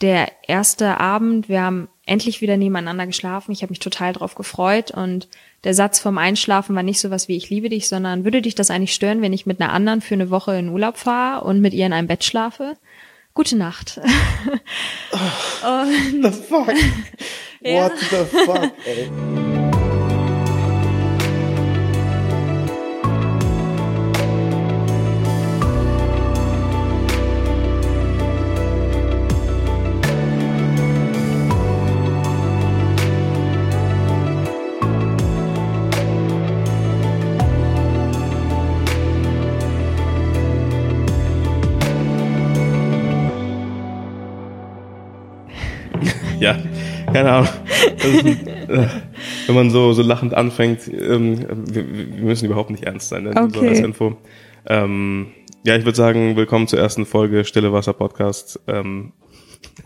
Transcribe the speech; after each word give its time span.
der 0.00 0.30
erste 0.46 1.00
Abend, 1.00 1.48
wir 1.48 1.62
haben 1.62 1.88
endlich 2.04 2.40
wieder 2.40 2.56
nebeneinander 2.56 3.06
geschlafen. 3.06 3.52
Ich 3.52 3.62
habe 3.62 3.70
mich 3.70 3.80
total 3.80 4.12
drauf 4.12 4.34
gefreut 4.34 4.90
und 4.90 5.28
der 5.64 5.74
Satz 5.74 5.98
vom 5.98 6.18
Einschlafen 6.18 6.76
war 6.76 6.82
nicht 6.82 7.00
so 7.00 7.10
was 7.10 7.28
wie 7.28 7.36
ich 7.36 7.50
liebe 7.50 7.68
dich, 7.68 7.88
sondern 7.88 8.24
würde 8.24 8.42
dich 8.42 8.54
das 8.54 8.70
eigentlich 8.70 8.94
stören, 8.94 9.22
wenn 9.22 9.32
ich 9.32 9.46
mit 9.46 9.60
einer 9.60 9.72
anderen 9.72 10.00
für 10.00 10.14
eine 10.14 10.30
Woche 10.30 10.56
in 10.56 10.68
Urlaub 10.68 10.96
fahre 10.96 11.44
und 11.44 11.60
mit 11.60 11.74
ihr 11.74 11.86
in 11.86 11.92
einem 11.92 12.08
Bett 12.08 12.24
schlafe? 12.24 12.76
Gute 13.34 13.56
Nacht. 13.56 14.00
Oh, 15.64 15.84
the 16.22 16.30
fuck? 16.30 16.68
What 17.62 17.98
the 17.98 18.24
fuck, 18.26 18.72
ey? 18.84 19.45
Keine 47.16 47.32
Ahnung. 47.32 47.48
Ein, 48.02 48.46
äh, 48.68 48.88
wenn 49.46 49.54
man 49.54 49.70
so, 49.70 49.92
so 49.94 50.02
lachend 50.02 50.34
anfängt, 50.34 50.86
ähm, 50.88 51.46
wir, 51.66 51.86
wir 51.88 52.24
müssen 52.24 52.44
überhaupt 52.44 52.70
nicht 52.70 52.84
ernst 52.84 53.08
sein, 53.08 53.24
ne? 53.24 53.32
Nur 53.32 53.50
so 53.50 53.60
Okay. 53.60 53.68
als 53.68 53.80
Info. 53.80 54.18
Ähm, 54.66 55.28
ja, 55.64 55.76
ich 55.76 55.84
würde 55.84 55.96
sagen, 55.96 56.36
willkommen 56.36 56.68
zur 56.68 56.78
ersten 56.78 57.06
Folge 57.06 57.44
Stille 57.44 57.72
Wasser 57.72 57.94
Podcast. 57.94 58.60
Ähm, 58.66 59.12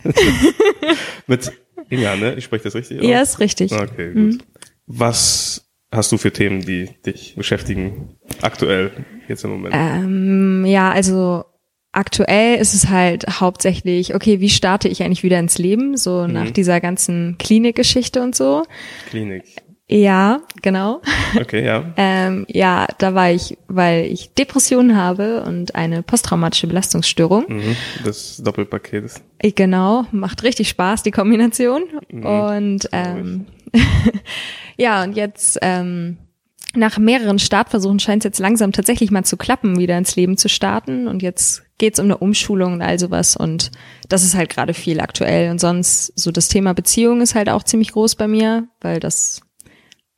mit 1.28 1.52
Inga, 1.88 2.16
ne? 2.16 2.34
Ich 2.34 2.44
spreche 2.44 2.64
das 2.64 2.74
richtig 2.74 3.00
ja, 3.02 3.22
aus? 3.22 3.30
ist 3.30 3.38
richtig. 3.40 3.72
Okay, 3.72 4.12
gut. 4.12 4.38
Was 4.86 5.70
hast 5.92 6.10
du 6.10 6.18
für 6.18 6.32
Themen, 6.32 6.62
die 6.62 6.88
dich 7.06 7.36
beschäftigen, 7.36 8.16
aktuell, 8.42 8.90
jetzt 9.28 9.44
im 9.44 9.50
Moment? 9.50 9.74
Ähm, 9.76 10.64
ja, 10.66 10.90
also 10.90 11.44
aktuell 11.92 12.58
ist 12.58 12.74
es 12.74 12.88
halt 12.88 13.26
hauptsächlich, 13.40 14.14
okay, 14.14 14.40
wie 14.40 14.48
starte 14.50 14.88
ich 14.88 15.02
eigentlich 15.02 15.22
wieder 15.22 15.38
ins 15.38 15.58
Leben, 15.58 15.96
so 15.96 16.26
Mhm. 16.26 16.32
nach 16.32 16.50
dieser 16.50 16.80
ganzen 16.80 17.36
Klinikgeschichte 17.38 18.22
und 18.22 18.34
so. 18.36 18.64
Klinik. 19.08 19.42
Ja, 19.92 20.42
genau. 20.62 21.00
Okay, 21.36 21.64
ja. 21.64 21.84
Ähm, 21.96 22.46
ja, 22.48 22.86
da 22.98 23.14
war 23.16 23.32
ich, 23.32 23.58
weil 23.66 24.04
ich 24.04 24.32
Depressionen 24.34 24.96
habe 24.96 25.42
und 25.42 25.74
eine 25.74 26.04
posttraumatische 26.04 26.68
Belastungsstörung. 26.68 27.46
Mhm. 27.48 27.76
Das 28.04 28.36
Doppelpaket 28.36 29.04
ist. 29.06 29.22
Ich- 29.42 29.56
Genau, 29.56 30.04
macht 30.12 30.44
richtig 30.44 30.68
Spaß, 30.68 31.02
die 31.02 31.10
Kombination. 31.10 31.82
Mhm, 32.08 32.24
Und 32.24 32.88
ähm, 32.92 33.46
ja, 34.76 35.02
und 35.02 35.16
jetzt 35.16 35.58
ähm, 35.62 36.18
nach 36.74 36.98
mehreren 36.98 37.38
Startversuchen 37.38 37.98
scheint 37.98 38.22
es 38.22 38.24
jetzt 38.24 38.38
langsam 38.38 38.72
tatsächlich 38.72 39.10
mal 39.10 39.24
zu 39.24 39.36
klappen, 39.36 39.78
wieder 39.78 39.98
ins 39.98 40.16
Leben 40.16 40.36
zu 40.36 40.48
starten. 40.48 41.08
Und 41.08 41.22
jetzt 41.22 41.62
geht's 41.78 41.98
um 41.98 42.04
eine 42.04 42.18
Umschulung 42.18 42.74
und 42.74 42.82
all 42.82 42.98
sowas. 42.98 43.36
Und 43.36 43.70
das 44.08 44.24
ist 44.24 44.34
halt 44.34 44.50
gerade 44.50 44.74
viel 44.74 45.00
aktuell. 45.00 45.50
Und 45.50 45.60
sonst 45.60 46.12
so 46.18 46.30
das 46.30 46.48
Thema 46.48 46.72
Beziehung 46.72 47.20
ist 47.20 47.34
halt 47.34 47.48
auch 47.48 47.62
ziemlich 47.62 47.92
groß 47.92 48.14
bei 48.14 48.28
mir, 48.28 48.68
weil 48.80 49.00
das 49.00 49.42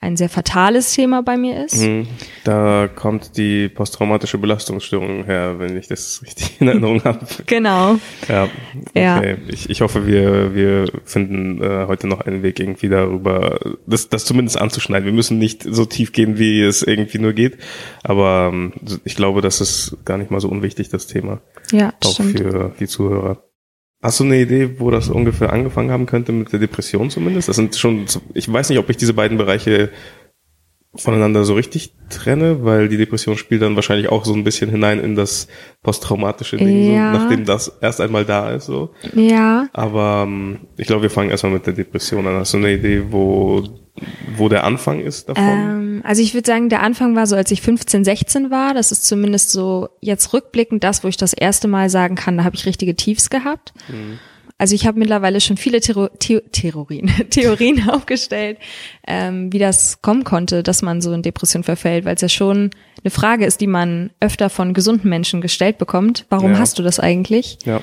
ein 0.03 0.17
sehr 0.17 0.29
fatales 0.29 0.93
Thema 0.93 1.23
bei 1.23 1.37
mir 1.37 1.65
ist. 1.65 1.77
Mhm. 1.81 2.09
Da 2.45 2.89
kommt 2.89 3.37
die 3.37 3.69
posttraumatische 3.69 4.37
Belastungsstörung 4.37 5.25
her, 5.25 5.59
wenn 5.59 5.77
ich 5.77 5.87
das 5.87 6.21
richtig 6.23 6.61
in 6.61 6.69
Erinnerung 6.69 7.03
habe. 7.05 7.25
Genau. 7.47 7.97
Ja, 8.29 8.49
Ja. 8.95 9.19
okay. 9.19 9.37
Ich, 9.49 9.71
ich 9.71 9.81
hoffe, 9.81 10.07
wir, 10.07 10.55
wir 10.55 10.87
finden 11.05 11.63
äh, 11.63 11.87
heute 11.87 12.09
noch 12.09 12.21
einen 12.21 12.43
Weg 12.43 12.59
irgendwie 12.59 12.89
darüber, 12.89 13.61
das, 13.87 14.09
das 14.09 14.25
zumindest 14.25 14.59
anzuschneiden. 14.61 15.07
Wir 15.07 15.13
müssen 15.13 15.39
nicht 15.39 15.63
so 15.63 15.85
tief 15.85 16.13
gehen, 16.13 16.37
wie 16.39 16.61
es 16.63 16.83
irgendwie 16.83 17.19
nur 17.19 17.33
geht. 17.33 17.59
Aber 18.03 18.51
ähm, 18.53 18.73
ich 19.05 19.15
glaube, 19.15 19.41
das 19.41 19.61
ist 19.61 19.97
gar 20.05 20.19
nicht 20.19 20.31
mal 20.33 20.41
so 20.41 20.49
unwichtig, 20.49 20.89
das 20.89 21.07
Thema. 21.07 21.41
Ja, 21.71 21.95
Auch 22.05 22.13
stimmt. 22.15 22.39
für 22.41 22.73
die 22.81 22.89
Zuhörer. 22.89 23.43
Hast 24.03 24.19
du 24.19 24.25
eine 24.25 24.41
Idee, 24.41 24.81
wo 24.81 24.91
das 24.91 25.09
ungefähr 25.09 25.53
angefangen 25.53 25.93
haben 25.93 26.07
könnte 26.07 26.33
mit 26.33 26.53
der 26.53 26.59
Depression 26.59 27.09
zumindest? 27.09 27.49
Das 27.49 27.55
sind 27.55 27.77
schon, 27.77 28.07
ich 28.35 28.53
weiß 28.53 28.69
nicht, 28.69 28.81
ob 28.81 28.91
ich 28.91 28.97
diese 28.97 29.15
beiden 29.15 29.39
Bereiche 29.39 29.91
voneinander 30.95 31.45
so 31.45 31.55
richtig 31.55 31.95
trenne, 32.11 32.65
weil 32.65 32.89
die 32.89 32.99
Depression 32.99 33.39
spielt 33.39 33.63
dann 33.63 33.77
wahrscheinlich 33.77 34.09
auch 34.11 34.25
so 34.27 34.35
ein 34.35 34.45
bisschen 34.45 34.71
hinein 34.71 35.01
in 35.01 35.17
das 35.17 35.49
posttraumatische 35.83 36.59
Ding, 36.59 36.93
Ja. 36.95 37.13
so, 37.15 37.19
nachdem 37.19 37.45
das 37.47 37.73
erst 37.81 38.01
einmal 38.03 38.25
da 38.27 38.51
ist, 38.51 38.67
so. 38.67 38.91
Ja. 39.15 39.69
Aber 39.73 40.25
ähm, 40.27 40.61
ich 40.77 40.87
glaube, 40.87 41.03
wir 41.03 41.11
fangen 41.11 41.31
erstmal 41.31 41.53
mit 41.53 41.67
der 41.67 41.73
Depression 41.73 42.27
an. 42.27 42.35
Hast 42.37 42.53
du 42.53 42.59
eine 42.59 42.73
Idee, 42.75 43.05
wo, 43.11 43.63
wo 44.37 44.49
der 44.51 44.65
Anfang 44.65 45.01
ist 45.01 45.31
davon? 45.31 45.43
Ähm, 45.45 46.01
also 46.05 46.21
ich 46.21 46.35
würde 46.35 46.47
sagen, 46.47 46.69
der 46.69 46.83
Anfang 46.83 47.17
war 47.17 47.27
so, 47.27 47.37
als 47.37 47.51
ich 47.51 47.63
15, 47.63 48.05
16 48.05 48.51
war. 48.51 48.75
Das 48.75 48.93
ist 48.93 49.07
zumindest 49.07 49.51
so 49.51 49.89
jetzt 50.01 50.35
rückblickend 50.35 50.85
das, 50.85 51.03
wo 51.05 51.09
ich 51.09 51.17
das 51.17 51.33
erste 51.33 51.69
Mal 51.69 51.89
sagen 51.89 52.17
kann, 52.17 52.37
da 52.37 52.45
habe 52.45 52.57
ich 52.57 52.67
richtige 52.67 52.95
Tiefs 52.97 53.31
gehabt. 53.31 53.73
Also 54.63 54.77
ich 54.77 54.87
habe 54.87 54.97
mittlerweile 54.97 55.41
schon 55.41 55.57
viele 55.57 55.81
Terro 55.81 56.09
The 56.23 56.41
Theorien, 56.53 57.09
Theorien 57.31 57.89
aufgestellt, 57.91 58.59
ähm, 59.09 59.53
wie 59.53 59.59
das 59.59 60.01
kommen 60.03 60.23
konnte, 60.23 60.63
dass 60.63 60.83
man 60.83 61.01
so 61.01 61.13
in 61.13 61.23
Depression 61.23 61.65
verfällt, 61.65 62.05
weil 62.05 62.15
es 62.15 62.21
ja 62.21 62.29
schon 62.29 62.71
eine 63.03 63.11
Frage 63.11 63.45
ist, 63.45 63.61
die 63.61 63.67
man 63.67 64.11
öfter 64.21 64.51
von 64.51 64.73
gesunden 64.73 65.11
Menschen 65.11 65.41
gestellt 65.41 65.79
bekommt. 65.79 66.27
Warum 66.31 66.53
Ja. 66.53 66.59
hast 66.61 66.79
du 66.79 66.85
das 66.85 67.01
eigentlich? 67.01 67.59
ja. 67.65 67.81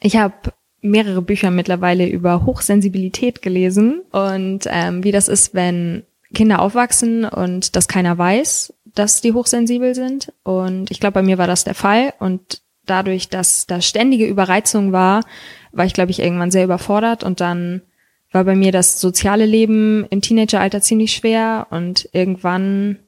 Ich 0.00 0.16
habe 0.16 0.34
mehrere 0.80 1.22
Bücher 1.22 1.52
mittlerweile 1.52 2.08
über 2.08 2.44
Hochsensibilität 2.44 3.40
gelesen 3.40 4.00
und 4.10 4.62
ähm, 4.66 5.04
wie 5.04 5.12
das 5.12 5.28
ist, 5.28 5.54
wenn 5.54 6.02
Kinder 6.34 6.58
aufwachsen 6.60 7.24
und 7.24 7.76
das 7.76 7.86
keiner 7.86 8.18
weiß, 8.18 8.74
dass 8.96 9.20
die 9.20 9.32
hochsensibel 9.32 9.94
sind. 9.94 10.32
Und 10.42 10.90
ich 10.90 10.98
glaube, 10.98 11.14
bei 11.14 11.22
mir 11.22 11.38
war 11.38 11.46
das 11.46 11.62
der 11.62 11.74
Fall. 11.76 12.14
Und 12.18 12.62
dadurch, 12.86 13.28
dass 13.28 13.66
da 13.66 13.80
ständige 13.80 14.26
Überreizung 14.26 14.92
war, 14.92 15.22
war 15.72 15.84
ich, 15.84 15.94
glaube 15.94 16.10
ich, 16.10 16.20
irgendwann 16.20 16.50
sehr 16.50 16.64
überfordert. 16.64 17.24
Und 17.24 17.40
dann 17.40 17.82
war 18.32 18.44
bei 18.44 18.56
mir 18.56 18.72
das 18.72 19.00
soziale 19.00 19.46
Leben 19.46 20.06
im 20.10 20.20
Teenageralter 20.20 20.80
ziemlich 20.80 21.12
schwer. 21.12 21.68
Und 21.70 22.08
irgendwann 22.12 22.98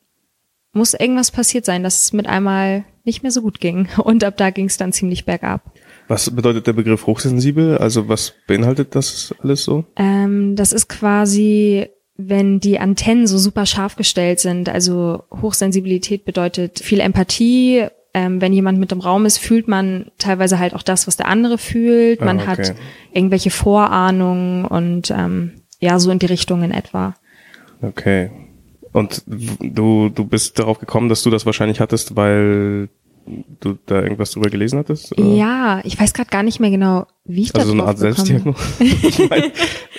muss 0.72 0.94
irgendwas 0.94 1.30
passiert 1.30 1.64
sein, 1.64 1.82
dass 1.82 2.02
es 2.04 2.12
mit 2.12 2.26
einmal 2.26 2.84
nicht 3.04 3.22
mehr 3.22 3.32
so 3.32 3.42
gut 3.42 3.60
ging. 3.60 3.88
Und 3.96 4.22
ab 4.24 4.36
da 4.36 4.50
ging 4.50 4.66
es 4.66 4.76
dann 4.76 4.92
ziemlich 4.92 5.24
bergab. 5.24 5.72
Was 6.08 6.30
bedeutet 6.30 6.66
der 6.66 6.72
Begriff 6.72 7.06
hochsensibel? 7.06 7.78
Also 7.78 8.08
was 8.08 8.34
beinhaltet 8.46 8.94
das 8.94 9.34
alles 9.42 9.64
so? 9.64 9.84
Ähm, 9.96 10.54
das 10.54 10.72
ist 10.72 10.88
quasi, 10.88 11.88
wenn 12.16 12.60
die 12.60 12.78
Antennen 12.78 13.26
so 13.26 13.38
super 13.38 13.66
scharf 13.66 13.96
gestellt 13.96 14.38
sind. 14.38 14.68
Also 14.68 15.24
Hochsensibilität 15.30 16.24
bedeutet 16.24 16.78
viel 16.78 17.00
Empathie. 17.00 17.86
Ähm, 18.18 18.40
wenn 18.40 18.54
jemand 18.54 18.78
mit 18.78 18.92
im 18.92 19.00
Raum 19.00 19.26
ist, 19.26 19.36
fühlt 19.36 19.68
man 19.68 20.06
teilweise 20.16 20.58
halt 20.58 20.74
auch 20.74 20.82
das, 20.82 21.06
was 21.06 21.18
der 21.18 21.28
andere 21.28 21.58
fühlt. 21.58 22.22
Man 22.22 22.40
Ah, 22.40 22.44
okay. 22.44 22.50
hat 22.68 22.74
irgendwelche 23.12 23.50
Vorahnungen 23.50 24.64
und 24.64 25.10
ähm, 25.10 25.52
ja, 25.80 25.98
so 25.98 26.10
in 26.10 26.18
die 26.18 26.24
Richtung 26.26 26.62
in 26.62 26.70
etwa. 26.70 27.14
Okay. 27.82 28.30
Und 28.92 29.22
du, 29.26 30.08
du 30.08 30.24
bist 30.24 30.58
darauf 30.58 30.78
gekommen, 30.78 31.10
dass 31.10 31.22
du 31.22 31.28
das 31.28 31.44
wahrscheinlich 31.44 31.78
hattest, 31.80 32.16
weil 32.16 32.88
du 33.60 33.76
da 33.84 34.00
irgendwas 34.00 34.30
drüber 34.30 34.48
gelesen 34.48 34.78
hattest? 34.78 35.12
oder? 35.18 35.26
Ja, 35.34 35.80
ich 35.84 36.00
weiß 36.00 36.14
gerade 36.14 36.30
gar 36.30 36.42
nicht 36.42 36.58
mehr 36.60 36.70
genau, 36.70 37.06
wie 37.26 37.42
ich 37.42 37.54
Also 37.54 37.68
so 37.68 37.74
da 37.74 37.80
eine 37.82 37.88
Art 37.90 37.98
Selbstdiagnose? 37.98 38.58
ich 38.80 39.28
mein, 39.28 39.42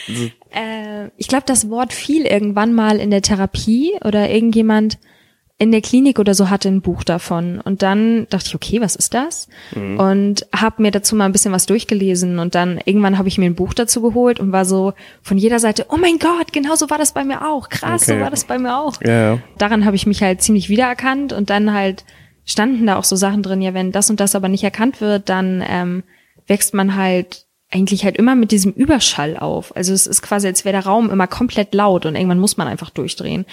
Äh, 0.49 1.09
ich 1.17 1.27
glaube, 1.27 1.43
das 1.45 1.69
Wort 1.69 1.93
fiel 1.93 2.25
irgendwann 2.25 2.73
mal 2.73 2.97
in 2.97 3.11
der 3.11 3.21
Therapie 3.21 3.91
oder 4.03 4.29
irgendjemand 4.31 4.97
in 5.59 5.71
der 5.71 5.81
Klinik 5.81 6.19
oder 6.19 6.35
so 6.35 6.51
hatte 6.51 6.67
ein 6.69 6.81
Buch 6.81 7.03
davon. 7.03 7.59
Und 7.61 7.81
dann 7.81 8.27
dachte 8.29 8.45
ich, 8.47 8.55
okay, 8.55 8.79
was 8.79 8.95
ist 8.95 9.15
das? 9.15 9.47
Mhm. 9.73 9.99
Und 9.99 10.47
habe 10.55 10.83
mir 10.83 10.91
dazu 10.91 11.15
mal 11.15 11.25
ein 11.25 11.31
bisschen 11.31 11.51
was 11.51 11.65
durchgelesen. 11.65 12.37
Und 12.37 12.53
dann 12.53 12.79
irgendwann 12.85 13.17
habe 13.17 13.27
ich 13.27 13.39
mir 13.39 13.45
ein 13.47 13.55
Buch 13.55 13.73
dazu 13.73 14.01
geholt 14.03 14.39
und 14.39 14.51
war 14.51 14.65
so 14.65 14.93
von 15.23 15.37
jeder 15.37 15.57
Seite, 15.57 15.87
oh 15.89 15.97
mein 15.97 16.19
Gott, 16.19 16.53
genau 16.53 16.75
so 16.75 16.91
war 16.91 16.99
das 16.99 17.11
bei 17.11 17.23
mir 17.23 17.47
auch. 17.47 17.69
Krass, 17.69 18.03
Okay. 18.03 18.17
so 18.17 18.23
war 18.23 18.29
das 18.29 18.43
bei 18.43 18.59
mir 18.59 18.77
auch. 18.77 19.01
ja, 19.01 19.33
ja. 19.33 19.39
Daran 19.57 19.83
habe 19.85 19.95
ich 19.95 20.05
mich 20.05 20.21
halt 20.21 20.43
ziemlich 20.43 20.69
wiedererkannt 20.69 21.33
und 21.33 21.49
dann 21.49 21.73
halt 21.73 22.05
standen 22.45 22.85
da 22.85 22.97
auch 22.97 23.03
so 23.03 23.15
Sachen 23.15 23.41
drin, 23.41 23.61
ja, 23.61 23.73
wenn 23.73 23.91
das 23.91 24.09
und 24.11 24.19
das 24.19 24.35
aber 24.35 24.49
nicht 24.49 24.63
erkannt 24.63 25.01
wird, 25.01 25.27
dann 25.27 25.63
ähm, 25.67 26.03
wächst 26.45 26.73
man 26.75 26.95
halt 26.95 27.45
eigentlich 27.69 28.05
halt 28.05 28.15
immer 28.15 28.35
mit 28.35 28.51
diesem 28.51 28.71
Überschall 28.71 29.35
auf. 29.37 29.75
Also 29.75 29.91
es 29.91 30.07
ist 30.07 30.21
quasi, 30.21 30.47
als 30.47 30.63
wäre 30.63 30.71
der 30.71 30.85
Raum 30.85 31.09
immer 31.09 31.27
komplett 31.27 31.73
laut 31.73 32.05
und 32.05 32.15
irgendwann 32.15 32.39
muss 32.39 32.55
man 32.55 32.67
einfach 32.67 32.89
durchdrehen. 32.91 33.45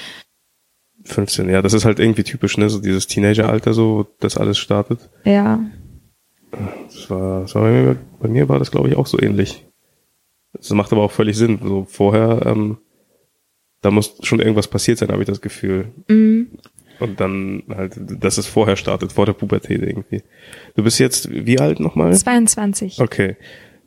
15, 1.04 1.48
ja, 1.48 1.62
das 1.62 1.74
ist 1.74 1.84
halt 1.84 1.98
irgendwie 1.98 2.24
typisch, 2.24 2.56
ne, 2.56 2.70
so 2.70 2.80
dieses 2.80 3.06
Teenageralter, 3.06 3.74
so, 3.74 3.98
wo 3.98 4.06
das 4.20 4.36
alles 4.36 4.58
startet. 4.58 5.10
Ja. 5.24 5.60
Das 6.86 7.10
war, 7.10 7.42
das 7.42 7.54
war 7.54 7.62
bei, 7.62 7.70
mir, 7.70 7.96
bei 8.20 8.28
mir 8.28 8.48
war 8.48 8.58
das, 8.58 8.70
glaube 8.70 8.88
ich, 8.88 8.96
auch 8.96 9.06
so 9.06 9.20
ähnlich. 9.20 9.66
Das 10.52 10.70
macht 10.70 10.92
aber 10.92 11.02
auch 11.02 11.10
völlig 11.10 11.36
Sinn. 11.36 11.58
So 11.62 11.84
vorher, 11.88 12.46
ähm, 12.46 12.78
da 13.80 13.90
muss 13.90 14.16
schon 14.22 14.40
irgendwas 14.40 14.68
passiert 14.68 14.98
sein, 14.98 15.10
habe 15.10 15.22
ich 15.22 15.28
das 15.28 15.40
Gefühl. 15.40 15.92
Und 17.00 17.20
dann 17.20 17.64
halt, 17.68 17.94
dass 17.98 18.38
es 18.38 18.46
vorher 18.46 18.76
startet, 18.76 19.12
vor 19.12 19.26
der 19.26 19.32
Pubertät 19.32 19.82
irgendwie. 19.82 20.22
Du 20.76 20.84
bist 20.84 20.98
jetzt 20.98 21.28
wie 21.30 21.58
alt 21.58 21.80
nochmal? 21.80 22.16
22. 22.16 23.00
Okay. 23.00 23.36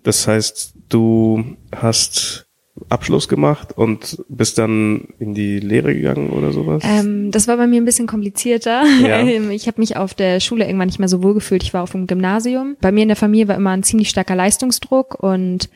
Das 0.04 0.28
heißt, 0.28 0.76
du 0.90 1.58
hast 1.76 2.47
Abschluss 2.90 3.28
gemacht 3.28 3.78
und 3.78 4.24
bist 4.30 4.58
dann 4.58 5.10
in 5.20 5.34
die 5.34 5.60
Lehre 5.60 5.94
gegangen 5.94 6.30
oder 6.30 6.52
sowas? 6.52 6.84
Ähm, 6.86 7.32
das 7.32 7.48
war 7.48 7.58
bei 7.58 7.68
mir 7.68 7.82
ein 7.82 7.86
bisschen 7.86 8.08
komplizierter. 8.08 8.84
Ja. 9.02 9.18
Ich 9.58 9.68
habe 9.68 9.80
mich 9.80 9.98
auf 9.98 10.14
der 10.14 10.40
Schule 10.40 10.66
irgendwann 10.66 10.88
nicht 10.88 11.00
mehr 11.00 11.08
so 11.08 11.24
wohl 11.24 11.34
gefühlt. 11.34 11.64
Ich 11.64 11.74
war 11.74 11.84
auf 11.84 11.92
dem 11.92 12.08
Gymnasium. 12.08 12.76
Bei 12.82 12.92
mir 12.92 13.02
in 13.02 13.08
der 13.08 13.16
Familie 13.16 13.48
war 13.48 13.56
immer 13.56 13.72
ein 13.72 13.84
ziemlich 13.84 14.10
starker 14.10 14.36
Leistungsdruck 14.36 15.22
und 15.22 15.70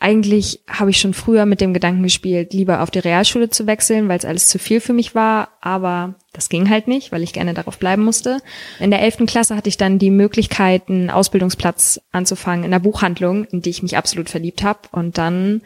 eigentlich 0.00 0.60
habe 0.68 0.90
ich 0.90 0.98
schon 0.98 1.12
früher 1.12 1.44
mit 1.44 1.60
dem 1.60 1.74
Gedanken 1.74 2.04
gespielt, 2.04 2.52
lieber 2.52 2.82
auf 2.82 2.90
die 2.90 3.00
Realschule 3.00 3.50
zu 3.50 3.66
wechseln, 3.66 4.08
weil 4.08 4.18
es 4.18 4.24
alles 4.24 4.48
zu 4.48 4.58
viel 4.58 4.80
für 4.80 4.92
mich 4.92 5.14
war. 5.16 5.48
Aber 5.60 6.14
das 6.32 6.48
ging 6.48 6.70
halt 6.70 6.86
nicht, 6.86 7.10
weil 7.10 7.24
ich 7.24 7.32
gerne 7.32 7.52
darauf 7.52 7.78
bleiben 7.78 8.04
musste. 8.04 8.38
In 8.78 8.90
der 8.90 9.02
elften 9.02 9.26
Klasse 9.26 9.56
hatte 9.56 9.68
ich 9.68 9.76
dann 9.76 9.98
die 9.98 10.12
Möglichkeit, 10.12 10.88
einen 10.88 11.10
Ausbildungsplatz 11.10 12.00
anzufangen 12.12 12.64
in 12.64 12.70
der 12.70 12.78
Buchhandlung, 12.78 13.44
in 13.46 13.60
die 13.60 13.70
ich 13.70 13.82
mich 13.82 13.96
absolut 13.96 14.30
verliebt 14.30 14.62
habe. 14.62 14.80
Und 14.92 15.18
dann 15.18 15.62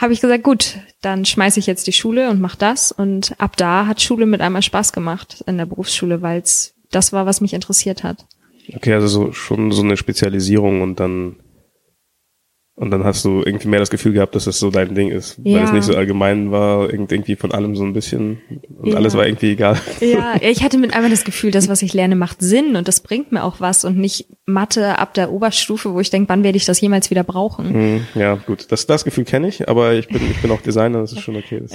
habe 0.00 0.12
ich 0.14 0.20
gesagt, 0.20 0.42
gut, 0.42 0.78
dann 1.02 1.24
schmeiße 1.24 1.60
ich 1.60 1.66
jetzt 1.66 1.86
die 1.86 1.92
Schule 1.92 2.30
und 2.30 2.40
mach 2.40 2.56
das. 2.56 2.90
Und 2.90 3.34
ab 3.38 3.56
da 3.56 3.86
hat 3.86 4.00
Schule 4.00 4.26
mit 4.26 4.40
einmal 4.40 4.62
Spaß 4.62 4.92
gemacht 4.92 5.44
in 5.46 5.58
der 5.58 5.66
Berufsschule, 5.66 6.22
weil 6.22 6.40
es 6.40 6.74
das 6.90 7.12
war, 7.12 7.26
was 7.26 7.40
mich 7.40 7.52
interessiert 7.52 8.02
hat. 8.02 8.26
Okay, 8.74 8.94
also 8.94 9.08
so, 9.08 9.32
schon 9.32 9.72
so 9.72 9.82
eine 9.82 9.96
Spezialisierung 9.96 10.80
und 10.80 11.00
dann 11.00 11.36
und 12.80 12.90
dann 12.90 13.04
hast 13.04 13.24
du 13.26 13.42
irgendwie 13.44 13.68
mehr 13.68 13.78
das 13.78 13.90
Gefühl 13.90 14.12
gehabt, 14.14 14.34
dass 14.34 14.44
das 14.46 14.58
so 14.58 14.70
dein 14.70 14.94
Ding 14.94 15.10
ist, 15.10 15.38
weil 15.44 15.52
Ja. 15.52 15.64
es 15.64 15.72
nicht 15.72 15.84
so 15.84 15.94
allgemein 15.94 16.50
war, 16.50 16.90
irgend- 16.90 17.12
irgendwie 17.12 17.36
von 17.36 17.52
allem 17.52 17.76
so 17.76 17.84
ein 17.84 17.92
bisschen 17.92 18.40
und 18.78 18.88
Ja. 18.92 18.96
alles 18.96 19.14
war 19.14 19.26
irgendwie 19.26 19.50
egal. 19.52 19.78
Ja, 20.00 20.36
ich 20.40 20.62
hatte 20.64 20.78
mit 20.78 20.94
einmal 20.94 21.10
das 21.10 21.24
Gefühl, 21.24 21.50
das, 21.50 21.68
was 21.68 21.82
ich 21.82 21.92
lerne, 21.92 22.16
macht 22.16 22.40
Sinn 22.40 22.76
und 22.76 22.88
das 22.88 23.00
bringt 23.00 23.32
mir 23.32 23.44
auch 23.44 23.60
was 23.60 23.84
und 23.84 23.98
nicht 23.98 24.26
Mathe 24.46 24.98
ab 24.98 25.12
der 25.14 25.30
Oberstufe, 25.30 25.92
wo 25.94 26.00
ich 26.00 26.10
denke, 26.10 26.28
wann 26.30 26.42
werde 26.42 26.56
ich 26.56 26.64
das 26.64 26.80
jemals 26.80 27.10
wieder 27.10 27.22
brauchen? 27.22 27.68
Hm, 27.72 28.06
ja, 28.14 28.34
gut. 28.34 28.66
Das, 28.70 28.86
das 28.86 29.04
Gefühl 29.04 29.24
kenne 29.24 29.48
ich, 29.48 29.68
aber 29.68 29.92
ich 29.92 30.08
bin, 30.08 30.22
ich 30.30 30.40
bin 30.40 30.50
auch 30.50 30.60
Designer, 30.62 31.00
das 31.02 31.12
ist 31.12 31.20
schon 31.20 31.36
okay. 31.36 31.62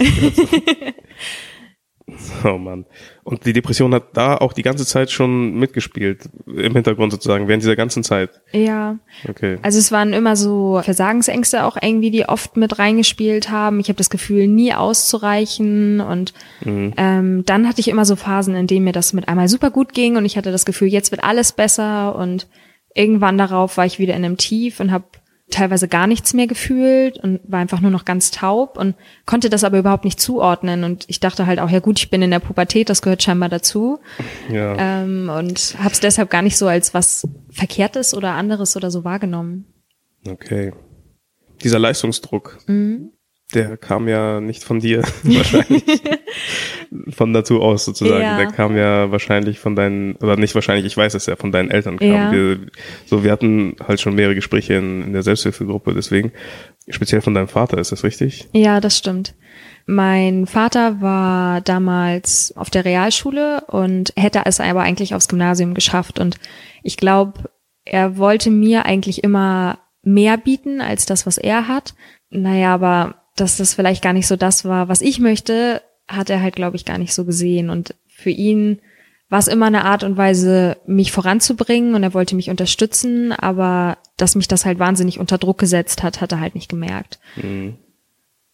Oh 2.43 2.57
Mann. 2.57 2.85
Und 3.23 3.45
die 3.45 3.53
Depression 3.53 3.93
hat 3.93 4.15
da 4.15 4.37
auch 4.37 4.53
die 4.53 4.61
ganze 4.61 4.85
Zeit 4.85 5.09
schon 5.11 5.55
mitgespielt, 5.55 6.29
im 6.45 6.73
Hintergrund 6.73 7.11
sozusagen, 7.11 7.47
während 7.47 7.63
dieser 7.63 7.75
ganzen 7.75 8.03
Zeit. 8.03 8.29
Ja, 8.51 8.97
Okay. 9.27 9.57
also 9.61 9.79
es 9.79 9.91
waren 9.91 10.13
immer 10.13 10.35
so 10.35 10.79
Versagensängste 10.83 11.63
auch 11.65 11.77
irgendwie, 11.81 12.11
die 12.11 12.25
oft 12.27 12.55
mit 12.57 12.77
reingespielt 12.77 13.49
haben. 13.49 13.79
Ich 13.79 13.87
habe 13.89 13.97
das 13.97 14.09
Gefühl, 14.09 14.47
nie 14.47 14.73
auszureichen 14.73 16.01
und 16.01 16.33
ähm, 16.65 17.43
dann 17.45 17.67
hatte 17.67 17.79
ich 17.81 17.87
immer 17.87 18.05
so 18.05 18.15
Phasen, 18.15 18.55
in 18.55 18.67
denen 18.67 18.83
mir 18.85 18.91
das 18.91 19.13
mit 19.13 19.27
einmal 19.27 19.47
super 19.47 19.71
gut 19.71 19.93
ging 19.93 20.17
und 20.17 20.25
ich 20.25 20.37
hatte 20.37 20.51
das 20.51 20.65
Gefühl, 20.65 20.87
jetzt 20.89 21.11
wird 21.11 21.23
alles 21.23 21.51
besser 21.51 22.15
und 22.15 22.47
irgendwann 22.93 23.37
darauf 23.37 23.77
war 23.77 23.85
ich 23.85 23.99
wieder 23.99 24.13
in 24.15 24.23
einem 24.23 24.37
Tief 24.37 24.79
und 24.79 24.91
habe 24.91 25.05
teilweise 25.51 25.87
gar 25.87 26.07
nichts 26.07 26.33
mehr 26.33 26.47
gefühlt 26.47 27.17
und 27.19 27.39
war 27.47 27.59
einfach 27.59 27.79
nur 27.79 27.91
noch 27.91 28.03
ganz 28.03 28.31
taub 28.31 28.77
und 28.77 28.95
konnte 29.25 29.49
das 29.49 29.63
aber 29.63 29.77
überhaupt 29.77 30.03
nicht 30.03 30.19
zuordnen 30.19 30.83
und 30.83 31.05
ich 31.07 31.19
dachte 31.19 31.45
halt 31.45 31.59
auch, 31.59 31.69
ja 31.69 31.79
gut, 31.79 31.99
ich 31.99 32.09
bin 32.09 32.21
in 32.23 32.31
der 32.31 32.39
Pubertät, 32.39 32.89
das 32.89 33.01
gehört 33.03 33.21
scheinbar 33.21 33.49
dazu 33.49 33.99
Ja. 34.49 34.75
ähm, 35.03 35.29
und 35.29 35.75
habe 35.77 35.91
es 35.93 35.99
deshalb 35.99 36.29
gar 36.31 36.41
nicht 36.41 36.57
so 36.57 36.67
als 36.67 36.93
was 36.95 37.27
Verkehrtes 37.51 38.13
oder 38.15 38.31
anderes 38.31 38.75
oder 38.75 38.89
so 38.89 39.03
wahrgenommen. 39.03 39.65
Okay. 40.27 40.73
Dieser 41.63 41.79
Leistungsdruck, 41.79 42.57
Mhm. 42.67 43.11
Der 43.53 43.77
kam 43.77 44.07
ja 44.07 44.41
nicht 44.41 44.63
von 44.63 44.79
dir, 44.79 45.03
wahrscheinlich. 45.23 45.83
von 47.09 47.31
Natur 47.31 47.61
aus 47.61 47.85
sozusagen. 47.85 48.21
Ja. 48.21 48.37
Der 48.37 48.47
kam 48.47 48.75
ja 48.75 49.11
wahrscheinlich 49.11 49.59
von 49.59 49.75
deinen, 49.75 50.15
oder 50.15 50.37
nicht 50.37 50.55
wahrscheinlich, 50.55 50.85
ich 50.85 50.97
weiß 50.97 51.13
es 51.13 51.25
ja, 51.25 51.35
von 51.35 51.51
deinen 51.51 51.69
Eltern 51.71 51.97
kam. 51.97 52.07
Ja. 52.07 52.31
Wir, 52.31 52.59
so, 53.05 53.23
wir 53.23 53.31
hatten 53.31 53.75
halt 53.85 54.01
schon 54.01 54.15
mehrere 54.15 54.35
Gespräche 54.35 54.75
in, 54.75 55.03
in 55.03 55.13
der 55.13 55.23
Selbsthilfegruppe, 55.23 55.93
deswegen, 55.93 56.31
speziell 56.89 57.21
von 57.21 57.33
deinem 57.33 57.47
Vater, 57.47 57.77
ist 57.77 57.91
das 57.91 58.03
richtig? 58.03 58.47
Ja, 58.53 58.79
das 58.79 58.97
stimmt. 58.97 59.35
Mein 59.87 60.47
Vater 60.47 60.99
war 60.99 61.61
damals 61.61 62.53
auf 62.57 62.71
der 62.71 62.85
Realschule 62.85 63.61
und 63.67 64.13
hätte 64.15 64.41
es 64.45 64.59
aber 64.59 64.81
eigentlich 64.81 65.13
aufs 65.13 65.27
Gymnasium 65.27 65.75
geschafft. 65.75 66.17
Und 66.17 66.37
ich 66.81 66.97
glaube, 66.97 67.49
er 67.83 68.17
wollte 68.17 68.49
mir 68.49 68.85
eigentlich 68.85 69.23
immer 69.23 69.77
mehr 70.01 70.37
bieten 70.37 70.81
als 70.81 71.05
das, 71.05 71.27
was 71.27 71.37
er 71.37 71.67
hat. 71.67 71.93
Naja, 72.31 72.73
aber 72.73 73.24
dass 73.35 73.57
das 73.57 73.73
vielleicht 73.73 74.01
gar 74.03 74.13
nicht 74.13 74.27
so 74.27 74.35
das 74.35 74.65
war, 74.65 74.87
was 74.87 75.01
ich 75.01 75.19
möchte, 75.19 75.81
hat 76.07 76.29
er 76.29 76.41
halt, 76.41 76.55
glaube 76.55 76.75
ich, 76.75 76.85
gar 76.85 76.97
nicht 76.97 77.13
so 77.13 77.25
gesehen. 77.25 77.69
Und 77.69 77.95
für 78.07 78.29
ihn 78.29 78.79
war 79.29 79.39
es 79.39 79.47
immer 79.47 79.65
eine 79.65 79.85
Art 79.85 80.03
und 80.03 80.17
Weise, 80.17 80.77
mich 80.85 81.11
voranzubringen 81.11 81.95
und 81.95 82.03
er 82.03 82.13
wollte 82.13 82.35
mich 82.35 82.49
unterstützen, 82.49 83.31
aber 83.33 83.97
dass 84.17 84.35
mich 84.35 84.47
das 84.47 84.65
halt 84.65 84.79
wahnsinnig 84.79 85.19
unter 85.19 85.37
Druck 85.37 85.57
gesetzt 85.57 86.03
hat, 86.03 86.21
hat 86.21 86.31
er 86.31 86.39
halt 86.39 86.55
nicht 86.55 86.69
gemerkt 86.69 87.19
Mhm. 87.35 87.75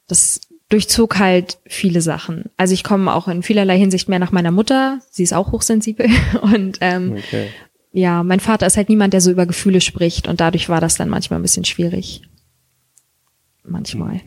das 0.07 0.41
durchzog 0.69 1.19
halt 1.19 1.57
viele 1.65 2.01
Sachen. 2.01 2.45
Also 2.55 2.73
ich 2.73 2.85
komme 2.85 3.13
auch 3.13 3.27
in 3.27 3.43
vielerlei 3.43 3.77
Hinsicht 3.77 4.07
mehr 4.07 4.19
nach 4.19 4.31
meiner 4.31 4.51
Mutter. 4.51 4.99
Sie 5.09 5.21
ist 5.23 5.33
auch 5.33 5.51
hochsensibel. 5.51 6.07
Und 6.41 6.77
ähm, 6.79 7.15
Okay. 7.17 7.49
ja, 7.91 8.23
mein 8.23 8.39
Vater 8.39 8.65
ist 8.67 8.77
halt 8.77 8.87
niemand, 8.87 9.11
der 9.13 9.19
so 9.19 9.29
über 9.31 9.45
Gefühle 9.45 9.81
spricht. 9.81 10.29
Und 10.29 10.39
dadurch 10.39 10.69
war 10.69 10.79
das 10.79 10.95
dann 10.95 11.09
manchmal 11.09 11.39
ein 11.39 11.43
bisschen 11.43 11.65
schwierig. 11.65 12.21
Manchmal. 13.63 14.21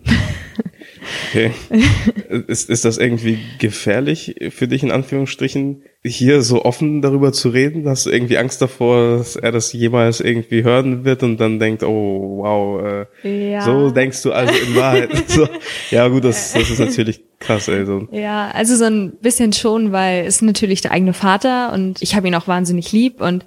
Okay. 1.28 1.50
ist, 2.46 2.70
ist 2.70 2.84
das 2.84 2.98
irgendwie 2.98 3.38
gefährlich 3.58 4.36
für 4.50 4.69
dich 4.69 4.82
in 4.82 4.90
Anführungsstrichen, 4.92 5.82
hier 6.04 6.42
so 6.42 6.64
offen 6.64 7.02
darüber 7.02 7.32
zu 7.32 7.48
reden? 7.48 7.88
Hast 7.88 8.06
du 8.06 8.10
irgendwie 8.10 8.38
Angst 8.38 8.62
davor, 8.62 9.19
dass 9.19 9.36
er 9.36 9.50
das 9.52 9.72
jemals 9.72 10.20
irgendwie 10.20 10.62
hören 10.62 11.04
wird 11.04 11.22
und 11.22 11.38
dann 11.38 11.58
denkt, 11.58 11.82
oh 11.82 12.38
wow, 12.42 13.06
äh, 13.25 13.52
Ja. 13.52 13.62
so 13.62 13.90
denkst 13.90 14.22
du 14.22 14.32
also 14.32 14.54
in 14.54 14.76
Wahrheit. 14.76 15.10
so. 15.28 15.48
Ja 15.90 16.06
gut, 16.08 16.25
das, 16.25 16.52
das 16.52 16.70
ist 16.70 16.78
natürlich 16.78 17.22
krass, 17.40 17.69
ey. 17.69 17.84
So. 17.87 18.06
Ja, 18.12 18.50
also 18.52 18.76
so 18.76 18.84
ein 18.84 19.12
bisschen 19.20 19.52
schon, 19.52 19.92
weil 19.92 20.26
es 20.26 20.37
ist 20.37 20.42
natürlich 20.42 20.80
der 20.80 20.92
eigene 20.92 21.12
Vater 21.14 21.72
und 21.72 22.02
ich 22.02 22.14
habe 22.14 22.28
ihn 22.28 22.34
auch 22.34 22.46
wahnsinnig 22.48 22.92
lieb 22.92 23.20
und 23.20 23.44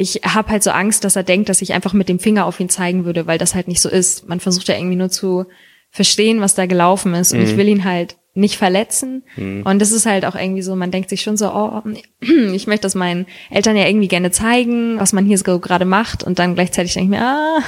ich 0.00 0.20
habe 0.24 0.50
halt 0.50 0.62
so 0.62 0.70
Angst, 0.70 1.02
dass 1.02 1.16
er 1.16 1.24
denkt, 1.24 1.48
dass 1.48 1.60
ich 1.60 1.72
einfach 1.72 1.92
mit 1.92 2.08
dem 2.08 2.20
Finger 2.20 2.46
auf 2.46 2.60
ihn 2.60 2.68
zeigen 2.68 3.04
würde, 3.04 3.26
weil 3.26 3.36
das 3.36 3.56
halt 3.56 3.66
nicht 3.66 3.80
so 3.80 3.88
ist. 3.88 4.28
Man 4.28 4.38
versucht 4.38 4.68
ja 4.68 4.76
irgendwie 4.76 4.94
nur 4.96 5.10
zu 5.10 5.46
verstehen, 5.90 6.40
was 6.40 6.54
da 6.54 6.66
gelaufen 6.66 7.14
ist 7.14 7.32
und 7.32 7.40
ich 7.42 7.56
will 7.56 7.66
ihn 7.68 7.82
halt 7.84 8.16
nicht 8.34 8.56
verletzen. 8.56 9.24
Und 9.36 9.80
das 9.80 9.90
ist 9.90 10.06
halt 10.06 10.24
auch 10.24 10.36
irgendwie 10.36 10.62
so, 10.62 10.76
man 10.76 10.92
denkt 10.92 11.08
sich 11.10 11.22
schon 11.22 11.36
so, 11.36 11.50
oh, 11.52 11.82
ich 12.52 12.68
möchte 12.68 12.82
das 12.82 12.94
meinen 12.94 13.26
Eltern 13.50 13.76
ja 13.76 13.88
irgendwie 13.88 14.06
gerne 14.06 14.30
zeigen, 14.30 15.00
was 15.00 15.12
man 15.12 15.24
hier 15.24 15.36
so 15.38 15.58
gerade 15.58 15.84
macht 15.84 16.22
und 16.22 16.38
dann 16.38 16.54
gleichzeitig 16.54 16.94
denke 16.94 17.14
ich 17.14 17.18
mir, 17.18 17.26
ah, 17.26 17.58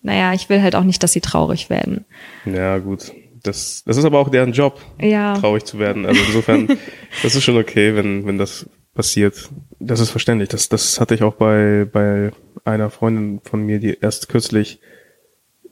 naja, 0.00 0.32
ich 0.32 0.48
will 0.48 0.62
halt 0.62 0.74
auch 0.74 0.84
nicht, 0.84 1.02
dass 1.02 1.12
sie 1.12 1.20
traurig 1.20 1.68
werden. 1.68 2.06
Ja 2.46 2.78
gut. 2.78 3.12
Das, 3.42 3.82
das 3.84 3.96
ist 3.98 4.04
aber 4.06 4.20
auch 4.20 4.30
deren 4.30 4.52
Job, 4.52 4.80
Ja. 5.00 5.34
traurig 5.38 5.64
zu 5.64 5.78
werden. 5.78 6.06
Also 6.06 6.20
insofern, 6.26 6.66
das 7.22 7.34
ist 7.34 7.44
schon 7.44 7.58
okay, 7.58 7.94
wenn, 7.94 8.24
wenn 8.26 8.38
das 8.38 8.66
passiert. 8.98 9.48
Das 9.78 10.00
ist 10.00 10.10
verständlich. 10.10 10.48
Das, 10.48 10.68
das 10.68 10.98
hatte 10.98 11.14
ich 11.14 11.22
auch 11.22 11.34
bei, 11.34 11.86
bei 11.90 12.32
einer 12.64 12.90
Freundin 12.90 13.40
von 13.44 13.62
mir, 13.62 13.78
die 13.78 13.96
erst 14.00 14.28
kürzlich 14.28 14.80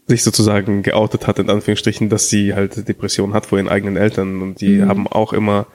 sich 0.06 0.22
sozusagen 0.22 0.84
geoutet 0.84 1.26
hat, 1.26 1.40
in 1.40 1.50
Anführungsstrichen, 1.50 2.08
dass 2.08 2.30
sie 2.30 2.54
halt 2.54 2.86
Depressionen 2.86 3.34
hat 3.34 3.44
vor 3.44 3.58
ihren 3.58 3.68
eigenen 3.68 3.96
Eltern. 3.96 4.42
Und 4.42 4.60
die 4.60 4.84
haben 4.84 5.08
auch 5.08 5.32
immer 5.32 5.66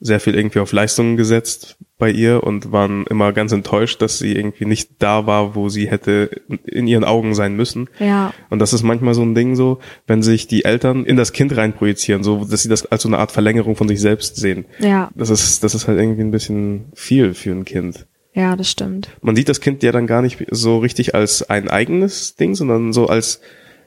sehr 0.00 0.18
viel 0.18 0.34
irgendwie 0.34 0.60
auf 0.60 0.72
Leistungen 0.72 1.16
gesetzt 1.16 1.76
bei 1.98 2.10
ihr 2.10 2.42
und 2.42 2.72
waren 2.72 3.06
immer 3.06 3.32
ganz 3.32 3.52
enttäuscht, 3.52 4.00
dass 4.00 4.18
sie 4.18 4.34
irgendwie 4.34 4.64
nicht 4.64 4.92
da 4.98 5.26
war, 5.26 5.54
wo 5.54 5.68
sie 5.68 5.90
hätte 5.90 6.30
in 6.64 6.86
ihren 6.86 7.04
Augen 7.04 7.34
sein 7.34 7.54
müssen. 7.54 7.88
Ja. 7.98 8.32
Und 8.48 8.60
das 8.60 8.72
ist 8.72 8.82
manchmal 8.82 9.12
so 9.12 9.22
ein 9.22 9.34
Ding 9.34 9.54
so, 9.54 9.78
wenn 10.06 10.22
sich 10.22 10.46
die 10.46 10.64
Eltern 10.64 11.04
in 11.04 11.16
das 11.16 11.32
Kind 11.32 11.54
reinprojizieren, 11.54 12.24
so, 12.24 12.46
dass 12.46 12.62
sie 12.62 12.70
das 12.70 12.86
als 12.86 13.02
so 13.02 13.08
eine 13.08 13.18
Art 13.18 13.30
Verlängerung 13.30 13.76
von 13.76 13.88
sich 13.88 14.00
selbst 14.00 14.36
sehen. 14.36 14.64
Ja. 14.78 15.10
Das 15.14 15.28
ist, 15.28 15.62
das 15.62 15.74
ist 15.74 15.86
halt 15.86 15.98
irgendwie 15.98 16.22
ein 16.22 16.30
bisschen 16.30 16.86
viel 16.94 17.34
für 17.34 17.50
ein 17.50 17.66
Kind. 17.66 18.06
Ja, 18.32 18.56
das 18.56 18.70
stimmt. 18.70 19.10
Man 19.20 19.36
sieht 19.36 19.48
das 19.48 19.60
Kind 19.60 19.82
ja 19.82 19.92
dann 19.92 20.06
gar 20.06 20.22
nicht 20.22 20.38
so 20.50 20.78
richtig 20.78 21.14
als 21.14 21.48
ein 21.50 21.68
eigenes 21.68 22.36
Ding, 22.36 22.54
sondern 22.54 22.92
so 22.94 23.06
als 23.06 23.40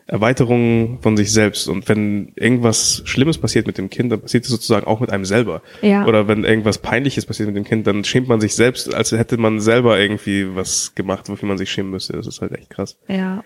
Erweiterung 0.05 0.99
von 1.01 1.15
sich 1.15 1.31
selbst. 1.31 1.67
Und 1.67 1.87
wenn 1.87 2.33
irgendwas 2.35 3.01
Schlimmes 3.05 3.37
passiert 3.37 3.67
mit 3.67 3.77
dem 3.77 3.89
Kind, 3.89 4.11
dann 4.11 4.21
passiert 4.21 4.43
es 4.43 4.49
sozusagen 4.49 4.85
auch 4.85 4.99
mit 4.99 5.11
einem 5.11 5.25
selber. 5.25 5.61
Ja. 5.81 6.05
Oder 6.05 6.27
wenn 6.27 6.43
irgendwas 6.43 6.77
Peinliches 6.77 7.25
passiert 7.25 7.47
mit 7.47 7.55
dem 7.55 7.63
Kind, 7.63 7.87
dann 7.87 8.03
schämt 8.03 8.27
man 8.27 8.41
sich 8.41 8.55
selbst, 8.55 8.93
als 8.93 9.11
hätte 9.11 9.37
man 9.37 9.59
selber 9.61 9.99
irgendwie 9.99 10.55
was 10.55 10.93
gemacht, 10.95 11.29
wofür 11.29 11.47
man 11.47 11.57
sich 11.57 11.71
schämen 11.71 11.91
müsste. 11.91 12.13
Das 12.13 12.27
ist 12.27 12.41
halt 12.41 12.51
echt 12.51 12.69
krass. 12.69 12.97
Ja. 13.07 13.43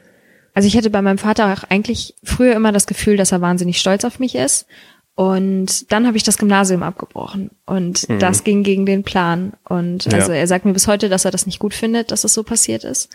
Also 0.54 0.68
ich 0.68 0.76
hatte 0.76 0.90
bei 0.90 1.04
meinem 1.04 1.20
Vater 1.20 1.54
auch 1.54 1.64
eigentlich 1.70 2.16
früher 2.24 2.56
immer 2.56 2.72
das 2.72 2.88
Gefühl, 2.88 3.18
dass 3.18 3.32
er 3.32 3.42
wahnsinnig 3.42 3.80
stolz 3.80 4.04
auf 4.04 4.18
mich 4.18 4.34
ist. 4.34 4.66
Und 5.14 5.92
dann 5.92 6.06
habe 6.06 6.18
ich 6.18 6.24
das 6.24 6.38
Gymnasium 6.38 6.84
abgebrochen. 6.84 7.52
Und 7.66 8.08
das 8.22 8.44
ging 8.44 8.64
gegen 8.64 8.86
den 8.86 9.04
Plan. 9.04 9.54
Und 9.68 10.06
Ja. 10.06 10.14
also 10.14 10.32
er 10.32 10.46
sagt 10.48 10.66
mir 10.66 10.74
bis 10.74 10.88
heute, 10.88 11.10
dass 11.10 11.26
er 11.26 11.32
das 11.32 11.46
nicht 11.46 11.60
gut 11.60 11.74
findet, 11.74 12.12
dass 12.12 12.24
es 12.24 12.34
so 12.34 12.44
passiert 12.44 12.84
ist. 12.84 13.10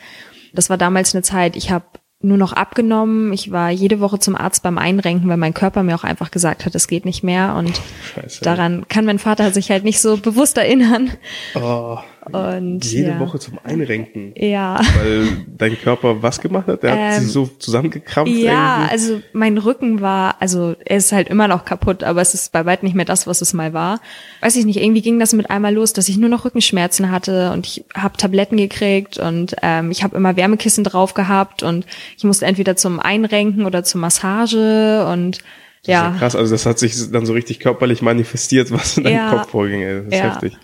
Das 0.53 0.69
war 0.69 0.79
damals 0.79 1.15
eine 1.15 1.23
Zeit, 1.23 1.57
ich 1.57 1.71
habe 1.71 1.85
nur 2.25 2.37
noch 2.37 2.53
abgenommen. 2.53 3.33
Ich 3.33 3.51
war 3.51 3.71
jede 3.71 4.01
Woche 4.01 4.19
zum 4.19 4.37
Arzt 4.37 4.63
beim 4.63 4.79
Einrenken, 4.79 5.29
weil 5.29 5.37
mein 5.37 5.55
Körper 5.55 5.83
mir 5.83 5.95
auch 5.95 6.05
einfach 6.05 6.31
gesagt 6.31 6.65
hat, 6.65 6.75
es 6.75 6.89
geht 6.89 7.05
nicht 7.05 7.23
mehr. 7.23 7.55
Und 7.55 7.81
Scheiße. 8.15 8.45
daran 8.45 8.87
kann 8.89 9.05
mein 9.05 9.19
Vater 9.19 9.51
sich 9.53 9.71
halt 9.71 9.85
nicht 9.85 10.01
so 10.01 10.17
bewusst 10.17 10.59
erinnern. 10.59 11.11
Oh. 11.55 11.99
Und 12.31 12.85
Jede 12.85 13.09
ja. 13.11 13.19
Woche 13.21 13.39
zum 13.41 13.59
Einrenken. 13.65 14.33
Ja. 14.37 14.81
Weil 14.99 15.27
dein 15.59 15.77
Körper 15.81 16.23
was 16.23 16.41
gemacht 16.41 16.69
hat? 16.69 16.83
Der 16.85 16.93
hat 16.93 16.99
Ähm, 17.17 17.21
sich 17.25 17.33
so 17.33 17.47
zusammengekrampft 17.59 18.33
Ja, 18.33 18.77
irgendwie. 18.77 18.93
also 18.93 19.21
mein 19.33 19.59
Rücken 19.59 20.01
war, 20.01 20.37
also 20.41 20.77
er 20.85 20.99
ist 20.99 21.11
halt 21.11 21.29
immer 21.29 21.49
noch 21.49 21.65
kaputt, 21.65 22.05
aber 22.05 22.21
es 22.21 22.35
ist 22.35 22.53
bei 22.53 22.65
weitem 22.65 22.87
nicht 22.87 22.95
mehr 22.95 23.05
das, 23.05 23.27
was 23.27 23.41
es 23.41 23.53
mal 23.55 23.73
war. 23.73 24.01
Weiß 24.41 24.55
ich 24.57 24.65
nicht, 24.65 24.81
irgendwie 24.81 25.03
ging 25.03 25.19
das 25.19 25.33
mit 25.33 25.51
einmal 25.51 25.75
los, 25.75 25.93
dass 25.93 26.09
ich 26.09 26.17
nur 26.17 26.29
noch 26.29 26.45
Rückenschmerzen 26.45 27.11
hatte 27.11 27.51
und 27.53 27.67
ich 27.67 27.85
habe 27.95 28.17
Tabletten 28.17 28.57
gekriegt 28.57 29.19
und 29.19 29.57
ähm, 29.63 29.91
ich 29.91 30.05
habe 30.05 30.17
immer 30.17 30.37
Wärmekissen 30.37 30.85
drauf 30.85 31.15
gehabt 31.15 31.63
und 31.65 31.87
ich 32.17 32.23
musste 32.25 32.47
entweder 32.47 32.77
zum 32.77 33.01
Einrenken 33.01 33.67
oder 33.67 33.83
zur 33.83 34.01
Massage 34.01 35.07
und 35.11 35.39
Das 35.39 35.43
ist 35.83 35.89
ja 35.89 36.11
ja, 36.13 36.17
krass, 36.19 36.37
also 36.37 36.53
das 36.55 36.67
hat 36.67 36.79
sich 36.79 36.95
dann 37.11 37.27
so 37.27 37.33
richtig 37.33 37.59
körperlich 37.59 38.01
manifestiert, 38.03 38.71
was 38.71 38.97
in 38.97 39.05
deinem 39.05 39.17
Ja. 39.17 39.31
Kopf 39.31 39.51
vorging. 39.51 39.83
Ey. 39.83 39.97
Das 40.05 40.07
ist 40.07 40.19
Ja. 40.19 40.31
heftig. 40.35 40.57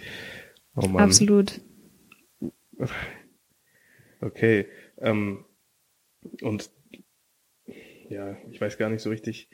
Oh 0.82 0.88
Mann. 0.88 1.02
absolut. 1.02 1.61
Okay. 4.20 4.66
Ähm, 5.00 5.44
und 6.42 6.70
ja, 8.08 8.37
ich 8.50 8.61
weiß 8.61 8.78
gar 8.78 8.88
nicht 8.88 9.02
so 9.02 9.11
richtig, 9.11 9.49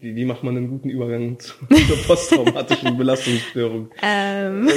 wie, 0.00 0.14
wie 0.14 0.24
macht 0.24 0.44
man 0.44 0.56
einen 0.56 0.68
guten 0.68 0.90
Übergang 0.90 1.38
zu, 1.40 1.54
zur 1.66 1.96
posttraumatischen 2.06 2.96
Belastungsstörung? 2.96 3.90
Ähm, 4.02 4.68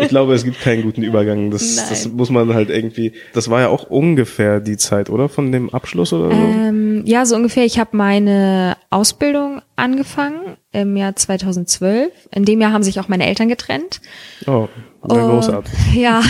Ich 0.00 0.08
glaube, 0.08 0.34
es 0.34 0.44
gibt 0.44 0.60
keinen 0.60 0.82
guten 0.82 1.02
Übergang. 1.02 1.50
Das, 1.50 1.76
Nein. 1.76 1.86
das 1.90 2.08
muss 2.08 2.30
man 2.30 2.52
halt 2.54 2.70
irgendwie. 2.70 3.12
Das 3.34 3.50
war 3.50 3.60
ja 3.60 3.68
auch 3.68 3.90
ungefähr 3.90 4.60
die 4.60 4.76
Zeit, 4.76 5.10
oder? 5.10 5.28
Von 5.28 5.52
dem 5.52 5.70
Abschluss 5.70 6.12
oder 6.12 6.30
so? 6.34 6.36
ähm, 6.40 7.02
ja, 7.04 7.24
so 7.26 7.36
ungefähr. 7.36 7.64
Ich 7.64 7.78
habe 7.78 7.96
meine 7.96 8.76
Ausbildung 8.90 9.60
angefangen 9.76 10.56
im 10.82 10.96
Jahr 10.96 11.14
2012. 11.16 12.10
In 12.32 12.44
dem 12.44 12.60
Jahr 12.60 12.72
haben 12.72 12.82
sich 12.82 12.98
auch 13.00 13.08
meine 13.08 13.26
Eltern 13.26 13.48
getrennt. 13.48 14.00
oh, 14.46 14.68
sehr 15.08 15.24
Oh, 15.24 15.28
großartig. 15.28 15.72
Ja, 15.94 16.22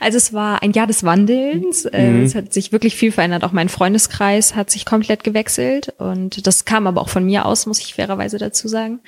also 0.00 0.16
es 0.16 0.32
war 0.32 0.62
ein 0.62 0.72
Jahr 0.72 0.86
des 0.86 1.04
Wandelns. 1.04 1.84
Äh, 1.86 2.10
Mhm. 2.10 2.22
Es 2.24 2.34
hat 2.34 2.52
sich 2.52 2.72
wirklich 2.72 2.96
viel 2.96 3.12
verändert. 3.12 3.44
Auch 3.44 3.52
mein 3.52 3.68
Freundeskreis 3.68 4.54
hat 4.54 4.70
sich 4.70 4.84
komplett 4.84 5.24
gewechselt. 5.24 5.92
Und 5.98 6.46
das 6.46 6.64
kam 6.64 6.86
aber 6.86 7.00
auch 7.00 7.08
von 7.08 7.24
mir 7.24 7.46
aus, 7.46 7.66
muss 7.66 7.80
ich 7.80 7.94
fairerweise 7.94 8.38
dazu 8.38 8.68
sagen. 8.68 9.00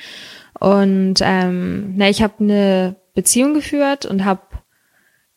Und 0.59 1.17
ähm, 1.21 1.95
na, 1.97 2.09
ich 2.09 2.23
habe 2.23 2.35
eine 2.41 2.97
Beziehung 3.15 3.55
geführt 3.55 4.07
und 4.07 4.25
habe 4.25 4.41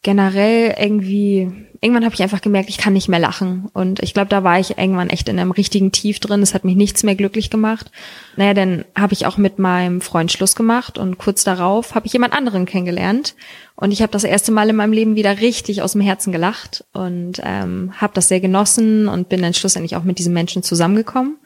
generell 0.01 0.75
irgendwie, 0.79 1.51
irgendwann 1.81 2.05
habe 2.05 2.15
ich 2.15 2.23
einfach 2.23 2.39
gemerkt, 2.39 2.69
ich 2.69 2.77
kann 2.77 2.93
nicht 2.93 3.09
mehr 3.09 3.19
lachen. 3.19 3.69
Und 3.73 4.01
ich 4.01 4.13
glaube, 4.13 4.29
da 4.29 4.43
war 4.45 4.57
ich 4.57 4.77
irgendwann 4.77 5.09
echt 5.09 5.27
in 5.27 5.37
einem 5.37 5.51
richtigen 5.51 5.91
Tief 5.91 6.19
drin. 6.19 6.41
Es 6.41 6.53
hat 6.53 6.63
mich 6.63 6.77
nichts 6.77 7.03
mehr 7.03 7.15
glücklich 7.15 7.49
gemacht. 7.49 7.91
Naja, 8.37 8.53
dann 8.53 8.85
habe 8.95 9.13
ich 9.13 9.25
auch 9.25 9.37
mit 9.37 9.59
meinem 9.59 9.99
Freund 9.99 10.31
Schluss 10.31 10.55
gemacht 10.55 10.97
und 10.97 11.17
kurz 11.17 11.43
darauf 11.43 11.95
habe 11.95 12.07
ich 12.07 12.13
jemand 12.13 12.33
anderen 12.33 12.65
kennengelernt. 12.65 13.35
Und 13.75 13.91
ich 13.91 14.01
habe 14.01 14.11
das 14.11 14.23
erste 14.23 14.53
Mal 14.53 14.69
in 14.69 14.77
meinem 14.77 14.93
Leben 14.93 15.15
wieder 15.15 15.39
richtig 15.39 15.81
aus 15.81 15.93
dem 15.93 16.01
Herzen 16.01 16.31
gelacht 16.31 16.85
und 16.93 17.41
ähm, 17.43 17.93
habe 17.97 18.13
das 18.13 18.29
sehr 18.29 18.39
genossen 18.39 19.09
und 19.09 19.27
bin 19.27 19.41
dann 19.41 19.53
schlussendlich 19.53 19.97
auch 19.97 20.03
mit 20.03 20.17
diesem 20.17 20.33
Menschen 20.33 20.63
zusammengekommen. 20.63 21.37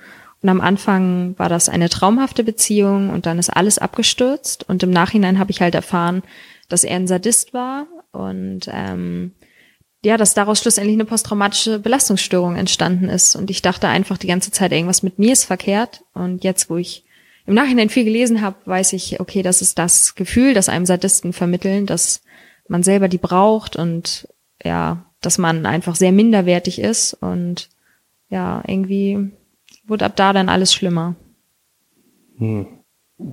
Und 0.43 0.50
am 0.50 0.62
Anfang 0.62 1.36
war 1.38 1.50
das 1.50 1.69
eine 1.69 1.89
traumhafte 1.89 2.43
Beziehung 2.43 3.10
und 3.10 3.25
dann 3.25 3.39
ist 3.39 3.50
alles 3.50 3.79
abgestürzt. 3.79 4.67
Und 4.67 4.83
im 4.83 4.91
Nachhinein 4.91 5.39
habe 5.39 5.51
ich 5.51 5.62
halt 5.62 5.74
erfahren, 5.74 6.22
dass 6.69 6.83
er 6.83 6.98
ein 6.98 7.07
Sadist 7.07 7.53
war 7.53 7.88
und 8.13 8.70
ähm, 8.72 9.34
ja, 10.05 10.17
dass 10.17 10.34
daraus 10.34 10.60
schlussendlich 10.60 10.96
eine 10.96 11.05
posttraumatische 11.05 11.79
Belastungsstörung 11.79 12.55
entstanden 12.55 13.10
ist. 13.10 13.36
Und 13.36 13.50
ich 13.50 13.62
dachte 13.62 13.88
einfach 13.88 14.17
die 14.17 14.27
ganze 14.27 14.51
Zeit, 14.51 14.72
irgendwas 14.72 15.03
mit 15.03 15.17
mir 15.17 15.34
ist 15.34 15.46
verkehrt. 15.46 16.03
Und 16.13 16.43
jetzt, 16.43 16.70
wo 16.70 16.77
ich 16.77 17.05
im 17.46 17.53
Nachhinein 17.53 17.89
viel 17.89 18.03
gelesen 18.03 18.41
habe, 18.41 18.58
weiß 18.65 18.93
ich, 18.93 19.20
okay, 19.20 19.41
das 19.43 19.62
ist 19.62 19.79
das 19.79 20.15
Gefühl, 20.15 20.53
das 20.53 20.70
einem 20.70 20.86
Sadisten 20.86 21.32
vermitteln, 21.34 21.86
dass 21.86 22.22
man 22.67 22.84
selber 22.84 23.08
die 23.08 23.17
braucht 23.17 23.75
und 23.75 24.27
ja, 24.63 25.05
dass 25.22 25.38
man 25.38 25.65
einfach 25.65 25.96
sehr 25.96 26.12
minderwertig 26.12 26.79
ist. 26.79 27.13
Und 27.13 27.70
ja, 28.29 28.62
irgendwie 28.67 29.32
wurde 29.86 30.05
ab 30.05 30.15
da 30.15 30.34
dann 30.34 30.50
alles 30.50 30.74
schlimmer. 30.74 31.15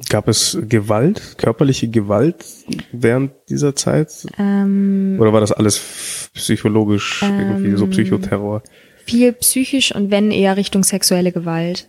Gab 0.08 0.28
es 0.28 0.58
Gewalt, 0.68 1.36
körperliche 1.38 1.88
Gewalt 1.88 2.44
während 2.92 3.32
dieser 3.48 3.74
Zeit? 3.74 4.26
Ähm, 4.38 5.16
Oder 5.20 5.32
war 5.32 5.40
das 5.40 5.52
alles 5.52 6.30
psychologisch, 6.34 7.22
irgendwie 7.22 7.76
so 7.76 7.84
Ähm, 7.84 7.90
Psychoterror? 7.90 8.62
viel 9.06 9.32
psychisch 9.32 9.92
und 9.94 10.10
wenn 10.12 10.30
eher 10.30 10.56
Richtung 10.56 10.84
sexuelle 10.84 11.32
Gewalt, 11.32 11.88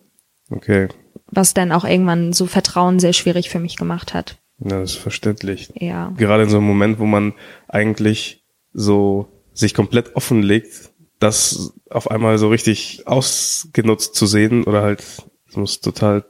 Okay, 0.49 0.87
was 1.27 1.53
dann 1.53 1.71
auch 1.71 1.85
irgendwann 1.85 2.33
so 2.33 2.45
Vertrauen 2.47 2.99
sehr 2.99 3.13
schwierig 3.13 3.49
für 3.49 3.59
mich 3.59 3.75
gemacht 3.77 4.13
hat. 4.13 4.39
ja, 4.59 4.79
das 4.79 4.91
ist 4.93 4.97
verständlich. 4.97 5.71
Ja. 5.75 6.13
Gerade 6.17 6.43
in 6.43 6.49
so 6.49 6.57
einem 6.57 6.65
Moment, 6.67 6.97
wo 6.99 7.05
man 7.05 7.33
eigentlich 7.67 8.43
so 8.73 9.27
sich 9.53 9.73
komplett 9.73 10.15
offenlegt, 10.15 10.91
das 11.19 11.73
auf 11.89 12.09
einmal 12.09 12.37
so 12.39 12.49
richtig 12.49 13.03
ausgenutzt 13.05 14.15
zu 14.15 14.25
sehen 14.25 14.63
oder 14.63 14.81
halt, 14.81 15.01
es 15.47 15.55
muss 15.55 15.79
total 15.81 16.25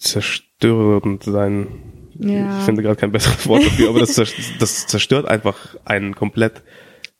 zerstörend 0.00 1.22
sein. 1.24 1.68
Ja. 2.18 2.58
Ich 2.58 2.64
finde 2.64 2.82
gerade 2.82 2.96
kein 2.96 3.12
besseres 3.12 3.46
Wort 3.46 3.64
dafür, 3.64 3.90
aber 3.90 4.00
das, 4.00 4.14
das 4.58 4.86
zerstört 4.86 5.26
einfach 5.26 5.76
einen 5.84 6.14
komplett 6.14 6.62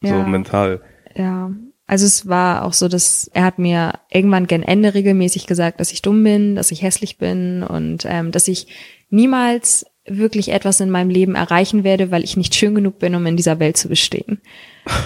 so 0.02 0.08
Ja. 0.08 0.26
mental. 0.26 0.80
Ja, 1.14 1.52
also 1.86 2.06
es 2.06 2.28
war 2.28 2.64
auch 2.64 2.72
so, 2.72 2.88
dass 2.88 3.30
er 3.32 3.44
hat 3.44 3.58
mir 3.58 3.94
irgendwann 4.10 4.46
gen 4.46 4.62
Ende 4.62 4.94
regelmäßig 4.94 5.46
gesagt, 5.46 5.80
dass 5.80 5.92
ich 5.92 6.02
dumm 6.02 6.22
bin, 6.22 6.54
dass 6.54 6.70
ich 6.70 6.82
hässlich 6.82 7.18
bin 7.18 7.62
und 7.62 8.04
ähm, 8.08 8.30
dass 8.30 8.48
ich 8.48 8.66
niemals 9.10 9.86
wirklich 10.18 10.50
etwas 10.52 10.80
in 10.80 10.90
meinem 10.90 11.10
Leben 11.10 11.34
erreichen 11.34 11.84
werde, 11.84 12.10
weil 12.10 12.24
ich 12.24 12.36
nicht 12.36 12.54
schön 12.54 12.74
genug 12.74 12.98
bin, 12.98 13.14
um 13.14 13.24
in 13.26 13.36
dieser 13.36 13.58
Welt 13.60 13.76
zu 13.76 13.88
bestehen. 13.88 14.40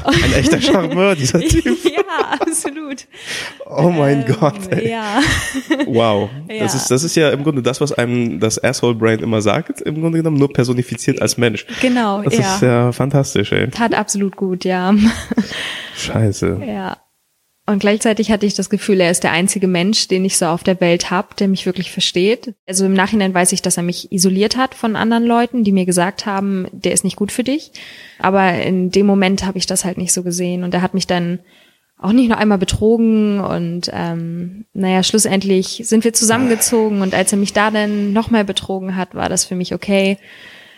Ein 0.05 0.33
echter 0.35 0.61
Charmeur, 0.61 1.15
dieser 1.17 1.41
Typ. 1.49 1.65
ja, 1.85 2.39
absolut. 2.41 3.07
Oh 3.67 3.91
mein 3.91 4.25
Ähm, 4.27 4.37
Gott, 4.41 4.71
ey. 4.71 4.89
Ja, 4.91 5.21
Wow. 5.87 6.31
Ja. 6.49 6.61
Das 6.61 6.75
ist, 6.75 6.91
das 6.91 7.03
ist 7.05 7.17
ja 7.17 7.31
im 7.31 7.43
Grunde 7.45 7.63
das, 7.63 7.81
was 7.81 7.93
einem 7.93 8.41
das 8.41 8.63
Asshole 8.63 8.95
Brain 8.95 9.21
immer 9.21 9.43
sagt, 9.43 9.81
im 9.83 10.01
Grunde 10.01 10.19
genommen, 10.19 10.39
nur 10.39 10.53
personifiziert 10.53 11.21
als 11.21 11.37
Mensch. 11.37 11.67
genau, 11.81 12.23
Das 12.23 12.37
ja. 12.39 12.55
ist 12.55 12.63
ja 12.63 12.93
fantastisch, 12.93 13.53
ey. 13.53 13.69
Tat 13.71 13.95
absolut 13.95 14.37
gut, 14.37 14.65
ja. 14.65 14.95
Scheiße. 15.97 16.61
Ja. 16.67 16.97
Und 17.67 17.79
gleichzeitig 17.79 18.31
hatte 18.31 18.45
ich 18.45 18.55
das 18.55 18.69
Gefühl, 18.69 19.01
er 19.01 19.11
ist 19.11 19.25
der 19.25 19.33
einzige 19.33 19.69
Mensch, 19.69 20.07
den 20.09 20.25
ich 20.25 20.37
so 20.37 20.47
auf 20.47 20.65
der 20.65 20.81
Welt 20.83 21.11
hab, 21.11 21.35
der 21.37 21.49
mich 21.49 21.65
wirklich 21.65 21.91
versteht. 21.91 22.55
Also 22.67 22.85
im 22.85 22.93
Nachhinein 22.93 23.33
weiß 23.33 23.53
ich, 23.53 23.63
dass 23.63 23.79
er 23.79 23.83
mich 23.83 24.13
isoliert 24.13 24.59
hat 24.59 24.75
von 24.75 24.97
anderen 24.97 25.25
Leuten, 25.25 25.65
die 25.65 25.73
mir 25.73 25.87
gesagt 25.87 26.27
haben, 26.27 26.67
der 26.73 26.93
ist 26.93 27.05
nicht 27.05 27.17
gut 27.17 27.33
für 27.33 27.43
dich. 27.43 27.73
Aber 28.19 28.53
in 28.53 28.91
dem 28.91 29.07
Moment 29.07 29.47
habe 29.47 29.57
ich 29.57 29.65
das 29.65 29.87
halt 29.87 29.97
nicht 29.97 30.13
so 30.13 30.23
gesehen. 30.23 30.63
Und 30.63 30.75
er 30.75 30.83
hat 30.83 30.93
mich 30.93 31.07
dann 31.07 31.39
auch 31.99 32.13
nicht 32.13 32.29
nur 32.29 32.37
einmal 32.37 32.59
betrogen 32.59 33.41
und 33.41 33.91
ähm, 33.93 34.67
naja, 34.75 35.03
schlussendlich 35.03 35.83
sind 35.85 36.05
wir 36.05 36.13
zusammengezogen 36.13 37.01
und 37.01 37.15
als 37.15 37.33
er 37.33 37.39
mich 37.39 37.55
da 37.55 37.71
dann 37.71 38.13
nochmal 38.13 38.45
betrogen 38.45 38.95
hat, 38.95 39.15
war 39.15 39.31
das 39.31 39.47
für 39.47 39.55
mich 39.55 39.73
okay. 39.73 40.19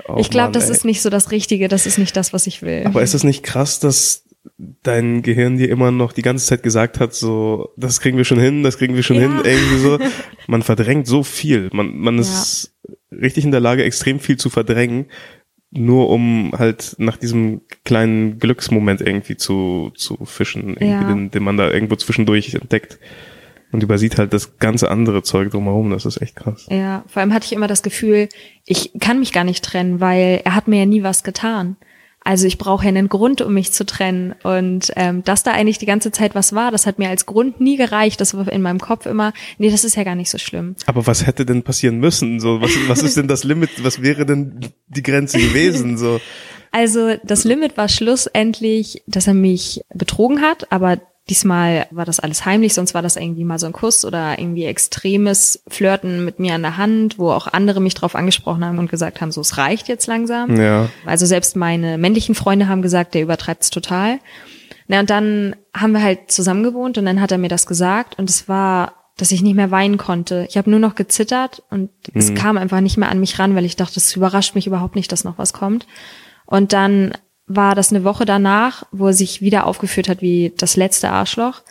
Oh 0.07 0.17
ich 0.19 0.31
glaube, 0.31 0.53
das 0.53 0.67
ey. 0.67 0.73
ist 0.73 0.85
nicht 0.85 1.03
so 1.03 1.11
das 1.11 1.33
Richtige, 1.33 1.67
das 1.67 1.87
ist 1.87 1.99
nicht 1.99 2.17
das, 2.17 2.33
was 2.33 2.47
ich 2.47 2.63
will. 2.63 2.85
Aber 2.85 3.03
ist 3.03 3.15
es 3.15 3.25
nicht 3.25 3.43
krass, 3.43 3.81
dass 3.81 4.26
dein 4.83 5.23
Gehirn 5.23 5.59
dir 5.59 5.69
immer 5.69 5.91
noch 5.91 6.13
die 6.13 6.23
ganze 6.23 6.47
Zeit 6.47 6.63
gesagt 6.63 6.99
hat, 7.01 7.15
so, 7.15 7.71
das 7.77 8.01
kriegen 8.01 8.17
wir 8.17 8.25
schon 8.25 8.41
hin, 8.41 8.63
das 8.63 8.79
kriegen 8.79 8.95
wir 8.95 9.03
schon 9.03 9.17
Ja. 9.17 9.23
hin, 9.23 9.41
irgendwie 9.45 9.79
so. 9.79 9.99
Man 10.47 10.63
verdrängt 10.63 11.07
so 11.07 11.23
viel. 11.23 11.69
Man, 11.73 11.97
man 11.99 12.19
ist 12.19 12.75
richtig 13.13 13.45
in 13.45 13.51
der 13.51 13.61
Lage, 13.61 13.85
extrem 13.85 14.19
viel 14.21 14.37
zu 14.39 14.49
verdrängen, 14.49 15.07
nur 15.71 16.09
um 16.09 16.53
halt 16.57 16.95
nach 16.99 17.17
diesem 17.17 17.61
kleinen 17.85 18.39
Glücksmoment 18.39 19.01
irgendwie 19.03 19.37
zu, 19.37 19.93
zu 19.95 20.17
fischen, 20.25 20.71
irgendwie 20.71 20.87
Ja. 20.87 21.05
den, 21.05 21.31
den 21.31 21.43
man 21.43 21.57
da 21.57 21.71
irgendwo 21.71 21.97
zwischendurch 21.97 22.55
entdeckt. 22.55 22.99
Und 23.73 23.83
übersieht 23.83 24.17
halt 24.17 24.33
das 24.33 24.59
ganze 24.59 24.89
andere 24.93 25.25
Zeug 25.25 25.51
drumherum. 25.51 25.91
Das 25.91 26.07
ist 26.07 26.23
echt 26.23 26.37
krass. 26.37 26.67
Ja, 26.71 27.05
vor 27.09 27.21
allem 27.21 27.35
hatte 27.35 27.47
ich 27.47 27.53
immer 27.53 27.67
das 27.67 27.83
Gefühl, 27.83 28.29
ich 28.65 28.93
kann 29.01 29.19
mich 29.19 29.33
gar 29.33 29.43
nicht 29.43 29.65
trennen, 29.65 30.01
weil 30.01 30.41
er 30.45 30.55
hat 30.55 30.69
mir 30.69 30.79
ja 30.79 30.87
nie 30.87 31.03
was 31.03 31.25
getan. 31.25 31.77
Also 32.27 32.49
ich 32.49 32.59
brauche 32.59 32.83
ja 32.83 32.89
einen 32.89 33.09
Grund, 33.09 33.41
um 33.41 33.55
mich 33.55 33.71
zu 33.71 33.87
trennen. 33.87 34.35
Und 34.43 34.93
ähm, 34.97 35.23
dass 35.23 35.45
da 35.45 35.53
eigentlich 35.53 35.79
die 35.79 35.87
ganze 35.87 36.11
Zeit 36.11 36.35
was 36.35 36.57
war, 36.57 36.73
das 36.73 36.85
hat 36.85 36.99
mir 36.99 37.09
als 37.09 37.25
Grund 37.25 37.61
nie 37.61 37.77
gereicht. 37.77 38.21
Das 38.21 38.37
war 38.37 38.51
in 38.51 38.63
meinem 38.63 38.81
Kopf 38.81 39.07
immer, 39.07 39.33
nee, 39.59 39.71
das 39.71 39.85
ist 39.85 39.95
ja 39.95 40.03
gar 40.03 40.17
nicht 40.17 40.31
so 40.31 40.37
schlimm. 40.37 40.75
Aber 40.87 41.07
was 41.07 41.25
hätte 41.25 41.47
denn 41.47 41.63
passieren 41.63 41.99
müssen? 41.99 42.41
So, 42.41 42.61
was, 42.61 42.73
was 42.89 43.05
ist 43.05 43.17
denn 43.17 43.29
das 43.29 43.45
Limit? 43.45 43.85
Was 43.85 44.03
wäre 44.03 44.27
denn 44.27 44.59
die 44.89 45.05
Grenze 45.05 45.39
gewesen? 45.39 45.99
So, 45.99 46.21
Also 46.73 47.15
das 47.23 47.45
Limit 47.45 47.77
war 47.77 47.89
schlussendlich, 47.89 49.05
dass 49.07 49.29
er 49.29 49.35
mich 49.35 49.83
betrogen 49.95 50.43
hat, 50.43 50.73
aber 50.73 51.01
diesmal 51.29 51.87
war 51.91 52.05
das 52.05 52.21
alles 52.21 52.45
heimlich, 52.45 52.75
sonst 52.75 52.95
war 52.95 53.03
das 53.03 53.17
irgendwie 53.17 53.45
mal 53.45 53.59
so 53.59 53.67
ein 53.67 53.73
Kuss 53.73 54.05
oder 54.05 54.39
irgendwie 54.39 54.65
extremes 54.65 55.63
Flirten 55.67 56.25
mit 56.25 56.39
mir 56.39 56.55
an 56.55 56.63
der 56.63 56.77
Hand, 56.77 57.19
wo 57.19 57.31
auch 57.31 57.49
andere 57.49 57.81
mich 57.81 57.95
drauf 57.95 58.15
angesprochen 58.15 58.65
haben 58.65 58.79
und 58.79 58.91
gesagt 58.91 59.21
haben, 59.21 59.33
so 59.33 59.41
es 59.41 59.59
reicht 59.59 59.89
jetzt 59.89 60.07
langsam. 60.07 60.61
ja. 60.61 60.89
Also 61.05 61.27
selbst 61.27 61.57
meine 61.57 61.99
männlichen 61.99 62.35
Freunde 62.35 62.69
haben 62.69 62.83
gesagt, 62.83 63.15
der 63.15 63.23
übertreibt's 63.23 63.71
total. 63.71 64.19
Na 64.87 65.01
und 65.01 65.11
dann 65.11 65.57
haben 65.75 65.93
wir 65.93 66.03
halt 66.03 66.31
zusammen 66.31 66.63
gewohnt 66.63 66.97
und 66.97 67.07
dann 67.07 67.21
hat 67.21 67.33
er 67.33 67.39
mir 67.39 67.49
das 67.49 67.67
gesagt 67.67 68.19
und 68.19 68.31
es 68.31 68.49
war, 68.49 68.93
dass 69.17 69.33
ich 69.33 69.43
nicht 69.43 69.57
mehr 69.57 69.73
weinen 69.73 69.97
konnte. 69.97 70.47
Ich 70.49 70.57
habe 70.57 70.71
nur 70.71 70.79
noch 70.79 70.95
gezittert 70.95 71.63
und 71.71 71.91
es 72.15 72.35
kam 72.35 72.59
einfach 72.59 72.81
nicht 72.81 72.99
mehr 72.99 73.09
an 73.09 73.19
mich 73.19 73.39
ran, 73.39 73.57
weil 73.57 73.65
ich 73.65 73.75
dachte, 73.75 73.99
es 73.99 74.15
überrascht 74.15 74.55
mich 74.55 74.67
überhaupt 74.67 74.95
nicht, 74.95 75.11
dass 75.11 75.25
noch 75.25 75.39
was 75.39 75.53
kommt. 75.53 75.87
Und 76.45 76.73
dann 76.73 77.13
war 77.47 77.75
das 77.75 77.91
eine 77.91 78.05
Woche 78.05 78.25
danach, 78.25 78.85
wo 78.91 79.09
er 79.09 79.13
sich 79.13 79.41
wieder 79.41 79.67
aufgeführt 79.67 80.09
hat 80.09 80.21
wie 80.23 80.53
das 80.57 80.77
letzte 80.77 81.11
Arschloch. 81.11 81.63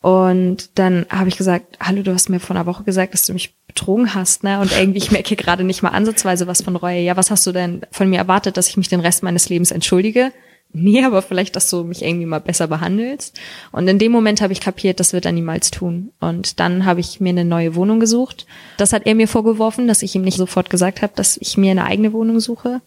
Und 0.00 0.78
dann 0.78 1.06
habe 1.10 1.28
ich 1.28 1.36
gesagt, 1.36 1.78
hallo, 1.80 2.02
du 2.02 2.12
hast 2.12 2.28
mir 2.28 2.38
vor 2.38 2.54
einer 2.54 2.66
Woche 2.66 2.84
gesagt, 2.84 3.12
dass 3.12 3.26
du 3.26 3.32
mich 3.32 3.56
betrogen 3.66 4.14
hast, 4.14 4.44
ne? 4.44 4.60
Und 4.60 4.70
irgendwie, 4.70 4.98
ich 4.98 5.10
merke 5.10 5.34
gerade 5.34 5.64
nicht 5.64 5.82
mal 5.82 5.90
ansatzweise 5.90 6.46
was 6.46 6.62
von 6.62 6.76
Reue. 6.76 7.00
Ja, 7.00 7.16
was 7.16 7.30
hast 7.30 7.46
du 7.46 7.52
denn 7.52 7.82
von 7.90 8.08
mir 8.08 8.18
erwartet, 8.18 8.56
dass 8.56 8.68
ich 8.68 8.76
mich 8.76 8.88
den 8.88 9.00
Rest 9.00 9.24
meines 9.24 9.48
Lebens 9.48 9.72
entschuldige? 9.72 10.32
Nee, 10.76 11.04
aber 11.04 11.22
vielleicht, 11.22 11.56
dass 11.56 11.68
du 11.70 11.84
mich 11.84 12.02
irgendwie 12.02 12.26
mal 12.26 12.40
besser 12.40 12.68
behandelst. 12.68 13.38
Und 13.72 13.88
in 13.88 13.98
dem 13.98 14.12
Moment 14.12 14.40
habe 14.40 14.52
ich 14.52 14.60
kapiert, 14.60 15.00
das 15.00 15.12
wird 15.12 15.26
er 15.26 15.32
niemals 15.32 15.70
tun. 15.70 16.12
Und 16.20 16.60
dann 16.60 16.84
habe 16.84 17.00
ich 17.00 17.20
mir 17.20 17.30
eine 17.30 17.44
neue 17.44 17.74
Wohnung 17.74 17.98
gesucht. 17.98 18.46
Das 18.76 18.92
hat 18.92 19.06
er 19.06 19.14
mir 19.14 19.26
vorgeworfen, 19.26 19.88
dass 19.88 20.02
ich 20.02 20.14
ihm 20.14 20.22
nicht 20.22 20.36
sofort 20.36 20.70
gesagt 20.70 21.02
habe, 21.02 21.12
dass 21.16 21.36
ich 21.38 21.56
mir 21.56 21.72
eine 21.72 21.84
eigene 21.84 22.12
Wohnung 22.12 22.38
suche. 22.38 22.80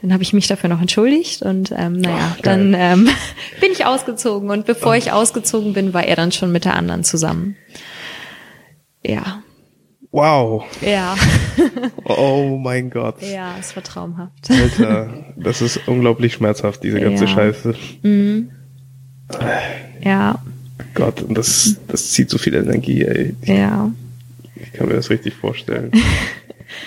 Dann 0.00 0.12
habe 0.12 0.22
ich 0.22 0.32
mich 0.32 0.48
dafür 0.48 0.68
noch 0.68 0.80
entschuldigt 0.80 1.42
und 1.42 1.72
ähm, 1.76 2.00
naja, 2.00 2.32
Ach, 2.32 2.40
dann 2.40 2.74
ähm, 2.76 3.08
bin 3.60 3.70
ich 3.70 3.86
ausgezogen. 3.86 4.50
Und 4.50 4.66
bevor 4.66 4.96
ich 4.96 5.12
ausgezogen 5.12 5.72
bin, 5.72 5.94
war 5.94 6.04
er 6.04 6.16
dann 6.16 6.32
schon 6.32 6.50
mit 6.50 6.64
der 6.64 6.74
anderen 6.74 7.04
zusammen. 7.04 7.56
Ja. 9.04 9.43
Wow. 10.14 10.64
Ja. 10.80 11.16
oh 12.04 12.56
mein 12.62 12.88
Gott. 12.88 13.20
Ja, 13.20 13.56
es 13.58 13.74
war 13.74 13.82
traumhaft. 13.82 14.48
Alter, 14.48 15.12
das 15.34 15.60
ist 15.60 15.88
unglaublich 15.88 16.34
schmerzhaft, 16.34 16.84
diese 16.84 17.00
ganze 17.00 17.24
ja. 17.24 17.30
Scheiße. 17.30 17.74
Mhm. 18.02 18.48
Ja. 20.00 20.38
Gott, 20.94 21.20
und 21.20 21.36
das, 21.36 21.78
das 21.88 22.12
zieht 22.12 22.30
so 22.30 22.38
viel 22.38 22.54
Energie, 22.54 23.02
ey. 23.02 23.34
Ja. 23.42 23.90
Ich 24.54 24.72
kann 24.74 24.86
mir 24.86 24.94
das 24.94 25.10
richtig 25.10 25.34
vorstellen. 25.34 25.90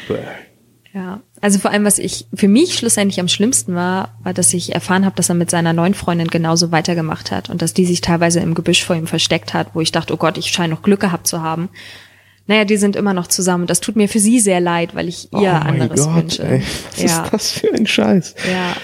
ja. 0.94 1.20
Also 1.42 1.60
vor 1.60 1.72
allem, 1.72 1.84
was 1.84 2.00
ich 2.00 2.28
für 2.34 2.48
mich 2.48 2.76
schlussendlich 2.78 3.20
am 3.20 3.28
schlimmsten 3.28 3.76
war, 3.76 4.16
war, 4.24 4.34
dass 4.34 4.54
ich 4.54 4.74
erfahren 4.74 5.06
habe, 5.06 5.18
dass 5.18 5.28
er 5.28 5.36
mit 5.36 5.52
seiner 5.52 5.74
neuen 5.74 5.96
Freundin 5.96 6.30
genauso 6.30 6.72
weitergemacht 6.72 7.32
hat 7.32 7.50
und 7.50 7.62
dass 7.62 7.74
die 7.74 7.86
sich 7.86 8.00
teilweise 8.00 8.40
im 8.40 8.54
Gebüsch 8.54 8.86
vor 8.86 8.96
ihm 8.96 9.06
versteckt 9.06 9.54
hat, 9.54 9.72
wo 9.74 9.82
ich 9.82 9.92
dachte, 9.92 10.14
oh 10.14 10.18
Gott, 10.18 10.38
ich 10.38 10.48
scheine 10.48 10.74
noch 10.74 10.82
Glück 10.82 11.02
gehabt 11.02 11.28
zu 11.28 11.42
haben 11.42 11.68
naja, 12.48 12.66
die 12.66 12.78
sind 12.78 12.96
immer 12.96 13.14
noch 13.14 13.28
zusammen. 13.28 13.68
Das 13.68 13.82
tut 13.82 13.96
mir 13.96 14.08
für 14.08 14.20
sie 14.20 14.40
sehr 14.40 14.60
leid, 14.60 14.96
weil 14.96 15.08
ich 15.08 15.32
ihr 15.34 15.40
oh 15.40 15.68
anderes 15.68 16.06
Gott, 16.06 16.16
wünsche. 16.16 16.44
Ey, 16.44 16.64
was 16.92 17.02
ja. 17.02 17.24
ist 17.24 17.34
das 17.34 17.52
für 17.52 17.74
ein 17.74 17.86
Scheiß? 17.86 18.36
Ja. 18.50 18.76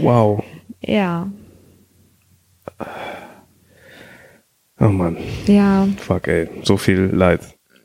Wow. 0.00 0.44
Ja. 0.80 1.30
Oh 4.78 4.88
Mann. 4.88 5.16
Ja. 5.46 5.88
Fuck, 5.98 6.28
ey. 6.28 6.48
So 6.62 6.76
viel 6.76 7.10
Leid. 7.12 7.40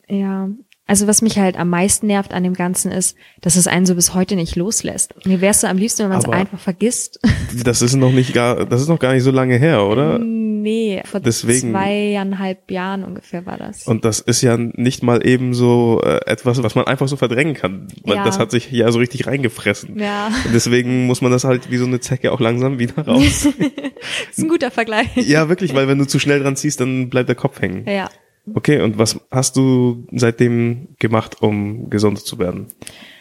Ja. 0.07 0.49
Also 0.87 1.05
was 1.05 1.21
mich 1.21 1.37
halt 1.37 1.57
am 1.57 1.69
meisten 1.69 2.07
nervt 2.07 2.33
an 2.33 2.43
dem 2.43 2.53
Ganzen 2.53 2.91
ist, 2.91 3.17
dass 3.41 3.57
es 3.57 3.67
einen 3.67 3.85
so 3.85 3.93
bis 3.95 4.13
heute 4.13 4.37
nicht 4.37 4.55
loslässt. 4.55 5.13
Mir 5.25 5.41
wärst 5.41 5.63
du 5.63 5.67
am 5.67 5.77
liebsten, 5.77 6.03
wenn 6.03 6.09
man 6.09 6.19
es 6.19 6.29
einfach 6.29 6.59
vergisst. 6.59 7.19
Das 7.63 7.81
ist 7.81 7.95
noch 7.95 8.11
nicht 8.11 8.33
gar, 8.33 8.65
das 8.65 8.81
ist 8.81 8.87
noch 8.87 8.99
gar 8.99 9.13
nicht 9.13 9.23
so 9.23 9.31
lange 9.31 9.57
her, 9.57 9.83
oder? 9.85 10.19
Nee, 10.19 11.01
vor 11.05 11.19
Deswegen, 11.19 11.71
zweieinhalb 11.71 12.69
Jahren 12.69 13.03
ungefähr 13.03 13.45
war 13.45 13.57
das. 13.57 13.87
Und 13.87 14.05
das 14.05 14.19
ist 14.19 14.41
ja 14.41 14.57
nicht 14.57 15.01
mal 15.01 15.25
eben 15.25 15.53
so 15.53 16.01
äh, 16.03 16.19
etwas, 16.25 16.61
was 16.61 16.75
man 16.75 16.85
einfach 16.85 17.07
so 17.07 17.15
verdrängen 17.15 17.55
kann. 17.55 17.87
Weil 18.03 18.17
ja. 18.17 18.23
das 18.23 18.37
hat 18.37 18.51
sich 18.51 18.71
ja 18.71 18.91
so 18.91 18.99
richtig 18.99 19.27
reingefressen. 19.27 19.99
Ja. 19.99 20.27
Und 20.45 20.53
deswegen 20.53 21.07
muss 21.07 21.21
man 21.21 21.31
das 21.31 21.43
halt 21.43 21.71
wie 21.71 21.77
so 21.77 21.85
eine 21.85 21.99
Zecke 21.99 22.31
auch 22.31 22.39
langsam 22.39 22.79
wieder 22.79 23.05
raus. 23.05 23.47
das 23.57 24.37
ist 24.37 24.39
ein 24.39 24.49
guter 24.49 24.71
Vergleich. 24.71 25.15
Ja, 25.15 25.49
wirklich, 25.49 25.73
weil 25.73 25.87
wenn 25.87 25.97
du 25.97 26.05
zu 26.05 26.19
schnell 26.19 26.39
dran 26.39 26.55
ziehst, 26.55 26.79
dann 26.79 27.09
bleibt 27.09 27.29
der 27.29 27.35
Kopf 27.35 27.61
hängen. 27.61 27.85
Ja. 27.87 28.09
Okay, 28.53 28.81
und 28.81 28.97
was 28.97 29.19
hast 29.31 29.57
du 29.57 30.07
seitdem 30.11 30.89
gemacht, 30.99 31.41
um 31.41 31.89
gesund 31.89 32.19
zu 32.19 32.39
werden? 32.39 32.67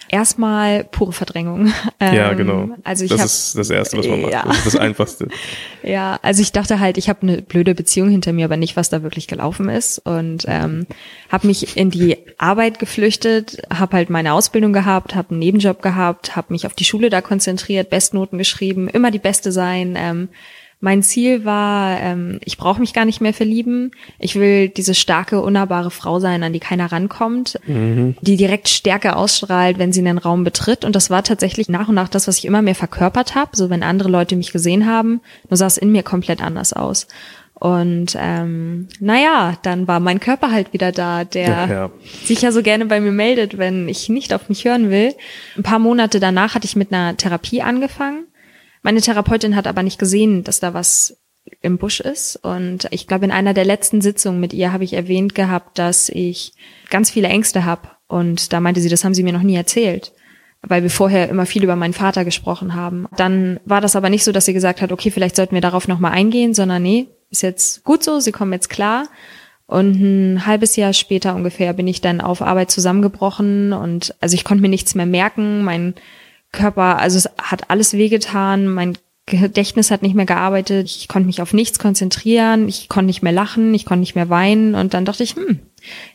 Erstmal 0.09 0.85
pure 0.85 1.13
Verdrängung. 1.13 1.73
ja, 2.01 2.31
ähm, 2.31 2.37
genau. 2.37 2.69
Also 2.85 3.05
ich 3.05 3.11
das 3.11 3.21
hab, 3.21 3.27
ist 3.27 3.59
das 3.59 3.71
Erste, 3.71 3.99
was 3.99 4.07
man 4.07 4.23
macht. 4.23 4.33
Ja. 4.33 4.45
Das 4.45 4.59
ist 4.59 4.67
das 4.67 4.77
Einfachste. 4.77 5.29
ja, 5.83 6.19
also 6.23 6.43
ich 6.43 6.53
dachte 6.53 6.79
halt, 6.79 6.97
ich 6.97 7.09
habe 7.09 7.23
eine 7.23 7.43
blöde 7.43 7.75
Beziehung 7.75 8.09
hinter 8.09 8.33
mir, 8.33 8.45
aber 8.45 8.57
nicht, 8.57 8.77
was 8.77 8.89
da 8.89 9.03
wirklich 9.03 9.27
gelaufen 9.27 9.69
ist. 9.69 9.99
Und 9.99 10.45
ähm, 10.47 10.87
habe 11.29 11.49
mich 11.49 11.77
in 11.77 11.91
die 11.91 12.19
Arbeit 12.39 12.79
geflüchtet, 12.79 13.63
habe 13.73 13.97
halt 13.97 14.11
meine 14.11 14.33
Ausbildung 14.33 14.73
gehabt, 14.73 15.17
habe 15.17 15.31
einen 15.31 15.41
Nebenjob 15.41 15.83
gehabt, 15.83 16.37
habe 16.37 16.53
mich 16.53 16.67
auf 16.67 16.75
die 16.75 16.85
Schule 16.85 17.11
da 17.11 17.21
konzentriert, 17.21 17.91
Bestnoten 17.91 18.39
geschrieben, 18.39 18.89
immer 18.89 19.11
die 19.11 19.19
Beste 19.19 19.51
sein. 19.51 19.97
Ähm, 19.99 20.29
mein 20.87 21.03
Ziel 21.03 21.45
war, 21.45 22.01
ähm, 22.01 22.39
ich 22.45 22.59
brauche 22.59 22.79
mich 22.79 22.93
gar 22.93 23.05
nicht 23.05 23.21
mehr 23.21 23.35
verlieben. 23.35 23.91
Ich 24.21 24.37
will 24.37 24.69
diese 24.69 24.95
starke, 24.95 25.43
unnahbare 25.43 25.91
Frau 25.91 26.21
sein, 26.21 26.45
an 26.45 26.53
die 26.53 26.61
keiner 26.61 26.93
rankommt, 26.93 27.59
mhm. 27.67 28.15
die 28.21 28.37
direkt 28.37 28.69
Stärke 28.69 29.17
ausstrahlt, 29.17 29.81
wenn 29.81 29.93
sie 29.93 29.99
einen 29.99 30.19
Raum 30.19 30.45
betritt. 30.45 30.85
Und 30.85 30.95
das 30.95 31.11
war 31.11 31.25
tatsächlich 31.25 31.69
nach 31.69 31.89
und 31.89 31.97
nach 31.97 32.09
das, 32.09 32.29
was 32.29 32.39
ich 32.39 32.45
immer 32.45 32.63
mehr 32.63 32.77
verkörpert 32.77 33.35
habe. 33.35 33.57
So 33.57 33.69
wenn 33.69 33.83
andere 33.83 34.09
Leute 34.09 34.37
mich 34.37 34.53
gesehen 34.53 34.87
haben, 34.87 35.21
nur 35.51 35.57
sah 35.57 35.67
es 35.67 35.77
in 35.77 35.91
mir 35.91 36.05
komplett 36.05 36.41
anders 36.41 36.73
aus. 36.73 37.09
Und 37.55 38.17
ähm, 38.17 38.87
naja, 39.01 39.59
dann 39.63 39.89
war 39.89 39.99
mein 39.99 40.21
Körper 40.21 40.53
halt 40.53 40.73
wieder 40.73 40.93
da, 40.93 41.25
der 41.25 41.49
ja, 41.49 41.67
ja. 41.67 41.91
sich 42.23 42.43
ja 42.43 42.53
so 42.53 42.63
gerne 42.63 42.87
bei 42.87 43.01
mir 43.01 43.11
meldet, 43.11 43.59
wenn 43.59 43.89
ich 43.89 44.09
nicht 44.09 44.33
auf 44.33 44.49
mich 44.49 44.65
hören 44.65 44.89
will. 44.91 45.15
Ein 45.57 45.65
paar 45.65 45.81
Monate 45.81 46.21
danach 46.21 46.55
hatte 46.55 46.67
ich 46.67 46.77
mit 46.77 46.93
einer 46.93 47.17
Therapie 47.17 47.63
angefangen 47.63 48.27
meine 48.87 49.01
Therapeutin 49.01 49.57
hat 49.57 49.67
aber 49.67 49.83
nicht 49.83 49.99
gesehen, 49.99 50.45
dass 50.45 50.61
da 50.61 50.73
was 50.73 51.17
im 51.61 51.77
Busch 51.77 51.99
ist. 51.99 52.37
Und 52.37 52.87
ich 52.93 53.09
glaube, 53.09 53.25
in 53.25 53.33
einer 53.33 53.53
der 53.53 53.65
letzten 53.65 54.01
Sitzungen 54.01 54.39
mit 54.39 54.53
ihr 54.53 54.73
habe 54.73 54.85
ich 54.85 54.93
erwähnt 54.93 55.35
gehabt, 55.35 55.81
dass 55.81 56.09
ich 56.09 56.53
ganz 56.89 57.11
viele 57.11 57.27
Ängste 57.27 57.65
habe. 57.65 57.89
Und 58.07 58.53
da 58.53 58.61
meinte 58.61 58.81
sie, 58.81 58.89
das 58.89 59.03
haben 59.03 59.13
sie 59.13 59.25
mir 59.25 59.33
noch 59.33 59.43
nie 59.43 59.57
erzählt, 59.57 60.13
weil 60.63 60.85
wir 60.85 60.91
vorher 60.91 61.29
immer 61.29 61.47
viel 61.47 61.65
über 61.65 61.75
meinen 61.75 61.95
Vater 61.95 62.25
gesprochen 62.25 62.77
haben. 62.77 63.09
Dann 63.17 63.59
war 63.65 63.81
das 63.81 63.97
aber 63.97 64.09
nicht 64.09 64.23
so, 64.23 64.31
dass 64.31 64.45
sie 64.45 64.53
gesagt 64.53 64.81
hat, 64.81 64.93
okay, 64.93 65.11
vielleicht 65.11 65.35
sollten 65.35 65.57
wir 65.57 65.63
darauf 65.63 65.89
nochmal 65.89 66.13
eingehen, 66.13 66.55
sondern 66.55 66.85
nee, 66.85 67.09
ist 67.31 67.43
jetzt 67.43 67.83
gut 67.83 68.05
so, 68.05 68.21
sie 68.21 68.31
kommen 68.31 68.53
jetzt 68.53 68.69
klar. 68.71 69.09
Und 69.67 70.01
ein 70.01 70.47
halbes 70.47 70.77
Jahr 70.77 70.93
später 70.93 71.35
ungefähr 71.35 71.73
bin 71.73 71.89
ich 71.89 72.03
dann 72.03 72.21
auf 72.21 72.41
Arbeit 72.41 72.71
zusammengebrochen 72.71 73.73
und 73.73 74.15
also 74.21 74.35
ich 74.37 74.45
konnte 74.45 74.63
mir 74.63 74.69
nichts 74.69 74.95
mehr 74.95 75.07
merken. 75.07 75.65
Mein 75.65 75.95
Körper, 76.57 76.99
also 76.99 77.19
es 77.19 77.29
hat 77.39 77.71
alles 77.71 77.93
wehgetan, 77.93 78.67
mein 78.67 78.99
Gedächtnis 79.27 79.91
hat 79.91 80.03
nicht 80.03 80.15
mehr 80.15 80.27
gearbeitet, 80.27 80.87
ich 80.87 81.09
konnte 81.09 81.27
mich 81.27 81.43
auf 81.43 81.53
nichts 81.53 81.81
konzentrieren, 81.81 82.69
ich 82.69 82.89
konnte 82.89 83.07
nicht 83.07 83.23
mehr 83.23 83.33
lachen, 83.33 83.75
ich 83.75 83.85
konnte 83.85 84.01
nicht 84.01 84.15
mehr 84.15 84.31
weinen 84.31 84.77
und 84.77 84.95
dann 84.95 85.05
dachte 85.05 85.25
ich, 85.25 85.35
hm, 85.35 85.59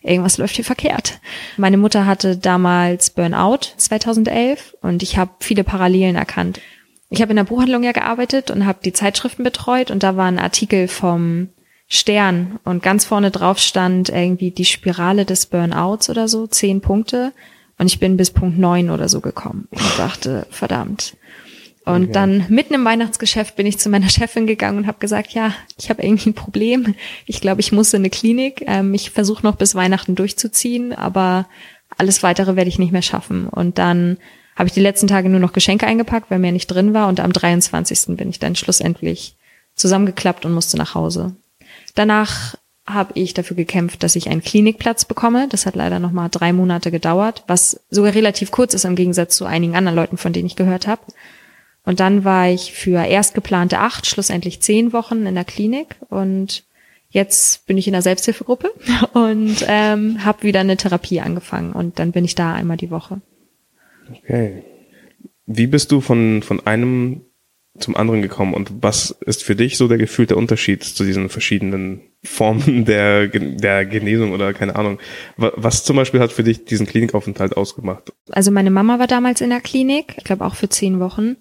irgendwas 0.02 0.38
läuft 0.38 0.56
hier 0.56 0.66
verkehrt. 0.66 1.20
Meine 1.58 1.78
Mutter 1.78 2.06
hatte 2.06 2.38
damals 2.38 3.10
Burnout 3.10 3.74
2011 3.76 4.78
und 4.82 5.04
ich 5.04 5.18
habe 5.18 5.32
viele 5.40 5.66
Parallelen 5.66 6.16
erkannt. 6.16 6.62
Ich 7.10 7.22
habe 7.22 7.32
in 7.32 7.36
der 7.36 7.44
Buchhandlung 7.44 7.84
ja 7.84 7.92
gearbeitet 7.92 8.50
und 8.50 8.66
habe 8.66 8.80
die 8.84 8.94
Zeitschriften 8.94 9.44
betreut 9.44 9.92
und 9.92 10.04
da 10.04 10.16
war 10.16 10.28
ein 10.28 10.40
Artikel 10.40 10.88
vom 10.88 11.50
Stern 11.90 12.60
und 12.64 12.82
ganz 12.82 13.04
vorne 13.04 13.32
drauf 13.32 13.60
stand 13.60 14.08
irgendwie 14.08 14.52
die 14.52 14.64
Spirale 14.64 15.26
des 15.26 15.48
Burnouts 15.48 16.10
oder 16.10 16.30
so, 16.30 16.48
zehn 16.48 16.80
Punkte. 16.80 17.34
Und 17.82 17.88
ich 17.88 18.00
bin 18.00 18.16
bis 18.16 18.30
Punkt 18.30 18.60
neun 18.60 18.92
oder 18.92 19.10
so 19.10 19.22
gekommen 19.22 19.68
und 19.72 19.98
dachte, 19.98 20.46
verdammt. 20.52 21.18
Und 21.84 22.04
okay. 22.04 22.12
dann 22.12 22.46
mitten 22.48 22.76
im 22.76 22.86
Weihnachtsgeschäft 22.86 23.56
bin 23.56 23.66
ich 23.66 23.80
zu 23.80 23.90
meiner 23.90 24.08
Chefin 24.12 24.46
gegangen 24.46 24.78
und 24.78 24.86
habe 24.86 25.00
gesagt, 25.00 25.32
ja, 25.32 25.52
ich 25.80 25.90
habe 25.90 26.04
irgendwie 26.04 26.30
ein 26.30 26.36
Problem. 26.36 26.94
Ich 27.26 27.42
glaube, 27.42 27.60
ich 27.60 27.72
muss 27.72 27.92
in 27.96 28.02
eine 28.02 28.12
Klinik. 28.12 28.64
Ähm, 28.68 28.94
ich 28.94 29.10
versuche 29.10 29.42
noch 29.42 29.56
bis 29.56 29.74
Weihnachten 29.74 30.14
durchzuziehen, 30.14 30.94
aber 30.94 31.48
alles 31.98 32.22
weitere 32.22 32.56
werde 32.56 32.70
ich 32.70 32.78
nicht 32.78 32.92
mehr 32.92 33.02
schaffen. 33.02 33.48
Und 33.48 33.80
dann 33.80 34.18
habe 34.56 34.68
ich 34.68 34.74
die 34.74 34.80
letzten 34.80 35.08
Tage 35.08 35.28
nur 35.28 35.40
noch 35.40 35.52
Geschenke 35.52 35.88
eingepackt, 35.88 36.30
weil 36.30 36.38
mehr 36.38 36.52
nicht 36.52 36.68
drin 36.68 36.94
war. 36.94 37.08
Und 37.08 37.20
am 37.20 37.34
23. 37.34 38.16
bin 38.16 38.30
ich 38.30 38.38
dann 38.38 38.56
schlussendlich 38.56 39.38
zusammengeklappt 39.74 40.46
und 40.46 40.54
musste 40.54 40.78
nach 40.78 40.94
Hause. 40.94 41.36
Danach 41.96 42.56
habe 42.86 43.12
ich 43.16 43.34
dafür 43.34 43.56
gekämpft, 43.56 44.04
dass 44.04 44.16
ich 44.16 44.30
einen 44.30 44.42
Klinikplatz 44.42 45.06
bekomme. 45.06 45.48
Das 45.50 45.66
hat 45.66 45.76
leider 45.76 46.00
noch 46.00 46.12
mal 46.12 46.30
drei 46.30 46.52
Monate 46.52 46.92
gedauert, 46.92 47.44
was 47.48 47.80
sogar 47.90 48.14
relativ 48.16 48.52
kurz 48.52 48.74
ist 48.74 48.86
im 48.86 48.96
Gegensatz 48.96 49.36
zu 49.36 49.46
einigen 49.46 49.76
anderen 49.76 49.96
Leuten, 49.96 50.18
von 50.18 50.34
denen 50.34 50.48
ich 50.48 50.56
gehört 50.56 50.88
habe. 50.88 51.02
Und 51.84 52.00
dann 52.00 52.24
war 52.24 52.50
ich 52.50 52.74
für 52.74 53.04
erst 53.06 53.34
geplante 53.34 53.80
acht, 53.80 54.06
schlussendlich 54.06 54.62
zehn 54.62 54.94
Wochen 54.94 55.26
in 55.26 55.36
der 55.36 55.46
Klinik 55.46 55.96
und 56.10 56.64
jetzt 57.10 57.66
bin 57.66 57.78
ich 57.78 57.88
in 57.88 57.94
der 57.94 58.02
Selbsthilfegruppe 58.02 58.72
und 59.14 59.66
ähm, 59.68 60.24
habe 60.24 60.44
wieder 60.44 60.60
eine 60.60 60.78
Therapie 60.78 61.22
angefangen 61.22 61.74
und 61.74 62.00
dann 62.00 62.12
bin 62.12 62.26
ich 62.26 62.36
da 62.36 62.54
einmal 62.54 62.78
die 62.78 62.92
Woche. 62.92 63.22
Okay. 64.10 64.64
Wie 65.46 65.68
bist 65.68 65.92
du 65.92 66.02
von, 66.02 66.44
von 66.44 66.66
einem 66.66 67.22
zum 67.80 67.96
anderen 67.96 68.22
gekommen 68.22 68.54
und 68.54 68.70
was 68.82 69.12
ist 69.26 69.44
für 69.44 69.56
dich 69.56 69.78
so 69.78 69.88
der 69.88 69.98
gefühlte 69.98 70.36
Unterschied 70.36 70.84
zu 70.84 71.06
diesen 71.06 71.30
verschiedenen 71.30 72.02
Formen 72.24 72.86
der, 72.86 73.28
der 73.28 73.86
Genesung 73.86 74.34
oder 74.34 74.54
keine 74.54 74.76
Ahnung. 74.76 75.00
Was 75.38 75.84
zum 75.84 75.96
Beispiel 75.96 76.20
hat 76.20 76.32
für 76.32 76.44
dich 76.44 76.66
diesen 76.66 76.86
Klinikaufenthalt 76.86 77.56
ausgemacht? 77.56 78.12
Also 78.30 78.52
meine 78.52 78.72
Mama 78.72 79.00
war 79.00 79.08
damals 79.08 79.42
in 79.42 79.50
der 79.50 79.62
Klinik, 79.62 80.16
ich 80.18 80.24
glaube 80.24 80.46
auch 80.46 80.56
für 80.56 80.70
zehn 80.70 81.00
Wochen. 81.00 81.38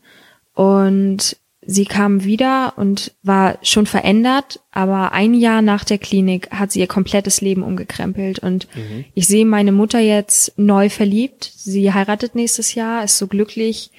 Und 0.54 1.36
sie 1.62 1.84
kam 1.84 2.24
wieder 2.24 2.74
und 2.76 3.12
war 3.22 3.58
schon 3.62 3.86
verändert, 3.86 4.60
aber 4.70 5.12
ein 5.12 5.34
Jahr 5.34 5.62
nach 5.62 5.84
der 5.84 5.98
Klinik 5.98 6.50
hat 6.50 6.72
sie 6.72 6.80
ihr 6.80 6.86
komplettes 6.86 7.40
Leben 7.40 7.62
umgekrempelt. 7.62 8.38
Und 8.38 8.68
mhm. 8.76 9.04
ich 9.14 9.26
sehe 9.26 9.44
meine 9.44 9.72
Mutter 9.72 9.98
jetzt 9.98 10.56
neu 10.56 10.90
verliebt. 10.90 11.52
Sie 11.56 11.92
heiratet 11.92 12.34
nächstes 12.36 12.74
Jahr, 12.74 13.02
ist 13.04 13.18
so 13.18 13.26
glücklich 13.26 13.90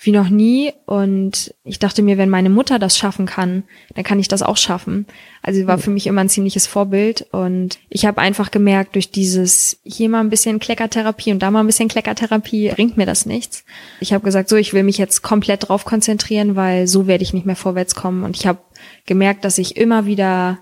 wie 0.00 0.12
noch 0.12 0.28
nie. 0.28 0.72
Und 0.86 1.54
ich 1.64 1.78
dachte 1.78 2.02
mir, 2.02 2.18
wenn 2.18 2.30
meine 2.30 2.50
Mutter 2.50 2.78
das 2.78 2.96
schaffen 2.96 3.26
kann, 3.26 3.64
dann 3.94 4.04
kann 4.04 4.20
ich 4.20 4.28
das 4.28 4.42
auch 4.42 4.56
schaffen. 4.56 5.06
Also 5.42 5.60
sie 5.60 5.66
war 5.66 5.78
für 5.78 5.90
mich 5.90 6.06
immer 6.06 6.20
ein 6.20 6.28
ziemliches 6.28 6.68
Vorbild. 6.68 7.26
Und 7.32 7.78
ich 7.88 8.06
habe 8.06 8.20
einfach 8.20 8.52
gemerkt, 8.52 8.94
durch 8.94 9.10
dieses 9.10 9.80
hier 9.82 10.08
mal 10.08 10.20
ein 10.20 10.30
bisschen 10.30 10.60
Kleckertherapie 10.60 11.32
und 11.32 11.40
da 11.40 11.50
mal 11.50 11.60
ein 11.60 11.66
bisschen 11.66 11.88
Kleckertherapie 11.88 12.70
bringt 12.70 12.96
mir 12.96 13.06
das 13.06 13.26
nichts. 13.26 13.64
Ich 13.98 14.12
habe 14.12 14.24
gesagt, 14.24 14.48
so, 14.48 14.56
ich 14.56 14.72
will 14.72 14.84
mich 14.84 14.98
jetzt 14.98 15.22
komplett 15.22 15.68
drauf 15.68 15.84
konzentrieren, 15.84 16.54
weil 16.54 16.86
so 16.86 17.08
werde 17.08 17.24
ich 17.24 17.34
nicht 17.34 17.46
mehr 17.46 17.56
vorwärts 17.56 17.96
kommen. 17.96 18.22
Und 18.22 18.36
ich 18.36 18.46
habe 18.46 18.60
gemerkt, 19.04 19.44
dass 19.44 19.58
ich 19.58 19.76
immer 19.76 20.06
wieder 20.06 20.60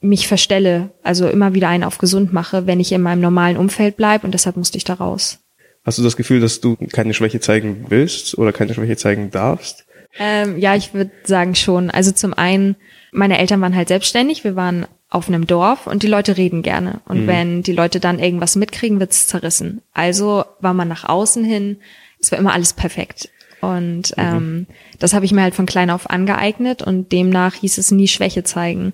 mich 0.00 0.28
verstelle, 0.28 0.94
also 1.02 1.28
immer 1.28 1.54
wieder 1.54 1.68
einen 1.68 1.84
auf 1.84 1.98
gesund 1.98 2.32
mache, 2.32 2.66
wenn 2.66 2.80
ich 2.80 2.92
in 2.92 3.02
meinem 3.02 3.20
normalen 3.20 3.56
Umfeld 3.56 3.96
bleibe 3.96 4.24
und 4.24 4.32
deshalb 4.32 4.56
musste 4.56 4.78
ich 4.78 4.84
da 4.84 4.94
raus. 4.94 5.40
Hast 5.84 5.98
du 5.98 6.02
das 6.02 6.16
Gefühl, 6.16 6.40
dass 6.40 6.60
du 6.60 6.76
keine 6.92 7.14
Schwäche 7.14 7.40
zeigen 7.40 7.86
willst 7.88 8.36
oder 8.36 8.52
keine 8.52 8.74
Schwäche 8.74 8.96
zeigen 8.96 9.30
darfst? 9.30 9.86
Ähm, 10.18 10.58
ja, 10.58 10.74
ich 10.74 10.92
würde 10.92 11.10
sagen 11.24 11.54
schon. 11.54 11.90
Also 11.90 12.12
zum 12.12 12.34
einen, 12.34 12.76
meine 13.12 13.38
Eltern 13.38 13.60
waren 13.60 13.76
halt 13.76 13.88
selbstständig, 13.88 14.44
wir 14.44 14.56
waren 14.56 14.86
auf 15.08 15.28
einem 15.28 15.46
Dorf 15.46 15.86
und 15.86 16.02
die 16.02 16.08
Leute 16.08 16.36
reden 16.36 16.62
gerne. 16.62 17.00
Und 17.06 17.22
mhm. 17.22 17.26
wenn 17.26 17.62
die 17.62 17.72
Leute 17.72 17.98
dann 17.98 18.18
irgendwas 18.18 18.56
mitkriegen, 18.56 19.00
wird's 19.00 19.26
zerrissen. 19.26 19.82
Also 19.92 20.44
war 20.60 20.74
man 20.74 20.88
nach 20.88 21.08
außen 21.08 21.44
hin, 21.44 21.78
es 22.20 22.30
war 22.30 22.38
immer 22.38 22.52
alles 22.52 22.74
perfekt. 22.74 23.30
Und 23.60 24.16
mhm. 24.16 24.22
ähm, 24.22 24.66
das 24.98 25.14
habe 25.14 25.24
ich 25.24 25.32
mir 25.32 25.42
halt 25.42 25.54
von 25.54 25.66
klein 25.66 25.90
auf 25.90 26.10
angeeignet 26.10 26.82
und 26.82 27.10
demnach 27.12 27.54
hieß 27.54 27.78
es 27.78 27.90
nie 27.90 28.08
Schwäche 28.08 28.44
zeigen. 28.44 28.92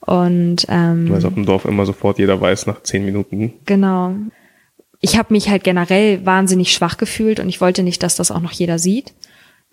Und 0.00 0.66
ähm, 0.68 1.08
Weil 1.08 1.18
es 1.18 1.24
auf 1.24 1.34
dem 1.34 1.46
Dorf 1.46 1.64
immer 1.64 1.86
sofort 1.86 2.18
jeder 2.18 2.40
weiß 2.40 2.66
nach 2.66 2.82
zehn 2.82 3.04
Minuten. 3.04 3.54
Genau 3.64 4.14
ich 5.04 5.18
habe 5.18 5.34
mich 5.34 5.50
halt 5.50 5.64
generell 5.64 6.24
wahnsinnig 6.24 6.72
schwach 6.72 6.96
gefühlt 6.96 7.38
und 7.38 7.50
ich 7.50 7.60
wollte 7.60 7.82
nicht, 7.82 8.02
dass 8.02 8.16
das 8.16 8.30
auch 8.30 8.40
noch 8.40 8.52
jeder 8.52 8.78
sieht, 8.78 9.12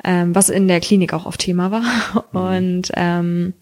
ähm, 0.03 0.35
was 0.35 0.49
in 0.49 0.67
der 0.67 0.81
Klinik 0.81 1.13
auch 1.13 1.25
oft 1.25 1.39
Thema 1.39 1.71
war. 1.71 1.83
Mhm. 2.33 2.39
Und 2.39 2.91
ähm, 2.95 3.53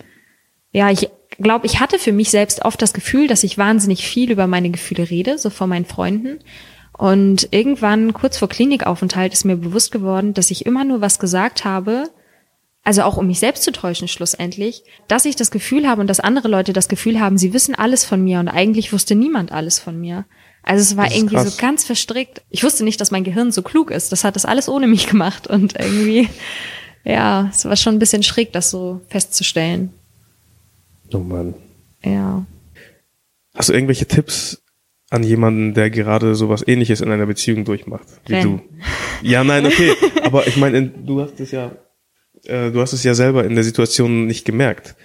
ja, 0.72 0.90
ich 0.90 1.10
glaube, 1.38 1.68
ich 1.68 1.80
hatte 1.80 2.00
für 2.00 2.12
mich 2.12 2.32
selbst 2.32 2.66
oft 2.66 2.82
das 2.82 2.92
Gefühl, 2.92 3.28
dass 3.28 3.44
ich 3.44 3.60
wahnsinnig 3.60 4.04
viel 4.04 4.32
über 4.32 4.48
meine 4.48 4.72
Gefühle 4.72 5.12
rede, 5.12 5.38
so 5.38 5.52
vor 5.52 5.68
meinen 5.68 5.86
Freunden. 5.86 6.40
Und 6.98 7.50
irgendwann, 7.52 8.14
kurz 8.14 8.40
vor 8.40 8.50
Klinikaufenthalt, 8.50 9.32
ist 9.32 9.46
mir 9.46 9.56
bewusst 9.56 9.92
geworden, 9.92 10.34
dass 10.34 10.50
ich 10.50 10.66
immer 10.66 10.84
nur 10.86 11.02
was 11.02 11.20
gesagt 11.20 11.66
habe, 11.66 12.10
also 12.84 13.04
auch 13.04 13.18
um 13.18 13.28
mich 13.28 13.38
selbst 13.38 13.62
zu 13.62 13.72
täuschen 13.72 14.08
schlussendlich, 14.08 14.84
dass 15.08 15.26
ich 15.26 15.36
das 15.36 15.52
Gefühl 15.52 15.88
habe 15.88 16.02
und 16.02 16.08
dass 16.08 16.20
andere 16.20 16.48
Leute 16.48 16.74
das 16.74 16.90
Gefühl 16.90 17.20
haben, 17.20 17.38
sie 17.38 17.54
wissen 17.54 17.76
alles 17.76 18.06
von 18.06 18.24
mir 18.24 18.40
und 18.40 18.48
eigentlich 18.48 18.92
wusste 18.92 19.14
niemand 19.14 19.52
alles 19.52 19.78
von 19.78 20.00
mir. 20.00 20.26
Also 20.70 20.84
es 20.84 20.98
war 20.98 21.12
irgendwie 21.12 21.34
krass. 21.34 21.56
so 21.56 21.60
ganz 21.60 21.84
verstrickt. 21.84 22.44
Ich 22.52 22.64
wusste 22.64 22.84
nicht, 22.84 23.02
dass 23.02 23.10
mein 23.10 23.24
Gehirn 23.24 23.52
so 23.52 23.64
klug 23.64 23.90
ist. 23.90 24.12
Das 24.12 24.24
hat 24.24 24.36
das 24.36 24.46
alles 24.46 24.70
ohne 24.70 24.86
mich 24.86 25.08
gemacht 25.08 25.48
und 25.48 25.74
irgendwie, 25.80 26.30
ja, 27.04 27.50
es 27.52 27.66
war 27.66 27.76
schon 27.76 27.96
ein 27.96 28.00
bisschen 28.00 28.22
schräg, 28.22 28.54
das 28.54 28.70
so 28.70 29.02
festzustellen. 29.08 29.92
Oh 31.12 31.18
Mann. 31.18 31.56
Ja. 32.04 32.46
Hast 33.56 33.70
du 33.70 33.74
irgendwelche 33.74 34.06
Tipps 34.06 34.62
an 35.10 35.24
jemanden, 35.24 35.74
der 35.74 35.90
gerade 35.90 36.36
sowas 36.36 36.64
ähnliches 36.68 37.02
in 37.02 37.12
einer 37.12 37.26
Beziehung 37.26 37.66
durchmacht, 37.66 38.06
wie 38.28 38.36
Renn. 38.36 38.44
du? 38.44 38.62
Ja, 39.28 39.44
nein, 39.44 39.66
okay. 39.66 39.94
Aber 40.24 40.46
ich 40.46 40.58
meine, 40.58 40.88
du 40.88 41.20
hast 41.20 41.40
es 41.40 41.50
ja, 41.50 41.72
äh, 42.44 42.70
du 42.70 42.80
hast 42.80 42.94
es 42.94 43.04
ja 43.04 43.16
selber 43.16 43.44
in 43.44 43.56
der 43.56 43.64
Situation 43.64 44.28
nicht 44.28 44.46
gemerkt. 44.46 44.96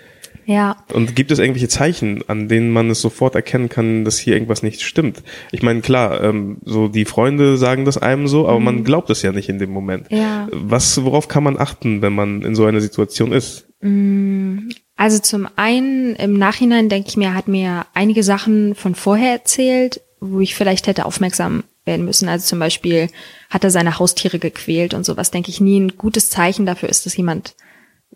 Ja. 0.46 0.76
Und 0.92 1.16
gibt 1.16 1.30
es 1.30 1.38
irgendwelche 1.38 1.68
Zeichen, 1.68 2.22
an 2.28 2.48
denen 2.48 2.70
man 2.70 2.90
es 2.90 3.00
sofort 3.00 3.34
erkennen 3.34 3.68
kann, 3.68 4.04
dass 4.04 4.18
hier 4.18 4.34
irgendwas 4.34 4.62
nicht 4.62 4.82
stimmt? 4.82 5.22
Ich 5.52 5.62
meine, 5.62 5.80
klar, 5.80 6.22
ähm, 6.22 6.58
so 6.64 6.88
die 6.88 7.04
Freunde 7.04 7.56
sagen 7.56 7.84
das 7.84 7.98
einem 7.98 8.28
so, 8.28 8.48
aber 8.48 8.58
mhm. 8.58 8.64
man 8.64 8.84
glaubt 8.84 9.10
es 9.10 9.22
ja 9.22 9.32
nicht 9.32 9.48
in 9.48 9.58
dem 9.58 9.70
Moment. 9.70 10.10
Ja. 10.10 10.48
Was, 10.52 11.02
worauf 11.04 11.28
kann 11.28 11.44
man 11.44 11.58
achten, 11.58 12.02
wenn 12.02 12.14
man 12.14 12.42
in 12.42 12.54
so 12.54 12.64
einer 12.64 12.80
Situation 12.80 13.32
ist? 13.32 13.66
Mm, 13.80 14.68
also 14.96 15.18
zum 15.18 15.48
einen 15.56 16.14
im 16.16 16.38
Nachhinein 16.38 16.88
denke 16.88 17.08
ich 17.08 17.16
mir, 17.16 17.34
hat 17.34 17.48
mir 17.48 17.86
einige 17.94 18.22
Sachen 18.22 18.74
von 18.74 18.94
vorher 18.94 19.32
erzählt, 19.32 20.00
wo 20.20 20.40
ich 20.40 20.54
vielleicht 20.54 20.86
hätte 20.86 21.04
aufmerksam 21.04 21.64
werden 21.84 22.04
müssen. 22.04 22.28
Also 22.28 22.46
zum 22.46 22.58
Beispiel 22.58 23.08
hat 23.50 23.64
er 23.64 23.70
seine 23.70 23.98
Haustiere 23.98 24.38
gequält 24.38 24.94
und 24.94 25.04
sowas, 25.04 25.30
denke 25.30 25.50
ich 25.50 25.60
nie 25.60 25.80
ein 25.80 25.96
gutes 25.96 26.30
Zeichen 26.30 26.66
dafür 26.66 26.88
ist, 26.88 27.04
dass 27.04 27.16
jemand 27.16 27.54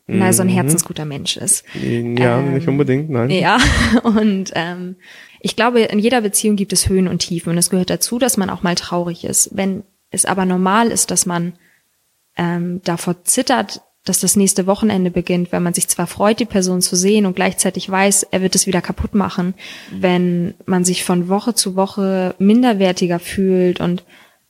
na, 0.07 0.33
so 0.33 0.43
ein 0.43 0.49
mhm. 0.49 0.53
herzensguter 0.53 1.05
Mensch 1.05 1.37
ist. 1.37 1.65
Ja, 1.75 2.39
ähm, 2.39 2.55
nicht 2.55 2.69
unbedingt, 2.69 3.11
nein. 3.11 3.31
Ja, 3.31 3.59
und 4.03 4.53
ähm, 4.55 4.97
ich 5.41 5.57
glaube, 5.57 5.81
in 5.81 5.99
jeder 5.99 6.21
Beziehung 6.21 6.57
gibt 6.57 6.73
es 6.73 6.89
Höhen 6.89 7.09
und 7.09 7.21
Tiefen 7.21 7.51
und 7.51 7.59
es 7.59 7.71
gehört 7.71 7.91
dazu, 7.91 8.19
dass 8.19 8.37
man 8.37 8.51
auch 8.51 8.63
mal 8.63 8.75
traurig 8.75 9.25
ist. 9.25 9.51
Wenn 9.53 9.85
es 10.11 10.25
aber 10.25 10.45
normal 10.45 10.89
ist, 10.89 11.11
dass 11.11 11.27
man 11.27 11.55
ähm, 12.37 12.81
davor 12.85 13.25
zittert, 13.25 13.83
dass 14.05 14.21
das 14.21 14.37
nächste 14.37 14.67
Wochenende 14.67 15.11
beginnt, 15.11 15.53
wenn 15.53 15.63
man 15.63 15.75
sich 15.75 15.89
zwar 15.89 16.07
freut, 16.07 16.41
die 16.41 16.47
Person 16.47 16.81
zu 16.81 16.97
sehen 16.97 17.27
und 17.27 17.37
gleichzeitig 17.37 17.91
weiß, 17.91 18.25
er 18.31 18.41
wird 18.41 18.55
es 18.55 18.67
wieder 18.67 18.81
kaputt 18.81 19.15
machen, 19.15 19.55
wenn 19.91 20.55
man 20.65 20.85
sich 20.85 21.05
von 21.05 21.29
Woche 21.29 21.55
zu 21.55 21.77
Woche 21.77 22.35
minderwertiger 22.39 23.19
fühlt 23.19 23.81
und 23.81 24.05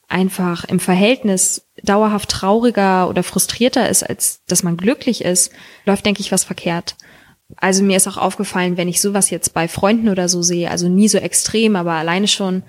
einfach 0.08 0.64
im 0.64 0.80
Verhältnis 0.80 1.66
dauerhaft 1.82 2.30
trauriger 2.30 3.08
oder 3.08 3.22
frustrierter 3.22 3.88
ist, 3.88 4.02
als 4.02 4.42
dass 4.46 4.62
man 4.62 4.76
glücklich 4.76 5.22
ist, 5.24 5.52
läuft, 5.84 6.06
denke 6.06 6.20
ich, 6.20 6.32
was 6.32 6.44
verkehrt. 6.44 6.96
Also 7.56 7.82
mir 7.82 7.96
ist 7.96 8.08
auch 8.08 8.16
aufgefallen, 8.16 8.76
wenn 8.76 8.88
ich 8.88 9.00
sowas 9.00 9.30
jetzt 9.30 9.54
bei 9.54 9.68
Freunden 9.68 10.08
oder 10.08 10.28
so 10.28 10.42
sehe, 10.42 10.70
also 10.70 10.88
nie 10.88 11.08
so 11.08 11.18
extrem, 11.18 11.76
aber 11.76 11.92
alleine 11.92 12.28
schon, 12.28 12.62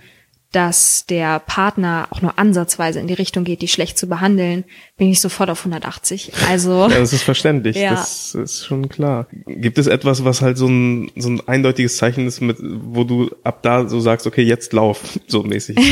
dass 0.51 1.05
der 1.05 1.39
Partner 1.39 2.07
auch 2.09 2.21
nur 2.21 2.39
ansatzweise 2.39 2.99
in 2.99 3.05
die 3.05 3.13
Richtung 3.13 3.43
geht, 3.43 3.61
die 3.61 3.67
schlecht 3.67 3.99
zu 3.99 4.07
behandeln, 4.07 4.63
bin 4.97 5.09
ich 5.09 5.21
sofort 5.21 5.51
auf 5.51 5.59
180. 5.59 6.31
Also 6.49 6.71
ja, 6.89 6.99
das 6.99 7.13
ist 7.13 7.21
verständlich, 7.21 7.75
ja. 7.75 7.91
das 7.91 8.33
ist 8.33 8.65
schon 8.65 8.89
klar. 8.89 9.27
Gibt 9.45 9.77
es 9.77 9.85
etwas, 9.85 10.25
was 10.25 10.41
halt 10.41 10.57
so 10.57 10.67
ein 10.67 11.11
so 11.15 11.29
ein 11.29 11.47
eindeutiges 11.47 11.97
Zeichen 11.97 12.25
ist, 12.25 12.41
mit 12.41 12.57
wo 12.61 13.03
du 13.03 13.29
ab 13.43 13.61
da 13.61 13.87
so 13.87 13.99
sagst, 13.99 14.25
okay, 14.25 14.41
jetzt 14.41 14.73
lauf 14.73 15.19
so 15.27 15.43
mäßig. 15.43 15.77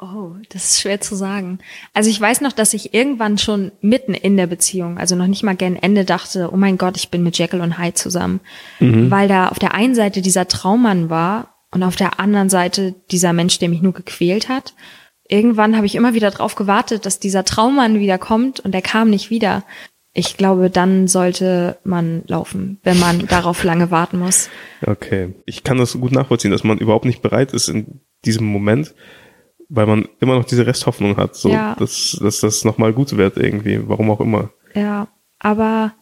Oh, 0.00 0.30
das 0.48 0.64
ist 0.64 0.80
schwer 0.80 1.00
zu 1.00 1.16
sagen. 1.16 1.58
Also 1.92 2.08
ich 2.08 2.20
weiß 2.20 2.40
noch, 2.40 2.52
dass 2.52 2.72
ich 2.72 2.94
irgendwann 2.94 3.36
schon 3.36 3.72
mitten 3.80 4.14
in 4.14 4.36
der 4.36 4.46
Beziehung, 4.46 4.96
also 4.96 5.16
noch 5.16 5.26
nicht 5.26 5.42
mal 5.42 5.56
gern 5.56 5.76
Ende, 5.76 6.04
dachte, 6.04 6.50
oh 6.52 6.56
mein 6.56 6.78
Gott, 6.78 6.96
ich 6.96 7.10
bin 7.10 7.24
mit 7.24 7.36
Jekyll 7.36 7.60
und 7.60 7.78
Hyde 7.78 7.94
zusammen. 7.94 8.40
Mhm. 8.78 9.10
Weil 9.10 9.26
da 9.26 9.48
auf 9.48 9.58
der 9.58 9.74
einen 9.74 9.96
Seite 9.96 10.22
dieser 10.22 10.46
Traummann 10.46 11.10
war 11.10 11.57
und 11.70 11.82
auf 11.82 11.96
der 11.96 12.20
anderen 12.20 12.48
Seite 12.48 12.94
dieser 13.10 13.32
Mensch, 13.32 13.58
der 13.58 13.68
mich 13.68 13.82
nur 13.82 13.92
gequält 13.92 14.48
hat. 14.48 14.74
Irgendwann 15.28 15.76
habe 15.76 15.86
ich 15.86 15.94
immer 15.94 16.14
wieder 16.14 16.30
drauf 16.30 16.54
gewartet, 16.54 17.04
dass 17.04 17.18
dieser 17.18 17.44
Traummann 17.44 17.98
wieder 17.98 18.18
kommt 18.18 18.60
und 18.60 18.74
er 18.74 18.82
kam 18.82 19.10
nicht 19.10 19.30
wieder. 19.30 19.64
Ich 20.14 20.36
glaube, 20.38 20.70
dann 20.70 21.06
sollte 21.06 21.78
man 21.84 22.22
laufen, 22.26 22.80
wenn 22.82 22.98
man 22.98 23.26
darauf 23.28 23.62
lange 23.62 23.90
warten 23.90 24.18
muss. 24.18 24.48
Okay. 24.86 25.34
Ich 25.44 25.64
kann 25.64 25.76
das 25.76 25.92
gut 25.92 26.12
nachvollziehen, 26.12 26.50
dass 26.50 26.64
man 26.64 26.78
überhaupt 26.78 27.04
nicht 27.04 27.20
bereit 27.20 27.52
ist, 27.52 27.68
in 27.68 28.00
diesem 28.24 28.46
Moment 28.46 28.94
weil 29.68 29.86
man 29.86 30.08
immer 30.20 30.34
noch 30.34 30.44
diese 30.44 30.66
Resthoffnung 30.66 31.16
hat, 31.16 31.36
so, 31.36 31.50
ja. 31.50 31.74
dass, 31.78 32.18
dass 32.20 32.40
das 32.40 32.64
nochmal 32.64 32.92
gut 32.92 33.16
wird 33.16 33.36
irgendwie, 33.36 33.86
warum 33.86 34.10
auch 34.10 34.20
immer. 34.20 34.50
Ja, 34.74 35.08
aber, 35.38 35.94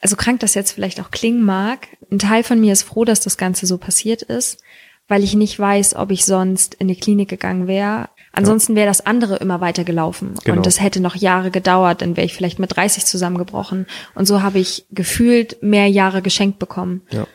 also 0.00 0.16
krank 0.16 0.40
das 0.40 0.54
jetzt 0.54 0.72
vielleicht 0.72 1.00
auch 1.00 1.10
klingen 1.10 1.44
mag, 1.44 1.88
ein 2.10 2.18
Teil 2.18 2.42
von 2.42 2.60
mir 2.60 2.72
ist 2.72 2.82
froh, 2.82 3.04
dass 3.04 3.20
das 3.20 3.36
Ganze 3.36 3.66
so 3.66 3.78
passiert 3.78 4.22
ist, 4.22 4.62
weil 5.08 5.24
ich 5.24 5.34
nicht 5.34 5.58
weiß, 5.58 5.96
ob 5.96 6.10
ich 6.10 6.24
sonst 6.24 6.74
in 6.74 6.88
die 6.88 6.96
Klinik 6.96 7.28
gegangen 7.28 7.66
wäre. 7.66 8.08
Ansonsten 8.32 8.74
wäre 8.76 8.86
das 8.86 9.04
andere 9.04 9.36
immer 9.36 9.60
weiter 9.60 9.84
gelaufen 9.84 10.34
genau. 10.42 10.56
und 10.56 10.66
das 10.66 10.80
hätte 10.80 11.00
noch 11.00 11.14
Jahre 11.14 11.50
gedauert, 11.50 12.00
dann 12.00 12.16
wäre 12.16 12.24
ich 12.24 12.34
vielleicht 12.34 12.58
mit 12.58 12.74
30 12.74 13.04
zusammengebrochen 13.04 13.86
und 14.14 14.26
so 14.26 14.40
habe 14.40 14.58
ich 14.58 14.86
gefühlt 14.90 15.62
mehr 15.62 15.86
Jahre 15.88 16.22
geschenkt 16.22 16.58
bekommen. 16.58 17.02
Ja 17.10 17.26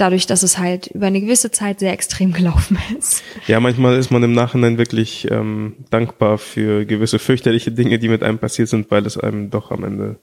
dadurch, 0.00 0.26
dass 0.26 0.42
es 0.42 0.58
halt 0.58 0.86
über 0.88 1.06
eine 1.06 1.20
gewisse 1.20 1.50
Zeit 1.50 1.80
sehr 1.80 1.92
extrem 1.92 2.32
gelaufen 2.32 2.78
ist. 2.98 3.22
Ja, 3.46 3.60
manchmal 3.60 3.98
ist 3.98 4.10
man 4.10 4.22
im 4.22 4.32
Nachhinein 4.32 4.78
wirklich 4.78 5.30
ähm, 5.30 5.84
dankbar 5.90 6.38
für 6.38 6.86
gewisse 6.86 7.18
fürchterliche 7.18 7.72
Dinge, 7.72 7.98
die 7.98 8.08
mit 8.08 8.22
einem 8.22 8.38
passiert 8.38 8.68
sind, 8.68 8.90
weil 8.90 9.04
es 9.06 9.18
einem 9.18 9.50
doch 9.50 9.70
am 9.70 9.84
Ende 9.84 10.20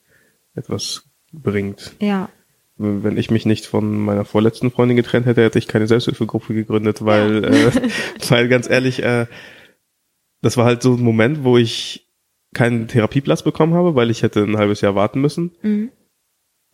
etwas 0.56 1.10
bringt. 1.32 1.94
Ja. 2.00 2.30
Wenn 2.78 3.18
ich 3.18 3.32
mich 3.32 3.46
nicht 3.46 3.66
von 3.66 3.98
meiner 4.00 4.26
vorletzten 4.26 4.70
Freundin 4.70 4.98
getrennt 4.98 5.26
hätte, 5.26 5.44
hätte 5.44 5.60
ich 5.60 5.68
keine 5.68 5.88
Selbsthilfegruppe 5.88 6.54
gegründet, 6.54 7.06
weil, 7.06 7.44
ja. 7.44 7.50
äh, 7.50 7.72
weil 8.30 8.48
ganz 8.50 8.70
ehrlich, 8.70 9.02
äh, 9.02 9.28
das 10.42 10.58
war 10.58 10.66
halt 10.66 10.82
so 10.82 10.94
ein 10.94 11.02
Moment, 11.02 11.44
wo 11.44 11.58
ich 11.58 12.08
keinen 12.54 12.88
Therapieplatz 12.88 13.44
bekommen 13.44 13.74
habe, 13.74 13.96
weil 13.96 14.10
ich 14.10 14.24
hätte 14.24 14.44
ein 14.44 14.58
halbes 14.58 14.82
Jahr 14.82 14.96
warten 14.96 15.22
müssen. 15.22 15.52
Mhm. 15.62 15.92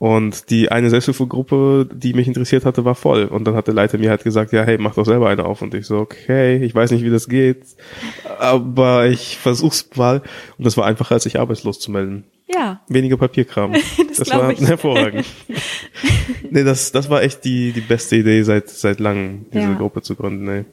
Und 0.01 0.49
die 0.49 0.71
eine 0.71 0.89
Selbsthilfegruppe, 0.89 1.87
die 1.93 2.15
mich 2.15 2.27
interessiert 2.27 2.65
hatte, 2.65 2.85
war 2.85 2.95
voll. 2.95 3.25
Und 3.25 3.45
dann 3.45 3.53
hat 3.53 3.67
der 3.67 3.75
Leiter 3.75 3.99
mir 3.99 4.09
halt 4.09 4.23
gesagt, 4.23 4.51
ja, 4.51 4.63
hey, 4.63 4.79
mach 4.79 4.95
doch 4.95 5.05
selber 5.05 5.29
eine 5.29 5.45
auf. 5.45 5.61
Und 5.61 5.75
ich 5.75 5.85
so, 5.85 5.99
okay, 5.99 6.57
ich 6.63 6.73
weiß 6.73 6.89
nicht, 6.89 7.03
wie 7.03 7.11
das 7.11 7.29
geht, 7.29 7.67
aber 8.39 9.05
ich 9.05 9.37
versuch's 9.37 9.87
mal. 9.95 10.23
Und 10.57 10.65
das 10.65 10.75
war 10.75 10.87
einfacher, 10.87 11.13
als 11.13 11.23
sich 11.25 11.39
arbeitslos 11.39 11.79
zu 11.79 11.91
melden. 11.91 12.23
Ja. 12.53 12.81
Weniger 12.87 13.17
Papierkram. 13.17 13.73
das, 14.07 14.17
das 14.17 14.29
war 14.31 14.51
ich. 14.51 14.61
hervorragend. 14.67 15.25
nee, 16.49 16.63
das, 16.63 16.91
das 16.91 17.09
war 17.09 17.23
echt 17.23 17.43
die, 17.45 17.71
die 17.71 17.81
beste 17.81 18.17
Idee 18.17 18.43
seit, 18.43 18.69
seit 18.69 18.99
langem, 18.99 19.45
diese 19.53 19.63
ja. 19.63 19.73
Gruppe 19.73 20.01
zu 20.01 20.15
gründen, 20.15 20.47
ey. 20.47 20.65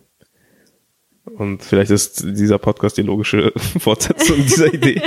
Und 1.36 1.62
vielleicht 1.62 1.90
ist 1.90 2.24
dieser 2.24 2.58
Podcast 2.58 2.96
die 2.96 3.02
logische 3.02 3.52
Fortsetzung 3.78 4.38
dieser 4.38 4.72
Idee. 4.72 5.02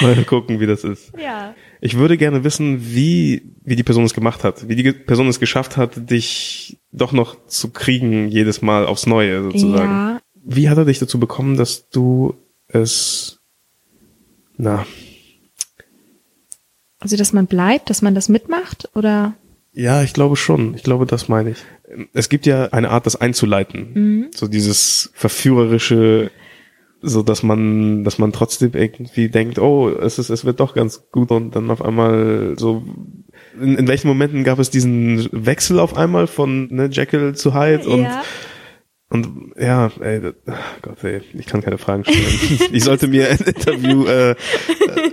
Mal 0.00 0.24
gucken, 0.24 0.60
wie 0.60 0.66
das 0.66 0.82
ist. 0.82 1.12
Ja. 1.18 1.54
Ich 1.80 1.96
würde 1.96 2.16
gerne 2.16 2.42
wissen, 2.42 2.94
wie, 2.94 3.54
wie 3.64 3.76
die 3.76 3.82
Person 3.82 4.04
es 4.04 4.14
gemacht 4.14 4.44
hat, 4.44 4.68
wie 4.68 4.76
die 4.76 4.92
Person 4.92 5.28
es 5.28 5.38
geschafft 5.38 5.76
hat, 5.76 6.10
dich 6.10 6.78
doch 6.90 7.12
noch 7.12 7.46
zu 7.46 7.70
kriegen, 7.70 8.28
jedes 8.28 8.62
Mal 8.62 8.86
aufs 8.86 9.06
Neue 9.06 9.42
sozusagen. 9.42 9.90
Ja. 9.90 10.20
Wie 10.34 10.68
hat 10.70 10.78
er 10.78 10.86
dich 10.86 10.98
dazu 10.98 11.20
bekommen, 11.20 11.56
dass 11.58 11.90
du 11.90 12.34
es, 12.68 13.40
na, 14.56 14.86
Also, 17.00 17.16
dass 17.16 17.32
man 17.32 17.46
bleibt, 17.46 17.90
dass 17.90 18.02
man 18.02 18.14
das 18.14 18.28
mitmacht 18.28 18.88
oder? 18.94 19.34
Ja, 19.72 20.02
ich 20.02 20.12
glaube 20.12 20.36
schon. 20.36 20.74
Ich 20.74 20.82
glaube, 20.82 21.06
das 21.06 21.28
meine 21.28 21.50
ich. 21.50 21.58
Es 22.12 22.28
gibt 22.28 22.46
ja 22.46 22.66
eine 22.66 22.90
Art, 22.90 23.06
das 23.06 23.16
einzuleiten. 23.20 24.28
So 24.34 24.48
dieses 24.48 25.10
verführerische, 25.14 26.30
so 27.00 27.22
dass 27.22 27.42
man, 27.42 28.02
dass 28.02 28.18
man 28.18 28.32
trotzdem 28.32 28.72
irgendwie 28.74 29.28
denkt, 29.28 29.58
oh, 29.58 29.88
es 29.88 30.18
ist, 30.18 30.30
es 30.30 30.44
wird 30.44 30.58
doch 30.58 30.74
ganz 30.74 31.10
gut 31.12 31.30
und 31.30 31.54
dann 31.54 31.70
auf 31.70 31.82
einmal 31.82 32.54
so. 32.58 32.82
In, 33.60 33.76
in 33.76 33.88
welchen 33.88 34.08
Momenten 34.08 34.42
gab 34.42 34.58
es 34.58 34.70
diesen 34.70 35.28
Wechsel 35.32 35.78
auf 35.78 35.96
einmal 35.96 36.26
von 36.26 36.68
ne, 36.72 36.88
Jekyll 36.90 37.34
zu 37.36 37.54
Hyde 37.54 37.88
und 37.88 38.02
ja. 38.02 38.22
Und 39.10 39.52
ja, 39.58 39.90
ey, 40.00 40.20
das- 40.20 40.34
Gott, 40.82 41.02
ey, 41.04 41.22
ich 41.32 41.46
kann 41.46 41.62
keine 41.62 41.78
Fragen 41.78 42.04
stellen. 42.04 42.60
ich 42.72 42.84
sollte 42.84 43.08
mir 43.08 43.30
ein 43.30 43.38
Interview 43.38 44.04
äh, 44.06 44.34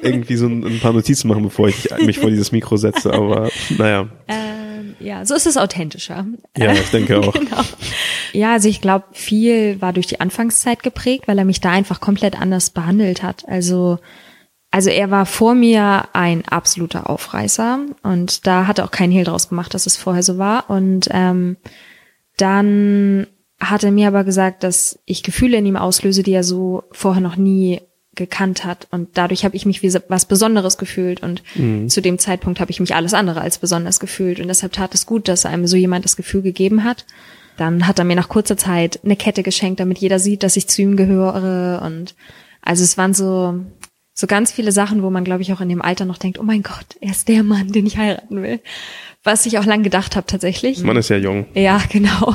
irgendwie 0.02 0.36
so 0.36 0.48
ein, 0.48 0.64
ein 0.66 0.80
paar 0.80 0.94
Notizen 0.94 1.28
machen, 1.30 1.44
bevor 1.44 1.68
ich 1.70 1.88
mich 2.06 2.20
vor 2.20 2.30
dieses 2.30 2.52
Mikro 2.52 2.76
setze. 2.78 3.14
Aber 3.14 3.50
naja, 3.78 4.08
Ähm, 4.28 4.96
ja, 5.00 5.26
so 5.26 5.34
ist 5.36 5.48
es 5.48 5.56
authentischer. 5.58 6.26
ja, 6.58 6.74
ich 6.74 6.90
denke 6.92 7.20
auch. 7.22 7.34
Genau. 7.34 7.62
Ja, 8.34 8.52
also 8.54 8.68
ich 8.68 8.82
glaube, 8.82 9.06
viel 9.14 9.82
war 9.82 9.94
durch 9.94 10.08
die 10.08 10.20
Anfangszeit 10.20 10.84
geprägt, 10.84 11.28
weil 11.28 11.38
er 11.38 11.46
mich 11.46 11.62
da 11.62 11.72
einfach 11.72 12.02
komplett 12.02 12.40
anders 12.40 12.72
behandelt 12.72 13.24
hat. 13.24 13.48
Also, 13.48 14.00
also 14.72 14.90
er 14.90 15.10
war 15.10 15.26
vor 15.26 15.56
mir 15.56 16.10
ein 16.12 16.44
absoluter 16.46 17.10
Aufreißer 17.10 17.80
und 18.04 18.46
da 18.46 18.68
hat 18.68 18.80
er 18.80 18.86
auch 18.86 18.92
keinen 18.92 19.14
Hehl 19.14 19.24
draus 19.24 19.48
gemacht, 19.48 19.74
dass 19.74 19.86
es 19.86 19.96
vorher 19.96 20.24
so 20.24 20.38
war. 20.38 20.70
Und 20.70 21.08
ähm, 21.12 21.56
dann 22.38 23.28
hat 23.60 23.84
er 23.84 23.92
mir 23.92 24.08
aber 24.08 24.24
gesagt, 24.24 24.64
dass 24.64 25.00
ich 25.06 25.24
Gefühle 25.24 25.58
in 25.58 25.66
ihm 25.66 25.78
auslöse, 25.78 26.24
die 26.24 26.34
er 26.34 26.44
so 26.44 26.84
vorher 26.92 27.22
noch 27.22 27.36
nie 27.36 27.82
gekannt 28.16 28.64
hat. 28.64 28.88
Und 28.92 29.18
dadurch 29.18 29.44
habe 29.46 29.56
ich 29.56 29.66
mich 29.66 29.82
wie 29.84 29.94
was 30.08 30.26
Besonderes 30.26 30.78
gefühlt. 30.78 31.22
Und 31.22 31.44
zu 31.90 32.02
dem 32.02 32.18
Zeitpunkt 32.18 32.60
habe 32.60 32.72
ich 32.72 32.80
mich 32.80 32.96
alles 32.96 33.14
andere 33.14 33.42
als 33.42 33.58
besonders 33.58 34.00
gefühlt. 34.00 34.40
Und 34.40 34.48
deshalb 34.48 34.74
tat 34.74 34.94
es 34.94 35.06
gut, 35.06 35.28
dass 35.28 35.46
einem 35.46 35.68
so 35.68 35.78
jemand 35.78 36.06
das 36.06 36.16
Gefühl 36.16 36.42
gegeben 36.42 36.84
hat. 36.84 37.06
Dann 37.58 37.88
hat 37.88 38.00
er 38.00 38.06
mir 38.06 38.16
nach 38.16 38.30
kurzer 38.30 38.58
Zeit 38.58 39.00
eine 39.04 39.16
Kette 39.16 39.44
geschenkt, 39.44 39.80
damit 39.80 39.98
jeder 40.00 40.20
sieht, 40.20 40.44
dass 40.44 40.58
ich 40.58 40.68
zu 40.68 40.82
ihm 40.82 40.98
gehöre. 40.98 41.82
Und 41.86 42.16
also 42.62 42.84
es 42.84 42.98
waren 42.98 43.14
so, 43.14 43.60
so 44.18 44.28
ganz 44.28 44.54
viele 44.54 44.72
Sachen, 44.72 45.04
wo 45.04 45.10
man, 45.10 45.26
glaube 45.26 45.42
ich, 45.42 45.52
auch 45.52 45.60
in 45.60 45.68
dem 45.68 45.82
Alter 45.82 46.06
noch 46.06 46.18
denkt, 46.18 46.40
oh 46.40 46.44
mein 46.44 46.64
Gott, 46.64 46.86
er 47.02 47.12
ist 47.12 47.28
der 47.28 47.44
Mann, 47.44 47.74
den 47.74 47.86
ich 47.86 47.98
heiraten 47.98 48.42
will. 48.42 48.62
Was 49.24 49.46
ich 49.46 49.58
auch 49.60 49.66
lang 49.66 49.84
gedacht 49.84 50.16
habe 50.16 50.26
tatsächlich. 50.26 50.82
Man 50.84 50.96
ist 50.96 51.10
ja 51.10 51.18
jung. 51.18 51.48
Ja, 51.54 51.82
genau. 51.92 52.34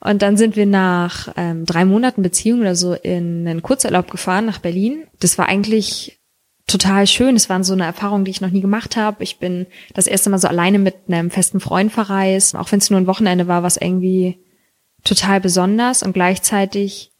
Und 0.00 0.20
dann 0.20 0.36
sind 0.36 0.54
wir 0.54 0.66
nach 0.66 1.32
ähm, 1.36 1.64
drei 1.64 1.86
Monaten 1.86 2.22
Beziehung 2.22 2.60
oder 2.60 2.74
so 2.74 2.92
in 2.92 3.48
einen 3.48 3.62
Kurzurlaub 3.62 4.10
gefahren 4.10 4.44
nach 4.44 4.58
Berlin. 4.58 5.04
Das 5.20 5.38
war 5.38 5.48
eigentlich 5.48 6.18
total 6.66 7.06
schön. 7.06 7.36
Es 7.36 7.48
war 7.48 7.64
so 7.64 7.72
eine 7.72 7.86
Erfahrung, 7.86 8.24
die 8.24 8.30
ich 8.30 8.42
noch 8.42 8.50
nie 8.50 8.60
gemacht 8.60 8.96
habe. 8.96 9.24
Ich 9.24 9.38
bin 9.38 9.66
das 9.94 10.06
erste 10.06 10.28
Mal 10.28 10.38
so 10.38 10.48
alleine 10.48 10.78
mit 10.78 10.94
einem 11.08 11.30
festen 11.30 11.60
Freund 11.60 11.90
verreist. 11.90 12.54
Auch 12.54 12.70
wenn 12.70 12.80
es 12.80 12.90
nur 12.90 13.00
ein 13.00 13.06
Wochenende 13.06 13.48
war, 13.48 13.62
was 13.62 13.78
irgendwie 13.78 14.38
total 15.04 15.40
besonders 15.40 16.02
und 16.02 16.12
gleichzeitig 16.12 17.12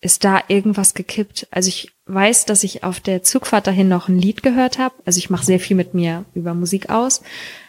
ist 0.00 0.24
da 0.24 0.42
irgendwas 0.48 0.94
gekippt. 0.94 1.46
Also 1.50 1.68
ich 1.68 1.92
weiß, 2.06 2.46
dass 2.46 2.64
ich 2.64 2.84
auf 2.84 3.00
der 3.00 3.22
Zugfahrt 3.22 3.66
dahin 3.66 3.88
noch 3.88 4.08
ein 4.08 4.18
Lied 4.18 4.42
gehört 4.42 4.78
habe. 4.78 4.94
Also 5.04 5.18
ich 5.18 5.30
mache 5.30 5.44
sehr 5.44 5.60
viel 5.60 5.76
mit 5.76 5.92
mir 5.92 6.24
über 6.34 6.54
Musik 6.54 6.88
aus, 6.88 7.22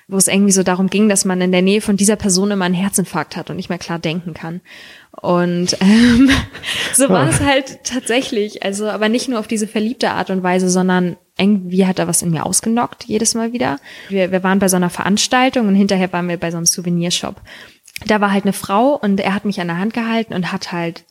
wo 0.07 0.15
es 0.15 0.29
irgendwie 0.29 0.53
so 0.53 0.63
darum 0.63 0.87
ging, 0.89 1.09
dass 1.09 1.25
man 1.25 1.41
in 1.41 1.51
der 1.51 1.61
Nähe 1.61 1.81
von 1.81 1.97
dieser 1.97 2.15
Person 2.15 2.51
immer 2.51 2.65
einen 2.65 2.73
Herzinfarkt 2.73 3.35
hat 3.35 3.49
und 3.49 3.57
nicht 3.57 3.69
mehr 3.69 3.77
klar 3.77 3.99
denken 3.99 4.33
kann. 4.33 4.61
Und 5.21 5.77
ähm, 5.81 6.29
so 6.93 7.09
war 7.09 7.27
es 7.27 7.41
halt 7.41 7.83
tatsächlich. 7.83 8.63
Also, 8.63 8.89
aber 8.89 9.09
nicht 9.09 9.27
nur 9.27 9.39
auf 9.39 9.47
diese 9.47 9.67
verliebte 9.67 10.11
Art 10.11 10.29
und 10.29 10.41
Weise, 10.41 10.69
sondern 10.69 11.17
irgendwie 11.37 11.85
hat 11.85 11.99
er 11.99 12.07
was 12.07 12.21
in 12.21 12.31
mir 12.31 12.45
ausgenockt, 12.45 13.03
jedes 13.05 13.35
Mal 13.35 13.51
wieder. 13.51 13.77
Wir, 14.07 14.31
wir 14.31 14.43
waren 14.43 14.59
bei 14.59 14.69
so 14.69 14.77
einer 14.77 14.89
Veranstaltung 14.89 15.67
und 15.67 15.75
hinterher 15.75 16.11
waren 16.13 16.29
wir 16.29 16.37
bei 16.37 16.51
so 16.51 16.57
einem 16.57 16.65
Souvenirshop. 16.65 17.41
Da 18.07 18.21
war 18.21 18.31
halt 18.31 18.45
eine 18.45 18.53
Frau 18.53 18.95
und 18.95 19.19
er 19.19 19.33
hat 19.33 19.45
mich 19.45 19.59
an 19.59 19.67
der 19.67 19.77
Hand 19.77 19.93
gehalten 19.93 20.33
und 20.33 20.51
hat 20.51 20.71
halt 20.71 21.03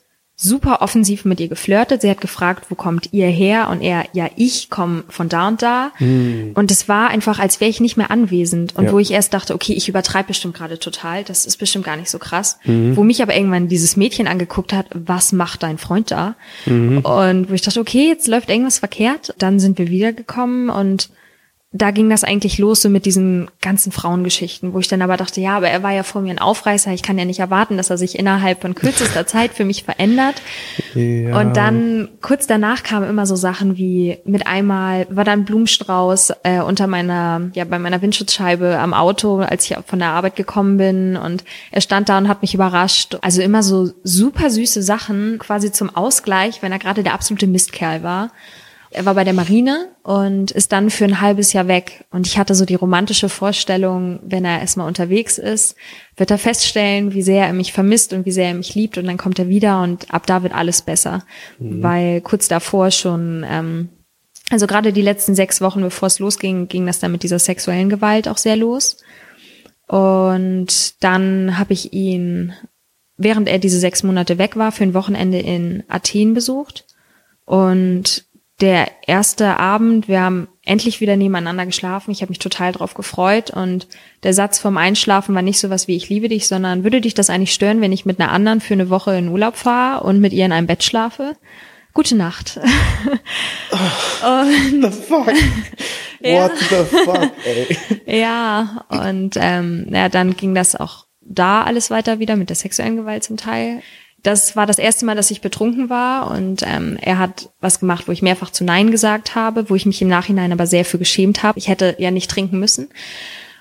super 0.42 0.81
offensiv 0.81 1.26
mit 1.26 1.38
ihr 1.38 1.48
geflirtet. 1.48 2.00
Sie 2.00 2.09
hat 2.09 2.22
gefragt, 2.22 2.66
wo 2.70 2.74
kommt 2.74 3.11
ihr 3.12 3.26
her? 3.26 3.68
Und 3.68 3.83
er, 3.83 4.05
ja, 4.14 4.31
ich 4.37 4.70
komme 4.70 5.05
von 5.11 5.29
da 5.29 5.48
und 5.48 5.61
da. 5.61 5.92
Und 6.00 6.70
es 6.70 6.88
war 6.88 7.09
einfach, 7.11 7.38
als 7.38 7.61
wäre 7.61 7.68
ich 7.70 7.79
nicht 7.81 7.98
mehr 7.98 8.11
anwesend. 8.11 8.74
Und 8.74 8.87
Ja. 8.87 8.92
wo 8.92 8.98
ich 8.98 9.11
erst 9.11 9.35
dachte, 9.35 9.55
okay, 9.55 9.74
ich 9.74 9.88
übertreibe 9.90 10.29
bestimmt 10.29 10.55
gerade 10.55 10.79
total. 10.79 11.24
Das 11.24 11.44
ist 11.44 11.59
bestimmt 11.59 11.85
gar 11.85 11.96
nicht 11.96 12.09
so 12.09 12.18
krass. 12.18 12.59
Wo 12.64 13.03
mich 13.05 13.20
aber 13.22 13.37
irgendwann 13.37 13.68
dieses 13.68 13.96
Mädchen 13.96 14.26
angeguckt 14.26 14.72
hat, 14.72 14.87
was 14.94 15.33
macht 15.33 15.62
dein 15.62 15.76
Freund 15.76 16.11
da? 16.11 16.37
Und 16.66 17.50
wo 17.50 17.53
ich 17.53 17.61
dachte, 17.61 17.81
okay, 17.81 18.09
jetzt 18.09 18.26
läuft 18.26 18.48
irgendwas 18.48 18.79
verkehrt. 18.79 19.35
Dann 19.37 19.61
sind 19.61 19.76
wir 19.79 19.88
wiedergekommen 19.88 20.70
und 20.70 21.11
da 21.72 21.92
ging 21.92 22.11
das 22.11 22.24
eigentlich 22.24 22.59
los 22.59 22.83
so 22.83 22.88
mit 22.88 23.06
diesen 23.06 23.48
ganzen 23.61 23.92
Frauengeschichten, 23.92 24.74
wo 24.74 24.80
ich 24.80 24.88
dann 24.88 25.02
aber 25.02 25.16
dachte, 25.16 25.40
ja, 25.40 25.56
aber 25.56 25.68
er 25.68 25.85
war 25.85 25.92
ja 25.92 26.02
vor 26.02 26.20
mir 26.20 26.33
ein 26.33 26.40
Aufreißer, 26.40 26.92
ich 26.92 27.02
kann 27.02 27.16
ja 27.16 27.24
nicht 27.24 27.38
erwarten, 27.38 27.76
dass 27.76 27.90
er 27.90 27.98
sich 27.98 28.18
innerhalb 28.18 28.61
von 28.61 28.74
kürzester 28.74 29.24
Zeit 29.28 29.52
für 29.52 29.64
mich 29.64 29.85
verändert. 29.85 30.42
Ja. 30.96 31.38
Und 31.38 31.56
dann 31.56 32.09
kurz 32.22 32.48
danach 32.48 32.83
kamen 32.83 33.09
immer 33.09 33.24
so 33.24 33.37
Sachen 33.37 33.76
wie 33.76 34.18
mit 34.24 34.48
einmal 34.48 35.06
war 35.11 35.22
da 35.22 35.30
ein 35.30 35.44
Blumenstrauß 35.44 36.33
äh, 36.42 36.61
unter 36.61 36.88
meiner 36.88 37.50
ja 37.54 37.64
bei 37.64 37.78
meiner 37.78 38.02
Windschutzscheibe 38.02 38.76
am 38.76 38.92
Auto, 38.92 39.38
als 39.38 39.70
ich 39.70 39.76
von 39.87 40.00
der 40.00 40.09
Arbeit 40.09 40.35
gekommen 40.35 40.76
bin 40.76 41.16
und 41.16 41.44
er 41.70 41.83
stand 41.83 42.09
da 42.09 42.18
und 42.18 42.26
hat 42.26 42.42
mich 42.42 42.52
überrascht. 42.52 43.16
Also 43.20 43.42
immer 43.42 43.62
so 43.62 43.92
super 44.02 44.50
süße 44.50 44.83
Sachen 44.83 45.38
quasi 45.38 45.70
zum 45.70 45.94
Ausgleich, 45.94 46.62
wenn 46.62 46.72
er 46.72 46.80
gerade 46.80 47.04
der 47.04 47.14
absolute 47.14 47.46
Mistkerl 47.46 48.02
war. 48.02 48.33
Er 48.92 49.07
war 49.07 49.14
bei 49.14 49.22
der 49.22 49.35
Marine 49.35 49.88
und 50.03 50.50
ist 50.50 50.72
dann 50.72 50.90
für 50.90 51.05
ein 51.05 51.20
halbes 51.20 51.53
Jahr 51.53 51.68
weg. 51.68 52.07
Und 52.11 52.26
ich 52.26 52.38
hatte 52.38 52.57
so 52.57 52.64
die 52.64 52.74
romantische 52.74 53.29
Vorstellung, 53.29 54.18
wenn 54.24 54.44
er 54.44 54.61
erstmal 54.61 54.88
unterwegs 54.88 55.38
ist, 55.38 55.76
wird 56.16 56.33
er 56.33 56.38
feststellen, 56.38 57.14
wie 57.14 57.22
sehr 57.22 57.46
er 57.46 57.53
mich 57.53 57.72
vermisst 57.72 58.12
und 58.12 58.26
wie 58.26 58.33
sehr 58.33 58.48
er 58.48 58.55
mich 58.55 58.74
liebt. 58.74 58.98
Und 58.98 59.07
dann 59.07 59.16
kommt 59.16 59.38
er 59.38 59.48
wieder 59.48 59.83
und 59.83 60.12
ab 60.12 60.26
da 60.26 60.42
wird 60.42 60.55
alles 60.55 60.83
besser. 60.83 61.24
Weil 61.61 62.20
kurz 62.20 62.48
davor 62.48 62.90
schon, 62.90 63.46
ähm, 63.48 63.90
also 64.50 64.66
gerade 64.66 64.92
die 64.92 65.03
letzten 65.03 65.37
sechs 65.37 65.61
Wochen, 65.61 65.83
bevor 65.83 66.09
es 66.09 66.18
losging, 66.18 66.66
ging 66.66 66.85
das 66.85 66.98
dann 66.98 67.12
mit 67.12 67.22
dieser 67.22 67.38
sexuellen 67.38 67.90
Gewalt 67.90 68.26
auch 68.26 68.38
sehr 68.38 68.57
los. 68.57 68.96
Und 69.87 71.03
dann 71.05 71.59
habe 71.59 71.74
ich 71.74 71.92
ihn, 71.92 72.55
während 73.16 73.48
er 73.48 73.61
diese 73.61 73.79
sechs 73.79 74.03
Monate 74.03 74.38
weg 74.38 74.57
war, 74.57 74.72
für 74.72 74.83
ein 74.83 74.94
Wochenende 74.94 75.38
in 75.38 75.85
Athen 75.88 76.35
besucht. 76.35 76.87
Und 77.44 78.24
der 78.61 78.90
erste 79.07 79.59
Abend, 79.59 80.09
wir 80.09 80.20
haben 80.20 80.49
endlich 80.64 81.01
wieder 81.01 81.16
nebeneinander 81.16 81.66
geschlafen. 81.66 82.11
Ich 82.11 82.20
habe 82.23 82.31
mich 82.31 82.38
total 82.38 82.73
drauf 82.73 82.94
gefreut. 82.94 83.51
Und 83.51 83.88
der 84.23 84.35
Satz 84.35 84.59
vom 84.59 84.77
Einschlafen 84.77 85.35
war 85.35 85.42
nicht 85.42 85.59
sowas 85.59 85.88
wie 85.88 85.96
ich 85.96 86.09
liebe 86.09 86.29
dich, 86.29 86.46
sondern 86.46 86.85
würde 86.85 87.01
dich 87.01 87.14
das 87.14 87.31
eigentlich 87.31 87.53
stören, 87.55 87.81
wenn 87.81 87.92
ich 87.92 88.07
mit 88.07 88.20
einer 88.20 88.31
anderen 88.31 88.61
für 88.61 88.75
eine 88.75 88.90
Woche 88.90 89.16
in 89.16 89.29
Urlaub 89.29 89.57
fahre 89.57 90.05
und 90.05 90.20
mit 90.20 90.33
ihr 90.33 90.44
in 90.44 90.53
einem 90.53 90.66
Bett 90.66 90.85
schlafe? 90.85 91.37
Gute 91.92 92.14
Nacht. 92.14 92.61
the 93.70 94.90
fuck? 94.90 95.33
Ja. 96.23 96.42
What 96.44 96.53
the 96.59 96.85
fuck, 96.85 97.31
ey? 97.46 97.79
Ja, 98.20 98.85
und 98.88 99.38
ähm, 99.40 99.87
ja, 99.90 100.11
dann 100.11 100.37
ging 100.37 100.55
das 100.55 100.77
auch 100.77 101.07
da 101.23 101.62
alles 101.62 101.90
weiter 101.90 102.18
wieder 102.18 102.37
mit 102.37 102.51
der 102.51 102.57
sexuellen 102.57 102.96
Gewalt 102.96 103.25
zum 103.25 103.38
Teil. 103.38 103.81
Das 104.22 104.54
war 104.56 104.66
das 104.66 104.78
erste 104.78 105.06
Mal, 105.06 105.16
dass 105.16 105.30
ich 105.30 105.40
betrunken 105.40 105.88
war 105.88 106.30
und 106.30 106.62
ähm, 106.66 106.98
er 107.00 107.18
hat 107.18 107.50
was 107.61 107.80
gemacht, 107.80 108.06
wo 108.06 108.12
ich 108.12 108.22
mehrfach 108.22 108.50
zu 108.50 108.64
Nein 108.64 108.90
gesagt 108.90 109.35
habe, 109.35 109.70
wo 109.70 109.74
ich 109.74 109.87
mich 109.87 110.02
im 110.02 110.09
Nachhinein 110.09 110.52
aber 110.52 110.66
sehr 110.66 110.85
für 110.85 110.98
geschämt 110.98 111.42
habe. 111.42 111.59
Ich 111.59 111.68
hätte 111.68 111.96
ja 111.98 112.11
nicht 112.11 112.30
trinken 112.30 112.59
müssen. 112.59 112.88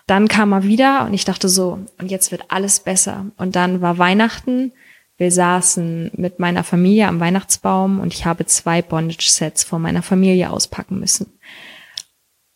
Dann 0.05 0.27
kam 0.27 0.51
er 0.53 0.63
wieder 0.63 1.05
und 1.05 1.13
ich 1.13 1.23
dachte 1.23 1.47
so, 1.47 1.79
und 1.99 2.09
jetzt 2.09 2.31
wird 2.31 2.45
alles 2.49 2.79
besser. 2.79 3.27
Und 3.37 3.55
dann 3.55 3.81
war 3.81 3.99
Weihnachten. 3.99 4.71
Wir 5.17 5.31
saßen 5.31 6.11
mit 6.15 6.39
meiner 6.39 6.63
Familie 6.63 7.07
am 7.07 7.19
Weihnachtsbaum 7.19 7.99
und 7.99 8.13
ich 8.13 8.25
habe 8.25 8.45
zwei 8.45 8.81
Bondage-Sets 8.81 9.63
vor 9.63 9.77
meiner 9.77 10.01
Familie 10.01 10.49
auspacken 10.49 10.99
müssen. 10.99 11.37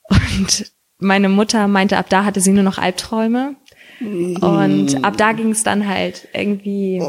Und 0.09 0.71
meine 0.97 1.29
Mutter 1.29 1.67
meinte, 1.67 1.97
ab 1.97 2.07
da 2.09 2.25
hatte 2.25 2.41
sie 2.41 2.51
nur 2.51 2.63
noch 2.63 2.77
Albträume. 2.77 3.55
Und 3.99 5.03
ab 5.03 5.17
da 5.17 5.33
ging 5.33 5.51
es 5.51 5.63
dann 5.63 5.87
halt 5.87 6.27
irgendwie, 6.33 7.01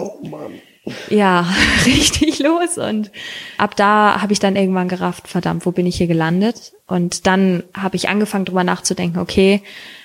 ja, 1.09 1.47
richtig 1.87 2.39
los. 2.39 2.79
Und 2.79 3.11
ab 3.59 3.77
da 3.77 4.21
habe 4.21 4.33
ich 4.33 4.39
dann 4.39 4.57
irgendwann 4.57 4.89
gerafft, 4.89 5.29
verdammt, 5.29 5.67
wo 5.67 5.73
bin 5.73 5.87
ich 5.87 5.97
hier 5.97 6.07
gelandet? 6.07 6.73
Und 6.87 7.27
dann 7.27 7.63
habe 7.75 7.97
ich 7.97 8.09
angefangen, 8.09 8.45
drüber 8.45 8.65
nachzudenken, 8.65 9.19
okay, 9.19 9.63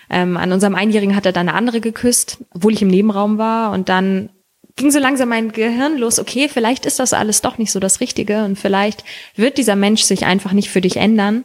ähm, 0.09 0.37
an 0.37 0.51
unserem 0.51 0.75
Einjährigen 0.75 1.15
hat 1.15 1.25
er 1.25 1.31
dann 1.31 1.49
eine 1.49 1.57
andere 1.57 1.81
geküsst, 1.81 2.39
obwohl 2.53 2.73
ich 2.73 2.81
im 2.81 2.87
Nebenraum 2.87 3.37
war. 3.37 3.71
Und 3.71 3.89
dann 3.89 4.29
ging 4.75 4.91
so 4.91 4.99
langsam 4.99 5.29
mein 5.29 5.51
Gehirn 5.51 5.97
los, 5.97 6.19
okay, 6.19 6.49
vielleicht 6.49 6.85
ist 6.85 6.99
das 6.99 7.13
alles 7.13 7.41
doch 7.41 7.57
nicht 7.57 7.71
so 7.71 7.79
das 7.79 7.99
Richtige 7.99 8.45
und 8.45 8.57
vielleicht 8.57 9.03
wird 9.35 9.57
dieser 9.57 9.75
Mensch 9.75 10.03
sich 10.03 10.25
einfach 10.25 10.53
nicht 10.53 10.69
für 10.69 10.81
dich 10.81 10.97
ändern. 10.97 11.43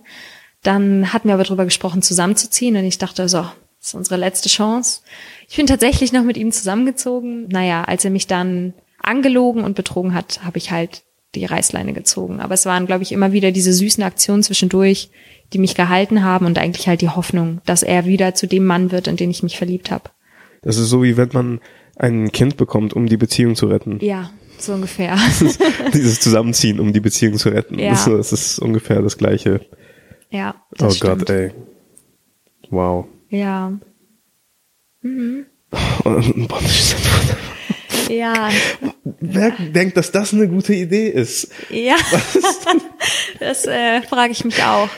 Dann 0.62 1.12
hatten 1.12 1.29
wir 1.29 1.35
aber 1.35 1.44
drüber 1.44 1.64
gesprochen, 1.64 2.01
zusammenzuziehen 2.01 2.77
und 2.77 2.85
ich 2.85 2.99
dachte 2.99 3.29
so, 3.29 3.38
das 3.38 3.88
ist 3.88 3.94
unsere 3.94 4.16
letzte 4.16 4.49
Chance. 4.49 5.03
Ich 5.49 5.57
bin 5.57 5.66
tatsächlich 5.66 6.12
noch 6.12 6.23
mit 6.23 6.38
ihm 6.38 6.53
zusammengezogen. 6.53 7.49
Naja, 7.49 7.85
als 7.85 8.05
er 8.05 8.11
mich 8.11 8.27
dann 8.27 8.73
angelogen 9.05 9.64
und 9.64 9.75
betrogen 9.77 10.14
hat, 10.14 10.45
habe 10.45 10.59
ich 10.59 10.71
halt 10.71 11.03
die 11.35 11.45
Reißleine 11.45 11.93
gezogen. 11.93 12.40
Aber 12.40 12.55
es 12.55 12.64
waren, 12.67 12.87
glaube 12.87 13.03
ich, 13.03 13.12
immer 13.12 13.33
wieder 13.33 13.51
diese 13.53 13.73
süßen 13.73 14.03
Aktionen 14.05 14.43
zwischendurch, 14.43 15.11
die 15.53 15.59
mich 15.59 15.75
gehalten 15.75 16.23
haben 16.25 16.47
und 16.47 16.59
eigentlich 16.59 16.88
halt 16.88 17.01
die 17.01 17.09
Hoffnung, 17.11 17.61
dass 17.67 17.83
er 17.83 18.07
wieder 18.07 18.35
zu 18.35 18.47
dem 18.47 18.64
Mann 18.64 18.90
wird, 18.93 19.07
in 19.09 19.17
den 19.17 19.31
ich 19.31 19.43
mich 19.43 19.57
verliebt 19.59 19.90
habe. 19.90 20.11
Das 20.62 20.77
ist 20.79 20.88
so, 20.88 21.03
wie 21.03 21.17
wenn 21.17 21.31
man 21.33 21.61
ein 21.97 22.33
Kind 22.33 22.57
bekommt, 22.57 22.95
um 22.95 23.07
die 23.07 23.17
Beziehung 23.17 23.55
zu 23.57 23.67
retten. 23.67 23.99
Ja, 24.01 24.31
so 24.59 24.73
ungefähr. 24.75 25.17
Dieses 25.93 26.21
Zusammenziehen, 26.21 26.81
um 26.81 26.93
die 26.93 27.01
Beziehung 27.01 27.37
zu 27.37 27.51
retten. 27.51 27.79
Ja. 27.79 27.90
Das, 27.90 28.05
das 28.07 28.33
ist 28.33 28.59
ungefähr 28.59 29.03
das 29.03 29.19
Gleiche. 29.19 29.61
Ja, 30.31 30.55
Oh 30.73 30.75
das 30.79 31.01
Gott, 31.01 31.23
stimmt. 31.23 31.31
ey. 31.31 31.53
Wow. 32.71 33.07
Ja, 33.29 33.73
Und- 35.03 35.47
boah, 36.49 36.61
ja, 38.09 38.51
Wer 39.21 39.51
denkt, 39.53 39.97
dass 39.97 40.12
das 40.12 40.33
eine 40.33 40.49
gute 40.49 40.75
Idee 40.75 41.09
ist? 41.09 41.49
ja. 41.71 41.97
das 43.40 43.67
äh, 43.67 44.03
frage 44.03 44.33
ich 44.33 44.45
mich 44.45 44.62
auch. 44.62 44.88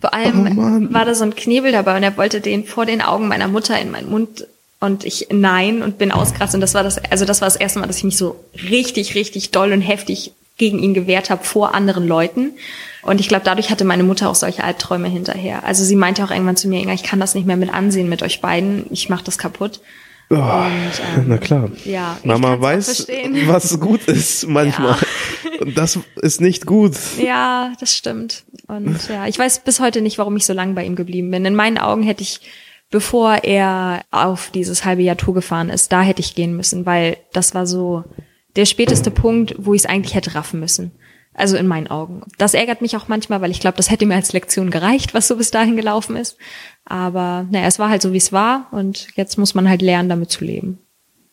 Vor 0.00 0.14
allem 0.14 0.58
Oh 0.58 0.94
war 0.94 1.04
da 1.04 1.14
so 1.14 1.24
ein 1.24 1.34
Knebel 1.34 1.72
dabei 1.72 1.96
und 1.96 2.02
er 2.02 2.16
wollte 2.16 2.40
den 2.40 2.64
vor 2.64 2.86
den 2.86 3.02
Augen 3.02 3.28
meiner 3.28 3.48
Mutter 3.48 3.78
in 3.78 3.90
meinen 3.90 4.10
Mund 4.10 4.46
und 4.80 5.04
ich 5.04 5.28
nein 5.30 5.82
und 5.82 5.98
bin 5.98 6.10
ausgerastet 6.10 6.54
und 6.54 6.60
das 6.62 6.72
war 6.74 6.82
das 6.82 6.98
also 7.10 7.26
das 7.26 7.42
war 7.42 7.46
das 7.46 7.56
erste 7.56 7.80
Mal, 7.80 7.86
dass 7.86 7.98
ich 7.98 8.04
mich 8.04 8.16
so 8.16 8.42
richtig 8.70 9.14
richtig 9.14 9.50
doll 9.50 9.72
und 9.72 9.82
heftig 9.82 10.32
gegen 10.56 10.78
ihn 10.78 10.94
gewehrt 10.94 11.28
habe 11.28 11.44
vor 11.44 11.74
anderen 11.74 12.08
Leuten 12.08 12.52
und 13.02 13.20
ich 13.20 13.28
glaube 13.28 13.44
dadurch 13.44 13.70
hatte 13.70 13.84
meine 13.84 14.02
Mutter 14.02 14.30
auch 14.30 14.34
solche 14.34 14.64
Albträume 14.64 15.08
hinterher. 15.08 15.64
Also 15.64 15.84
sie 15.84 15.96
meinte 15.96 16.24
auch 16.24 16.30
irgendwann 16.30 16.56
zu 16.56 16.68
mir, 16.68 16.86
ich 16.92 17.02
kann 17.02 17.20
das 17.20 17.34
nicht 17.34 17.46
mehr 17.46 17.56
mit 17.56 17.72
ansehen 17.72 18.08
mit 18.08 18.22
euch 18.22 18.40
beiden, 18.40 18.86
ich 18.90 19.10
mache 19.10 19.24
das 19.24 19.36
kaputt. 19.36 19.80
Oh, 20.32 20.36
ähm, 20.36 21.24
na 21.26 21.38
klar. 21.38 21.70
ja, 21.84 22.16
Mama 22.22 22.60
weiß, 22.60 23.08
was 23.46 23.80
gut 23.80 24.04
ist 24.04 24.46
manchmal. 24.48 24.96
Und 25.58 25.76
das 25.76 25.98
ist 26.22 26.40
nicht 26.40 26.66
gut. 26.66 26.94
Ja, 27.18 27.72
das 27.80 27.96
stimmt. 27.96 28.44
Und 28.68 29.08
ja, 29.08 29.26
ich 29.26 29.36
weiß 29.36 29.60
bis 29.64 29.80
heute 29.80 30.00
nicht, 30.00 30.18
warum 30.18 30.36
ich 30.36 30.46
so 30.46 30.52
lange 30.52 30.74
bei 30.74 30.84
ihm 30.84 30.94
geblieben 30.94 31.32
bin. 31.32 31.44
In 31.44 31.56
meinen 31.56 31.78
Augen 31.78 32.04
hätte 32.04 32.22
ich, 32.22 32.40
bevor 32.90 33.42
er 33.42 34.02
auf 34.12 34.50
dieses 34.54 34.84
halbe 34.84 35.02
Jahr 35.02 35.16
Tour 35.16 35.34
gefahren 35.34 35.68
ist, 35.68 35.90
da 35.90 36.02
hätte 36.02 36.20
ich 36.20 36.36
gehen 36.36 36.56
müssen, 36.56 36.86
weil 36.86 37.16
das 37.32 37.54
war 37.54 37.66
so 37.66 38.04
der 38.54 38.66
späteste 38.66 39.10
Punkt, 39.10 39.56
wo 39.58 39.74
ich 39.74 39.82
es 39.82 39.86
eigentlich 39.86 40.14
hätte 40.14 40.36
raffen 40.36 40.60
müssen. 40.60 40.92
Also 41.32 41.56
in 41.56 41.66
meinen 41.68 41.86
Augen. 41.86 42.22
Das 42.38 42.54
ärgert 42.54 42.82
mich 42.82 42.96
auch 42.96 43.06
manchmal, 43.08 43.40
weil 43.40 43.50
ich 43.52 43.60
glaube, 43.60 43.76
das 43.76 43.90
hätte 43.90 44.04
mir 44.04 44.16
als 44.16 44.32
Lektion 44.32 44.70
gereicht, 44.70 45.14
was 45.14 45.28
so 45.28 45.36
bis 45.36 45.50
dahin 45.50 45.76
gelaufen 45.76 46.16
ist. 46.16 46.36
Aber 46.84 47.46
naja, 47.50 47.66
es 47.66 47.78
war 47.78 47.88
halt 47.88 48.02
so, 48.02 48.12
wie 48.12 48.18
es 48.18 48.32
war 48.32 48.66
und 48.72 49.08
jetzt 49.16 49.38
muss 49.38 49.54
man 49.54 49.68
halt 49.68 49.80
lernen, 49.80 50.08
damit 50.08 50.30
zu 50.30 50.44
leben. 50.44 50.78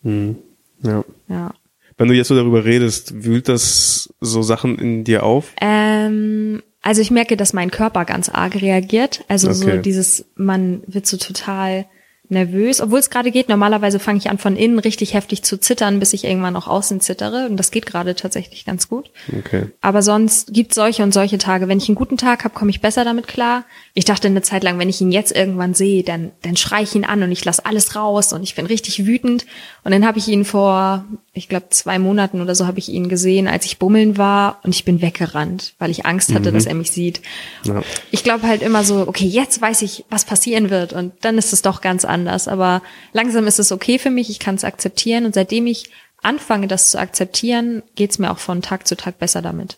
Ja. 0.03 1.03
Ja. 1.27 1.53
Wenn 1.97 2.07
du 2.07 2.13
jetzt 2.13 2.27
so 2.27 2.35
darüber 2.35 2.63
redest, 2.63 3.23
wühlt 3.23 3.49
das 3.49 4.13
so 4.21 4.43
Sachen 4.43 4.77
in 4.77 5.03
dir 5.03 5.23
auf? 5.23 5.53
Ähm, 5.59 6.61
also 6.83 7.01
ich 7.01 7.09
merke, 7.09 7.35
dass 7.35 7.53
mein 7.53 7.71
Körper 7.71 8.05
ganz 8.05 8.29
arg 8.29 8.55
reagiert. 8.61 9.25
Also 9.27 9.51
so 9.51 9.65
Okay. 9.65 9.81
dieses, 9.81 10.25
man 10.35 10.83
wird 10.85 11.07
so 11.07 11.17
total 11.17 11.85
nervös, 12.29 12.81
obwohl 12.81 12.99
es 12.99 13.09
gerade 13.09 13.31
geht. 13.31 13.49
Normalerweise 13.49 13.99
fange 13.99 14.17
ich 14.17 14.29
an 14.29 14.37
von 14.37 14.55
innen 14.55 14.79
richtig 14.79 15.13
heftig 15.13 15.43
zu 15.43 15.59
zittern, 15.59 15.99
bis 15.99 16.13
ich 16.13 16.25
irgendwann 16.25 16.55
auch 16.55 16.67
außen 16.67 16.99
zittere. 17.01 17.47
Und 17.47 17.57
das 17.57 17.71
geht 17.71 17.85
gerade 17.85 18.15
tatsächlich 18.15 18.65
ganz 18.65 18.89
gut. 18.89 19.09
Okay. 19.37 19.67
Aber 19.81 20.01
sonst 20.01 20.53
gibt 20.53 20.73
solche 20.73 21.03
und 21.03 21.13
solche 21.13 21.37
Tage. 21.37 21.67
Wenn 21.67 21.77
ich 21.77 21.87
einen 21.87 21.95
guten 21.95 22.17
Tag 22.17 22.43
habe, 22.43 22.53
komme 22.53 22.71
ich 22.71 22.81
besser 22.81 23.05
damit 23.05 23.27
klar. 23.27 23.63
Ich 23.93 24.05
dachte 24.05 24.27
eine 24.27 24.41
Zeit 24.41 24.63
lang, 24.63 24.79
wenn 24.79 24.89
ich 24.89 25.01
ihn 25.01 25.11
jetzt 25.11 25.35
irgendwann 25.35 25.73
sehe, 25.73 26.03
dann, 26.03 26.31
dann 26.41 26.57
schreie 26.57 26.83
ich 26.83 26.95
ihn 26.95 27.05
an 27.05 27.23
und 27.23 27.31
ich 27.31 27.45
lasse 27.45 27.65
alles 27.65 27.95
raus 27.95 28.33
und 28.33 28.43
ich 28.43 28.55
bin 28.55 28.65
richtig 28.65 29.05
wütend. 29.05 29.45
Und 29.83 29.91
dann 29.91 30.05
habe 30.05 30.19
ich 30.19 30.27
ihn 30.27 30.45
vor, 30.45 31.05
ich 31.37 31.49
glaube, 31.49 31.67
zwei 31.69 31.99
Monaten 31.99 32.41
oder 32.41 32.55
so 32.55 32.67
habe 32.67 32.79
ich 32.79 32.89
ihn 32.89 33.09
gesehen, 33.09 33.47
als 33.47 33.65
ich 33.65 33.77
bummeln 33.77 34.17
war 34.17 34.59
und 34.63 34.73
ich 34.73 34.85
bin 34.85 35.01
weggerannt, 35.01 35.75
weil 35.79 35.91
ich 35.91 36.05
Angst 36.05 36.33
hatte, 36.33 36.51
dass 36.51 36.65
er 36.65 36.73
mich 36.73 36.91
sieht. 36.91 37.21
Ja. 37.63 37.81
Ich 38.11 38.23
glaube 38.23 38.47
halt 38.47 38.61
immer 38.61 38.83
so, 38.83 39.07
okay, 39.07 39.25
jetzt 39.25 39.61
weiß 39.61 39.83
ich, 39.83 40.05
was 40.09 40.25
passieren 40.25 40.69
wird 40.69 40.93
und 40.93 41.13
dann 41.21 41.37
ist 41.37 41.53
es 41.53 41.61
doch 41.61 41.81
ganz 41.81 42.05
anders. 42.05 42.47
Aber 42.47 42.81
langsam 43.13 43.47
ist 43.47 43.59
es 43.59 43.71
okay 43.71 43.99
für 43.99 44.09
mich, 44.09 44.29
ich 44.29 44.39
kann 44.39 44.55
es 44.55 44.63
akzeptieren 44.63 45.25
und 45.25 45.33
seitdem 45.33 45.67
ich 45.67 45.91
anfange, 46.21 46.67
das 46.67 46.91
zu 46.91 46.99
akzeptieren, 46.99 47.83
geht's 47.95 48.19
mir 48.19 48.31
auch 48.31 48.39
von 48.39 48.61
Tag 48.61 48.87
zu 48.87 48.97
Tag 48.97 49.19
besser 49.19 49.41
damit. 49.41 49.77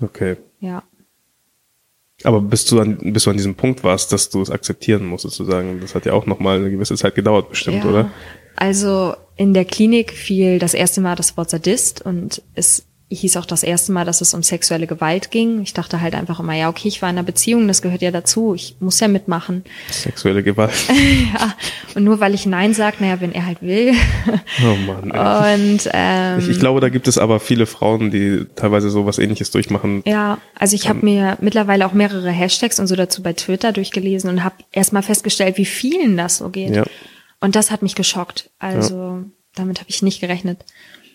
Okay. 0.00 0.36
Ja. 0.60 0.82
Aber 2.22 2.40
bis 2.42 2.66
du 2.66 2.80
an, 2.80 2.98
bis 3.12 3.24
du 3.24 3.30
an 3.30 3.36
diesem 3.36 3.54
Punkt 3.54 3.82
warst, 3.82 4.12
dass 4.12 4.28
du 4.28 4.42
es 4.42 4.50
akzeptieren 4.50 5.06
musst, 5.06 5.22
sozusagen, 5.22 5.80
das 5.80 5.94
hat 5.94 6.04
ja 6.04 6.12
auch 6.12 6.26
nochmal 6.26 6.58
eine 6.58 6.70
gewisse 6.70 6.94
Zeit 6.96 7.14
gedauert, 7.14 7.48
bestimmt, 7.48 7.84
ja. 7.84 7.90
oder? 7.90 8.10
Also 8.56 9.14
in 9.40 9.54
der 9.54 9.64
Klinik 9.64 10.12
fiel 10.12 10.58
das 10.58 10.74
erste 10.74 11.00
Mal 11.00 11.16
das 11.16 11.38
Wort 11.38 11.48
Sadist 11.48 12.02
und 12.02 12.42
es 12.54 12.84
hieß 13.08 13.38
auch 13.38 13.46
das 13.46 13.62
erste 13.62 13.90
Mal, 13.90 14.04
dass 14.04 14.20
es 14.20 14.34
um 14.34 14.42
sexuelle 14.42 14.86
Gewalt 14.86 15.30
ging. 15.30 15.62
Ich 15.62 15.72
dachte 15.72 16.02
halt 16.02 16.14
einfach 16.14 16.40
immer, 16.40 16.52
ja, 16.52 16.68
okay, 16.68 16.88
ich 16.88 17.00
war 17.00 17.08
in 17.08 17.16
einer 17.16 17.24
Beziehung, 17.24 17.66
das 17.66 17.80
gehört 17.80 18.02
ja 18.02 18.10
dazu, 18.10 18.54
ich 18.54 18.76
muss 18.80 19.00
ja 19.00 19.08
mitmachen. 19.08 19.64
Sexuelle 19.90 20.42
Gewalt. 20.42 20.74
ja, 21.34 21.54
und 21.94 22.04
nur 22.04 22.20
weil 22.20 22.34
ich 22.34 22.44
Nein 22.44 22.74
sage, 22.74 22.98
naja, 23.00 23.22
wenn 23.22 23.32
er 23.32 23.46
halt 23.46 23.62
will. 23.62 23.94
Oh 24.62 24.76
Mann. 24.86 25.10
Ey. 25.10 25.54
Und 25.54 25.88
ähm, 25.90 26.38
Ich, 26.38 26.50
ich 26.50 26.60
glaube, 26.60 26.82
da 26.82 26.90
gibt 26.90 27.08
es 27.08 27.16
aber 27.16 27.40
viele 27.40 27.64
Frauen, 27.64 28.10
die 28.10 28.44
teilweise 28.56 28.90
sowas 28.90 29.18
ähnliches 29.18 29.50
durchmachen. 29.50 30.02
Ja, 30.04 30.36
also 30.54 30.76
ich 30.76 30.86
habe 30.86 31.00
mir 31.02 31.38
mittlerweile 31.40 31.86
auch 31.86 31.94
mehrere 31.94 32.30
Hashtags 32.30 32.78
und 32.78 32.88
so 32.88 32.94
dazu 32.94 33.22
bei 33.22 33.32
Twitter 33.32 33.72
durchgelesen 33.72 34.28
und 34.28 34.44
habe 34.44 34.56
erstmal 34.70 35.02
festgestellt, 35.02 35.56
wie 35.56 35.64
vielen 35.64 36.18
das 36.18 36.36
so 36.36 36.50
geht. 36.50 36.76
Ja. 36.76 36.84
Und 37.40 37.56
das 37.56 37.70
hat 37.70 37.82
mich 37.82 37.94
geschockt. 37.94 38.50
Also 38.58 39.24
damit 39.54 39.80
habe 39.80 39.90
ich 39.90 40.02
nicht 40.02 40.20
gerechnet. 40.20 40.64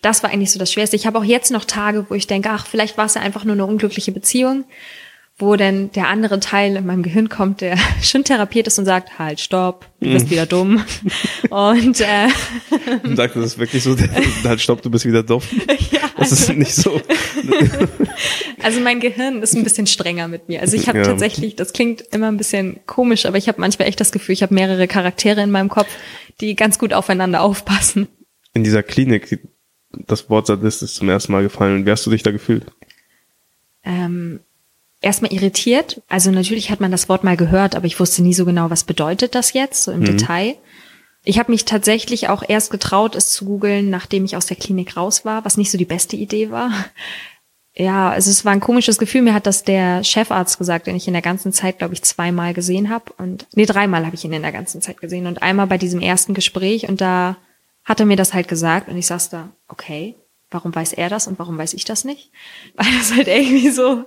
Das 0.02 0.22
war 0.22 0.30
eigentlich 0.30 0.52
so 0.52 0.60
das 0.60 0.72
Schwerste. 0.72 0.96
Ich 0.96 1.08
habe 1.08 1.18
auch 1.18 1.24
jetzt 1.24 1.52
noch 1.52 1.66
Tage, 1.66 2.06
wo 2.10 2.14
ich 2.14 2.28
denke, 2.28 2.50
ach, 2.52 2.68
vielleicht 2.68 2.98
war 2.98 3.06
es 3.06 3.16
ja 3.16 3.22
einfach 3.22 3.44
nur 3.44 3.54
eine 3.54 3.66
unglückliche 3.66 4.12
Beziehung, 4.12 4.66
wo 5.38 5.58
denn 5.58 5.91
der 5.91 6.08
andere 6.08 6.39
Teil 6.39 6.78
in 6.78 6.86
meinem 6.86 7.04
Gehirn 7.04 7.28
kommt, 7.28 7.60
der 7.62 7.78
schon 8.02 8.24
therapiert 8.24 8.67
ist 8.67 8.80
und 8.80 8.86
sagt, 8.86 9.19
halt, 9.19 9.39
stopp, 9.41 9.86
du 10.00 10.12
bist 10.13 10.30
wieder 10.30 10.45
dumm. 10.45 10.84
Und 11.50 12.00
äh, 12.02 12.28
Und 13.04 13.15
sagt, 13.17 13.36
das 13.36 13.45
ist 13.45 13.58
wirklich 13.58 13.84
so, 13.84 13.95
halt 14.45 14.62
stopp, 14.62 14.82
du 14.82 14.89
bist 14.89 15.06
wieder 15.06 15.24
doof. 15.24 15.45
ja, 15.91 16.00
Das 16.17 16.32
ist 16.32 16.50
nicht 16.56 16.74
so. 16.74 17.02
Also 18.63 18.80
mein 18.80 19.00
Gehirn 19.00 19.41
ist 19.41 19.56
ein 19.56 19.63
bisschen 19.63 19.88
strenger 19.88 20.28
mit 20.28 20.48
mir. 20.48 20.62
Also 20.62 20.76
ich 20.78 20.88
habe 20.88 21.00
Ja. 21.00 21.04
tatsächlich, 21.04 21.56
das 21.56 21.74
klingt 21.74 22.02
immer 22.13 22.28
ein 22.30 22.38
bisschen 22.38 22.80
komisch, 22.86 23.26
aber 23.26 23.38
ich 23.38 23.48
habe 23.48 23.60
manchmal 23.62 23.88
echt 23.89 24.00
das 24.00 24.12
Gefühl, 24.12 24.34
ich 24.34 24.41
habe 24.43 24.54
mehrere 24.54 24.88
Charaktere 24.88 25.41
in 25.41 25.52
meinem 25.52 25.69
Kopf, 25.69 25.89
die 26.41 26.56
ganz 26.56 26.80
gut 26.80 26.93
aufeinander 26.93 27.41
aufpassen. 27.41 28.08
In 28.54 28.63
dieser 28.63 28.84
Klinik, 28.84 29.39
das 29.91 30.30
Wort 30.30 30.48
Sadist 30.48 30.82
ist 30.82 30.95
zum 30.95 31.10
ersten 31.10 31.32
Mal 31.34 31.43
gefallen. 31.43 31.86
Wie 31.86 31.91
hast 31.91 32.06
du 32.06 32.10
dich 32.12 32.24
da 32.24 32.32
gefühlt? 32.32 32.65
Ähm, 33.84 34.39
erstmal 35.06 35.32
irritiert. 35.32 36.02
Also 36.10 36.32
natürlich 36.32 36.72
hat 36.72 36.82
man 36.82 36.91
das 36.91 37.08
Wort 37.08 37.24
mal 37.24 37.38
gehört, 37.38 37.76
aber 37.76 37.86
ich 37.86 38.00
wusste 38.00 38.24
nie 38.24 38.34
so 38.34 38.46
genau, 38.46 38.70
was 38.70 38.84
bedeutet 38.84 39.36
das 39.36 39.54
jetzt, 39.54 39.84
so 39.84 39.91
im 39.91 40.04
Detail. 40.04 40.56
Ich 41.24 41.39
habe 41.39 41.52
mich 41.52 41.65
tatsächlich 41.65 42.30
auch 42.30 42.44
erst 42.48 42.72
getraut, 42.72 43.15
es 43.15 43.32
zu 43.32 43.46
googeln, 43.46 43.89
nachdem 43.89 44.26
ich 44.26 44.36
aus 44.36 44.46
der 44.46 44.58
Klinik 44.58 44.96
raus 44.96 45.26
war, 45.26 45.44
was 45.46 45.58
nicht 45.58 45.72
so 45.72 45.78
die 45.78 45.86
beste 45.86 46.15
Idee 46.15 46.52
war. 46.52 46.72
Ja, 47.78 48.10
also 48.10 48.32
es 48.32 48.46
war 48.46 48.54
ein 48.54 48.62
komisches 48.62 48.98
Gefühl. 48.98 49.22
Mir 49.22 49.34
hat 49.34 49.48
das 49.48 49.65
der 49.65 50.02
Chefarzt 50.02 50.58
gesagt, 50.58 50.88
den 50.88 50.96
ich 50.96 51.08
in 51.08 51.13
der 51.13 51.22
ganzen 51.22 51.52
Zeit, 51.52 51.80
glaube 51.80 51.94
ich, 51.94 52.04
zweimal 52.04 52.54
gesehen 52.54 52.89
habe. 52.89 53.12
Und 53.18 53.48
nee, 53.54 53.65
dreimal 53.65 54.06
habe 54.06 54.15
ich 54.15 54.24
ihn 54.24 54.32
in 54.32 54.44
der 54.44 54.54
ganzen 54.54 54.82
Zeit 54.82 55.02
gesehen. 55.02 55.28
Und 55.28 55.41
einmal 55.41 55.68
bei 55.68 55.78
diesem 55.78 56.00
ersten 56.00 56.34
Gespräch 56.34 56.88
und 56.88 57.02
da 57.02 57.36
hat 57.84 58.00
er 58.00 58.06
mir 58.06 58.15
das 58.15 58.34
halt 58.34 58.48
gesagt 58.48 58.88
und 58.88 58.98
ich 58.98 59.08
saß 59.08 59.30
da, 59.30 59.50
okay, 59.68 60.15
warum 60.56 60.74
weiß 60.74 60.94
er 60.94 61.10
das 61.10 61.28
und 61.28 61.38
warum 61.38 61.60
weiß 61.60 61.76
ich 61.76 61.86
das 61.86 62.04
nicht? 62.04 62.32
Weil 62.76 62.88
das 62.98 63.13
halt 63.13 63.28
irgendwie 63.28 63.70
so, 63.70 64.06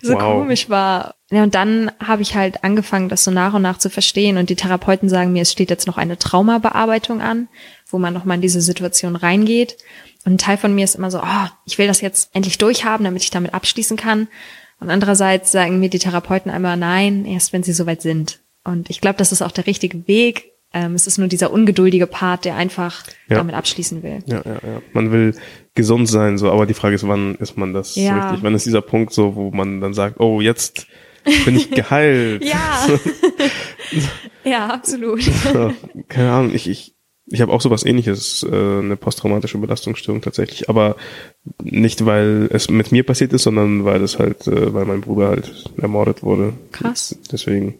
so 0.00 0.14
Wow. 0.14 0.20
komisch 0.22 0.70
war. 0.70 1.16
Ja, 1.30 1.42
und 1.42 1.54
dann 1.54 1.92
habe 2.02 2.22
ich 2.22 2.34
halt 2.34 2.64
angefangen, 2.64 3.10
das 3.10 3.24
so 3.24 3.30
nach 3.30 3.52
und 3.52 3.62
nach 3.62 3.78
zu 3.78 3.90
verstehen. 3.90 4.38
Und 4.38 4.48
die 4.48 4.56
Therapeuten 4.56 5.08
sagen 5.08 5.32
mir, 5.32 5.42
es 5.42 5.52
steht 5.52 5.68
jetzt 5.70 5.86
noch 5.86 5.98
eine 5.98 6.16
Traumabearbeitung 6.18 7.20
an, 7.20 7.48
wo 7.90 7.98
man 7.98 8.14
nochmal 8.14 8.36
in 8.36 8.40
diese 8.42 8.62
Situation 8.62 9.14
reingeht. 9.16 9.76
Und 10.24 10.32
ein 10.34 10.38
Teil 10.38 10.56
von 10.56 10.74
mir 10.74 10.84
ist 10.84 10.94
immer 10.96 11.10
so, 11.10 11.20
oh, 11.20 11.48
ich 11.66 11.76
will 11.78 11.86
das 11.86 12.00
jetzt 12.00 12.30
endlich 12.34 12.58
durchhaben, 12.58 13.04
damit 13.04 13.22
ich 13.22 13.30
damit 13.30 13.54
abschließen 13.54 13.96
kann. 13.96 14.28
Und 14.80 14.90
andererseits 14.90 15.52
sagen 15.52 15.78
mir 15.78 15.90
die 15.90 15.98
Therapeuten 15.98 16.50
einmal, 16.50 16.76
nein, 16.76 17.26
erst 17.26 17.52
wenn 17.52 17.62
sie 17.62 17.72
soweit 17.72 18.02
sind. 18.02 18.40
Und 18.64 18.90
ich 18.90 19.00
glaube, 19.00 19.16
das 19.18 19.32
ist 19.32 19.42
auch 19.42 19.52
der 19.52 19.66
richtige 19.66 20.06
Weg. 20.08 20.52
Ähm, 20.72 20.94
es 20.94 21.06
ist 21.06 21.18
nur 21.18 21.26
dieser 21.28 21.52
ungeduldige 21.52 22.06
Part, 22.06 22.44
der 22.44 22.54
einfach 22.56 23.02
Ja. 23.28 23.38
damit 23.38 23.54
abschließen 23.56 24.02
will. 24.02 24.20
Ja, 24.26 24.42
ja, 24.44 24.52
ja. 24.54 24.82
Man 24.92 25.10
will 25.10 25.34
gesund 25.74 26.08
sein, 26.08 26.38
so, 26.38 26.50
aber 26.50 26.66
die 26.66 26.74
Frage 26.74 26.94
ist, 26.94 27.06
wann 27.08 27.34
ist 27.36 27.56
man 27.56 27.72
das 27.74 27.96
Ja. 27.96 28.26
richtig? 28.28 28.44
Wann 28.44 28.54
ist 28.54 28.66
dieser 28.66 28.82
Punkt 28.82 29.12
so, 29.12 29.34
wo 29.34 29.50
man 29.50 29.80
dann 29.80 29.94
sagt, 29.94 30.20
oh, 30.20 30.40
jetzt 30.40 30.86
bin 31.44 31.56
ich 31.56 31.70
geheilt? 31.70 32.44
Ja. 32.44 32.86
ja, 34.44 34.66
absolut. 34.68 35.20
Keine 36.08 36.30
Ahnung, 36.32 36.54
ich, 36.54 36.68
ich, 36.68 36.94
Ich 37.32 37.40
habe 37.40 37.52
auch 37.52 37.60
sowas 37.60 37.84
ähnliches, 37.84 38.42
äh, 38.42 38.48
eine 38.80 38.96
posttraumatische 38.96 39.58
Belastungsstörung 39.58 40.20
tatsächlich, 40.20 40.68
aber 40.68 40.96
nicht, 41.62 42.04
weil 42.04 42.48
es 42.52 42.68
mit 42.70 42.90
mir 42.90 43.04
passiert 43.04 43.32
ist, 43.32 43.44
sondern 43.44 43.84
weil 43.84 44.02
es 44.02 44.18
halt, 44.18 44.46
äh, 44.48 44.74
weil 44.74 44.84
mein 44.84 45.00
Bruder 45.00 45.28
halt 45.28 45.64
ermordet 45.80 46.22
wurde. 46.24 46.54
Krass. 46.72 47.16
Deswegen. 47.30 47.74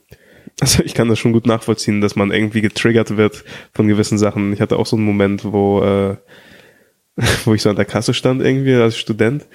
Also 0.60 0.82
ich 0.84 0.94
kann 0.94 1.08
das 1.08 1.18
schon 1.18 1.32
gut 1.32 1.46
nachvollziehen, 1.46 2.00
dass 2.00 2.16
man 2.16 2.30
irgendwie 2.30 2.60
getriggert 2.60 3.16
wird 3.16 3.44
von 3.72 3.88
gewissen 3.88 4.18
Sachen. 4.18 4.52
Ich 4.52 4.60
hatte 4.60 4.78
auch 4.78 4.86
so 4.86 4.96
einen 4.96 5.06
Moment, 5.06 5.44
wo, 5.44 5.82
äh, 5.82 6.16
wo 7.44 7.54
ich 7.54 7.62
so 7.62 7.70
an 7.70 7.76
der 7.76 7.86
Kasse 7.86 8.14
stand 8.14 8.42
irgendwie 8.42 8.74
als 8.74 8.98
Student 8.98 9.46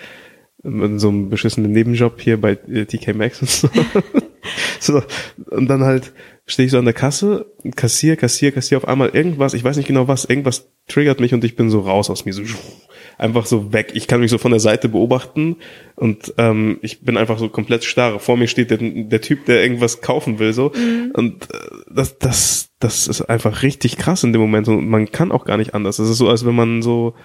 in 0.63 0.97
so 0.97 1.09
einem 1.09 1.29
beschissenen 1.29 1.71
Nebenjob 1.71 2.19
hier 2.19 2.41
bei 2.41 2.57
äh, 2.67 2.85
TK 2.85 3.13
Maxx 3.13 3.41
und 3.41 3.49
so. 3.49 3.69
so. 4.79 5.03
Und 5.51 5.67
dann 5.67 5.83
halt 5.83 6.11
stehe 6.47 6.65
ich 6.65 6.71
so 6.71 6.79
an 6.79 6.85
der 6.85 6.93
Kasse, 6.93 7.45
kassier, 7.75 8.15
kassier, 8.15 8.51
kassier 8.51 8.77
auf 8.77 8.87
einmal 8.87 9.09
irgendwas, 9.09 9.53
ich 9.53 9.63
weiß 9.63 9.77
nicht 9.77 9.87
genau 9.87 10.07
was, 10.07 10.25
irgendwas 10.25 10.69
triggert 10.87 11.19
mich 11.19 11.33
und 11.33 11.43
ich 11.43 11.55
bin 11.55 11.69
so 11.69 11.81
raus 11.81 12.09
aus 12.09 12.25
mir, 12.25 12.33
so 12.33 12.43
einfach 13.17 13.45
so 13.45 13.73
weg. 13.73 13.91
Ich 13.93 14.07
kann 14.07 14.19
mich 14.19 14.31
so 14.31 14.37
von 14.37 14.51
der 14.51 14.59
Seite 14.59 14.89
beobachten 14.89 15.57
und 15.95 16.33
ähm, 16.37 16.79
ich 16.81 17.01
bin 17.01 17.17
einfach 17.17 17.37
so 17.37 17.49
komplett 17.49 17.83
starr. 17.83 18.19
Vor 18.19 18.37
mir 18.37 18.47
steht 18.47 18.71
der, 18.71 18.79
der 18.79 19.21
Typ, 19.21 19.45
der 19.45 19.61
irgendwas 19.61 20.01
kaufen 20.01 20.39
will, 20.39 20.53
so. 20.53 20.71
Mhm. 20.75 21.11
Und 21.13 21.43
äh, 21.53 21.57
das, 21.89 22.17
das, 22.19 22.69
das 22.79 23.07
ist 23.07 23.21
einfach 23.23 23.63
richtig 23.63 23.97
krass 23.97 24.23
in 24.23 24.33
dem 24.33 24.41
Moment 24.41 24.67
und 24.67 24.87
man 24.87 25.11
kann 25.11 25.31
auch 25.31 25.45
gar 25.45 25.57
nicht 25.57 25.73
anders. 25.73 25.99
Es 25.99 26.09
ist 26.09 26.17
so, 26.17 26.29
als 26.29 26.45
wenn 26.45 26.55
man 26.55 26.81
so 26.81 27.15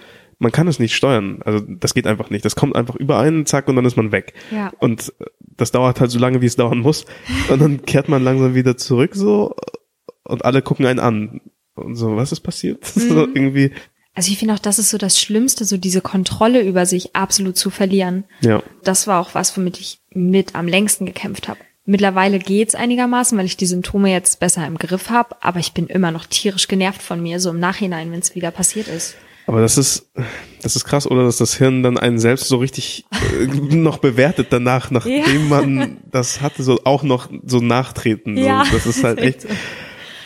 man 0.41 0.51
kann 0.51 0.67
es 0.67 0.79
nicht 0.79 0.95
steuern. 0.95 1.39
Also 1.45 1.59
das 1.59 1.93
geht 1.93 2.07
einfach 2.07 2.31
nicht. 2.31 2.43
Das 2.43 2.55
kommt 2.55 2.75
einfach 2.75 2.95
über 2.95 3.19
einen, 3.19 3.45
zack, 3.45 3.67
und 3.67 3.75
dann 3.75 3.85
ist 3.85 3.95
man 3.95 4.11
weg. 4.11 4.33
Ja. 4.49 4.71
Und 4.79 5.13
das 5.39 5.71
dauert 5.71 6.01
halt 6.01 6.09
so 6.09 6.17
lange, 6.17 6.41
wie 6.41 6.47
es 6.47 6.55
dauern 6.55 6.79
muss. 6.79 7.05
Und 7.49 7.61
dann 7.61 7.83
kehrt 7.83 8.09
man 8.09 8.23
langsam 8.23 8.55
wieder 8.55 8.75
zurück 8.75 9.13
so 9.13 9.55
und 10.23 10.43
alle 10.43 10.63
gucken 10.63 10.87
einen 10.87 10.99
an. 10.99 11.41
Und 11.75 11.95
so, 11.95 12.15
was 12.15 12.31
ist 12.31 12.41
passiert? 12.41 12.91
Mhm. 12.95 13.09
So 13.09 13.27
irgendwie. 13.27 13.71
Also 14.13 14.31
ich 14.31 14.37
finde 14.37 14.53
auch, 14.53 14.59
das 14.59 14.77
ist 14.77 14.89
so 14.89 14.97
das 14.97 15.19
Schlimmste, 15.19 15.63
so 15.63 15.77
diese 15.77 16.01
Kontrolle 16.01 16.61
über 16.61 16.85
sich 16.85 17.15
absolut 17.15 17.57
zu 17.57 17.69
verlieren. 17.69 18.25
Ja. 18.41 18.61
Das 18.83 19.07
war 19.07 19.21
auch 19.21 19.33
was, 19.35 19.55
womit 19.55 19.79
ich 19.79 19.99
mit 20.13 20.55
am 20.55 20.67
längsten 20.67 21.05
gekämpft 21.05 21.47
habe. 21.47 21.59
Mittlerweile 21.85 22.37
geht's 22.37 22.75
einigermaßen, 22.75 23.37
weil 23.37 23.45
ich 23.45 23.57
die 23.57 23.65
Symptome 23.65 24.11
jetzt 24.11 24.39
besser 24.39 24.67
im 24.67 24.77
Griff 24.77 25.09
habe, 25.09 25.35
aber 25.41 25.59
ich 25.59 25.73
bin 25.73 25.87
immer 25.87 26.11
noch 26.11 26.25
tierisch 26.25 26.67
genervt 26.67 27.01
von 27.01 27.21
mir, 27.21 27.39
so 27.39 27.49
im 27.49 27.59
Nachhinein, 27.59 28.11
wenn 28.11 28.19
es 28.19 28.35
wieder 28.35 28.51
passiert 28.51 28.87
ist. 28.87 29.15
Aber 29.47 29.61
das 29.61 29.77
ist, 29.77 30.11
das 30.61 30.75
ist 30.75 30.85
krass, 30.85 31.09
oder 31.09 31.23
dass 31.23 31.37
das 31.37 31.57
Hirn 31.57 31.81
dann 31.81 31.97
einen 31.97 32.19
selbst 32.19 32.47
so 32.47 32.57
richtig 32.57 33.05
äh, 33.11 33.47
noch 33.47 33.97
bewertet 33.97 34.47
danach, 34.51 34.91
nachdem 34.91 35.49
ja. 35.49 35.61
man 35.61 35.97
das 36.11 36.41
hatte, 36.41 36.63
so 36.63 36.81
auch 36.83 37.03
noch 37.03 37.29
so 37.45 37.59
nachtreten. 37.59 38.37
Ja, 38.37 38.63
so. 38.65 38.73
Das 38.73 38.85
ist 38.85 39.03
halt 39.03 39.19
echt. 39.19 39.47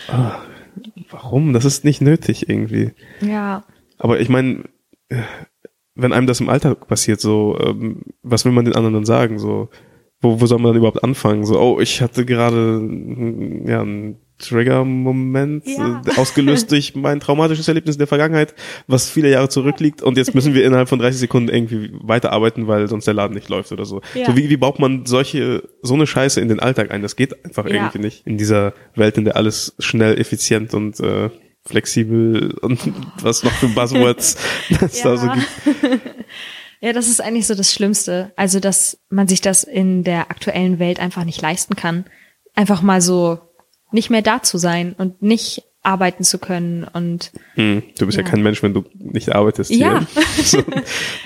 Oh, 0.09 0.31
warum? 1.09 1.53
Das 1.53 1.63
ist 1.63 1.85
nicht 1.85 2.01
nötig 2.01 2.49
irgendwie. 2.49 2.91
Ja. 3.21 3.63
Aber 3.97 4.19
ich 4.19 4.29
meine, 4.29 4.63
wenn 5.95 6.13
einem 6.13 6.27
das 6.27 6.41
im 6.41 6.49
Alltag 6.49 6.87
passiert, 6.87 7.21
so, 7.21 7.57
ähm, 7.59 8.01
was 8.21 8.45
will 8.45 8.51
man 8.51 8.65
den 8.65 8.75
anderen 8.75 8.93
dann 8.93 9.05
sagen? 9.05 9.39
So, 9.39 9.69
wo, 10.21 10.41
wo 10.41 10.45
soll 10.45 10.59
man 10.59 10.71
dann 10.71 10.77
überhaupt 10.77 11.03
anfangen? 11.03 11.45
So, 11.45 11.59
oh, 11.59 11.79
ich 11.79 12.01
hatte 12.01 12.25
gerade 12.25 12.81
ja, 13.65 13.81
ein 13.81 14.17
Trigger-Moment, 14.37 15.65
ja. 15.65 16.01
Äh, 16.05 16.19
ausgelöst 16.19 16.69
durch 16.71 16.93
mein 16.95 17.21
traumatisches 17.21 17.67
Erlebnis 17.69 17.95
in 17.95 17.99
der 17.99 18.07
Vergangenheit, 18.07 18.53
was 18.87 19.09
viele 19.09 19.29
Jahre 19.29 19.47
zurückliegt 19.47 20.03
und 20.03 20.17
jetzt 20.17 20.35
müssen 20.35 20.53
wir 20.53 20.65
innerhalb 20.65 20.89
von 20.89 20.99
30 20.99 21.21
Sekunden 21.21 21.49
irgendwie 21.49 21.91
weiterarbeiten, 22.01 22.67
weil 22.67 22.89
sonst 22.89 23.05
der 23.05 23.13
Laden 23.13 23.33
nicht 23.33 23.47
läuft 23.47 23.71
oder 23.71 23.85
so. 23.85 24.01
Ja. 24.13 24.25
So 24.25 24.35
wie, 24.35 24.49
wie 24.49 24.57
baut 24.57 24.79
man 24.79 25.05
solche, 25.05 25.63
so 25.81 25.93
eine 25.93 26.05
Scheiße 26.05 26.41
in 26.41 26.49
den 26.49 26.59
Alltag 26.59 26.91
ein? 26.91 27.01
Das 27.01 27.15
geht 27.15 27.45
einfach 27.45 27.65
ja. 27.65 27.75
irgendwie 27.75 27.99
nicht. 27.99 28.27
In 28.27 28.37
dieser 28.37 28.73
Welt, 28.95 29.17
in 29.17 29.23
der 29.23 29.37
alles 29.37 29.75
schnell, 29.79 30.19
effizient 30.19 30.73
und 30.73 30.99
äh, 30.99 31.29
flexibel 31.65 32.57
und 32.61 32.79
was 33.21 33.43
noch 33.43 33.51
für 33.51 33.67
Buzzwords 33.69 34.37
es 34.69 35.01
da 35.01 35.17
so 35.17 35.29
gibt. 35.29 36.01
Ja, 36.81 36.93
das 36.93 37.07
ist 37.07 37.19
eigentlich 37.19 37.47
so 37.47 37.55
das 37.55 37.73
Schlimmste. 37.73 38.31
Also, 38.35 38.59
dass 38.59 38.99
man 39.09 39.27
sich 39.27 39.41
das 39.41 39.63
in 39.63 40.03
der 40.03 40.29
aktuellen 40.29 40.77
Welt 40.77 40.99
einfach 40.99 41.23
nicht 41.23 41.41
leisten 41.41 41.75
kann. 41.75 42.05
Einfach 42.53 42.83
mal 42.83 43.01
so 43.01 43.39
nicht 43.91 44.11
mehr 44.11 44.21
da 44.21 44.43
zu 44.43 44.59
sein 44.59 44.93
und 44.95 45.21
nicht 45.21 45.63
arbeiten 45.81 46.23
zu 46.23 46.37
können 46.37 46.83
und 46.83 47.31
hm, 47.55 47.81
du 47.97 48.05
bist 48.05 48.17
ja. 48.17 48.23
ja. 48.23 48.29
kein 48.29 48.43
Mensch, 48.43 48.61
wenn 48.61 48.73
du 48.73 48.83
nicht 48.97 49.33
arbeitest. 49.33 49.71
Ja. 49.71 50.05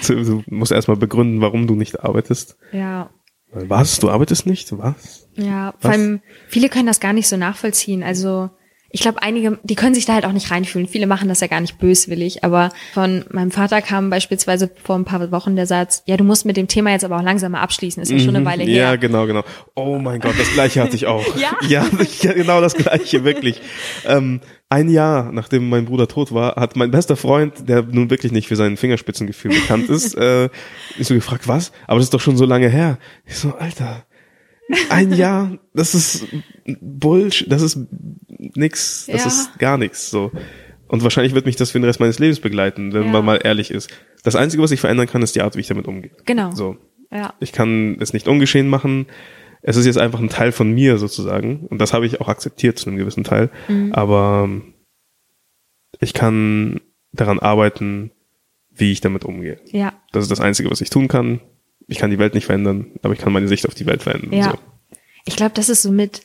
so, 0.02 0.16
du 0.16 0.44
musst 0.48 0.72
erstmal 0.72 0.98
begründen, 0.98 1.42
warum 1.42 1.68
du 1.68 1.76
nicht 1.76 2.04
arbeitest. 2.04 2.58
Ja. 2.72 3.10
Was? 3.52 4.00
Du 4.00 4.10
arbeitest 4.10 4.46
nicht? 4.46 4.78
Was? 4.78 5.28
Ja, 5.36 5.74
vor 5.80 5.92
Was? 5.92 5.98
allem 5.98 6.22
viele 6.48 6.70
können 6.70 6.88
das 6.88 7.00
gar 7.00 7.14
nicht 7.14 7.28
so 7.28 7.38
nachvollziehen. 7.38 8.04
Also 8.04 8.50
ich 8.92 9.02
glaube, 9.02 9.22
einige, 9.22 9.60
die 9.64 9.76
können 9.76 9.94
sich 9.94 10.06
da 10.06 10.14
halt 10.14 10.26
auch 10.26 10.32
nicht 10.32 10.50
reinfühlen. 10.50 10.88
Viele 10.88 11.06
machen 11.06 11.30
das 11.30 11.42
ja 11.42 11.48
gar 11.48 11.62
nicht 11.62 11.78
böswillig, 11.78 12.44
aber 12.44 12.72
von 12.94 13.24
meinem 13.32 13.52
Vater 13.52 13.82
kam 13.82 14.10
beispielsweise 14.10 14.72
vor 14.84 14.96
ein 14.96 15.06
paar 15.06 15.32
Wochen 15.32 15.56
der 15.56 15.68
Satz, 15.68 16.04
ja, 16.08 16.18
du 16.18 16.24
musst 16.24 16.46
mit 16.46 16.58
dem 16.58 16.68
Thema 16.68 16.92
jetzt 16.92 17.06
aber 17.06 17.18
auch 17.18 17.24
langsam 17.24 17.52
mal 17.52 17.62
abschließen, 17.62 18.02
ist 18.02 18.12
ja 18.12 18.20
schon 18.20 18.30
eine 18.30 18.40
mhm. 18.40 18.46
Weile 18.46 18.64
her. 18.64 18.76
Ja, 18.76 18.96
genau, 18.96 19.28
genau. 19.28 19.44
Oh 19.76 20.00
mein 20.00 20.20
Gott, 20.20 20.34
das 20.40 20.52
gleiche 20.54 20.82
hatte 20.82 20.96
ich 20.96 21.06
auch. 21.06 21.24
ja? 21.38 21.56
ja? 21.68 21.86
genau 22.34 22.62
das 22.62 22.74
gleiche, 22.74 23.24
wirklich. 23.24 23.62
Ähm, 24.06 24.42
ein 24.70 24.90
Jahr, 24.90 25.32
nachdem 25.32 25.70
mein 25.70 25.86
Bruder 25.86 26.08
tot 26.08 26.32
war, 26.32 26.56
hat 26.56 26.76
mein 26.76 26.92
bester 26.92 27.16
Freund, 27.16 27.68
der 27.68 27.84
nun 27.84 28.10
wirklich 28.10 28.32
nicht 28.32 28.48
für 28.48 28.56
sein 28.56 28.78
Fingerspitzengefühl 28.78 29.52
bekannt 29.52 29.90
ist, 29.90 30.16
äh, 30.16 30.50
ich 30.98 31.08
so 31.08 31.16
gefragt, 31.16 31.48
was? 31.48 31.72
Aber 31.88 31.98
das 31.98 32.06
ist 32.06 32.14
doch 32.14 32.22
schon 32.22 32.38
so 32.38 32.46
lange 32.46 32.70
her. 32.70 33.00
Ich 33.26 33.36
so, 33.36 33.56
Alter, 33.56 34.06
ein 34.90 35.14
Jahr, 35.14 35.58
das 35.74 35.96
ist 35.96 36.28
Bullshit, 36.82 37.52
das 37.52 37.62
ist 37.62 37.80
nix, 38.40 39.06
das 39.12 39.22
ja. 39.22 39.28
ist 39.28 39.60
gar 39.60 39.78
nichts, 39.78 40.10
so. 40.10 40.32
Und 40.88 41.04
wahrscheinlich 41.04 41.36
wird 41.36 41.46
mich 41.46 41.56
das 41.56 41.72
für 41.72 41.80
den 41.80 41.86
Rest 41.86 42.00
meines 42.00 42.18
Lebens 42.18 42.40
begleiten, 42.40 42.94
wenn 42.94 43.04
ja. 43.04 43.10
man 43.10 43.26
mal 43.26 43.40
ehrlich 43.44 43.70
ist. 43.70 43.92
Das 44.24 44.36
Einzige, 44.36 44.64
was 44.64 44.72
ich 44.72 44.80
verändern 44.80 45.08
kann, 45.08 45.22
ist 45.22 45.36
die 45.36 45.42
Art, 45.42 45.56
wie 45.56 45.60
ich 45.60 45.68
damit 45.68 45.88
umgehe. 45.88 46.12
Genau. 46.26 46.52
So. 46.52 46.78
Ja. 47.12 47.34
Ich 47.40 47.52
kann 47.52 47.98
es 48.00 48.14
nicht 48.14 48.28
ungeschehen 48.28 48.68
machen. 48.68 49.06
Es 49.62 49.76
ist 49.76 49.86
jetzt 49.86 50.00
einfach 50.00 50.20
ein 50.20 50.30
Teil 50.30 50.52
von 50.52 50.72
mir 50.72 50.98
sozusagen. 50.98 51.68
Und 51.68 51.80
das 51.80 51.94
habe 51.94 52.08
ich 52.08 52.22
auch 52.22 52.28
akzeptiert 52.28 52.80
zu 52.80 52.88
einem 52.90 52.98
gewissen 52.98 53.24
Teil. 53.24 53.52
Mhm. 53.68 53.94
Aber 53.94 54.50
ich 56.00 56.14
kann 56.14 56.82
daran 57.12 57.40
arbeiten, 57.40 58.12
wie 58.72 58.92
ich 58.92 59.02
damit 59.02 59.26
umgehe. 59.26 59.60
Ja. 59.66 59.94
Das 60.12 60.24
ist 60.24 60.32
das 60.32 60.40
Einzige, 60.40 60.72
was 60.72 60.82
ich 60.82 60.90
tun 60.90 61.08
kann 61.08 61.40
ich 61.90 61.98
kann 61.98 62.12
die 62.12 62.20
Welt 62.20 62.36
nicht 62.36 62.46
verändern, 62.46 62.92
aber 63.02 63.14
ich 63.14 63.20
kann 63.20 63.34
meine 63.34 63.48
Sicht 63.48 63.68
auf 63.68 63.74
die 63.74 63.88
Welt 63.88 64.04
verändern. 64.04 64.32
Ja. 64.32 64.52
So. 64.52 64.58
Ich 65.26 65.36
glaube, 65.36 65.54
das 65.56 65.70
ist 65.70 65.82
somit 65.82 66.22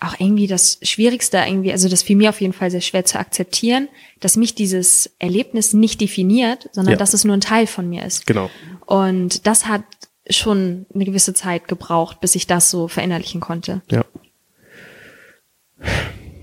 auch 0.00 0.14
irgendwie 0.18 0.46
das 0.46 0.78
Schwierigste 0.82 1.38
irgendwie, 1.38 1.72
also 1.72 1.88
das 1.88 2.02
fiel 2.02 2.16
mir 2.16 2.30
auf 2.30 2.40
jeden 2.40 2.54
Fall 2.54 2.70
sehr 2.70 2.80
schwer 2.80 3.04
zu 3.04 3.18
akzeptieren, 3.18 3.88
dass 4.18 4.36
mich 4.36 4.54
dieses 4.54 5.10
Erlebnis 5.18 5.74
nicht 5.74 6.00
definiert, 6.00 6.68
sondern 6.72 6.92
ja. 6.92 6.98
dass 6.98 7.12
es 7.14 7.24
nur 7.24 7.36
ein 7.36 7.42
Teil 7.42 7.66
von 7.66 7.88
mir 7.88 8.04
ist. 8.04 8.26
Genau. 8.26 8.50
Und 8.86 9.46
das 9.46 9.66
hat 9.66 9.84
schon 10.28 10.86
eine 10.94 11.04
gewisse 11.04 11.34
Zeit 11.34 11.68
gebraucht, 11.68 12.20
bis 12.20 12.34
ich 12.34 12.46
das 12.46 12.70
so 12.70 12.88
verinnerlichen 12.88 13.40
konnte. 13.40 13.82
Ja. 13.90 14.04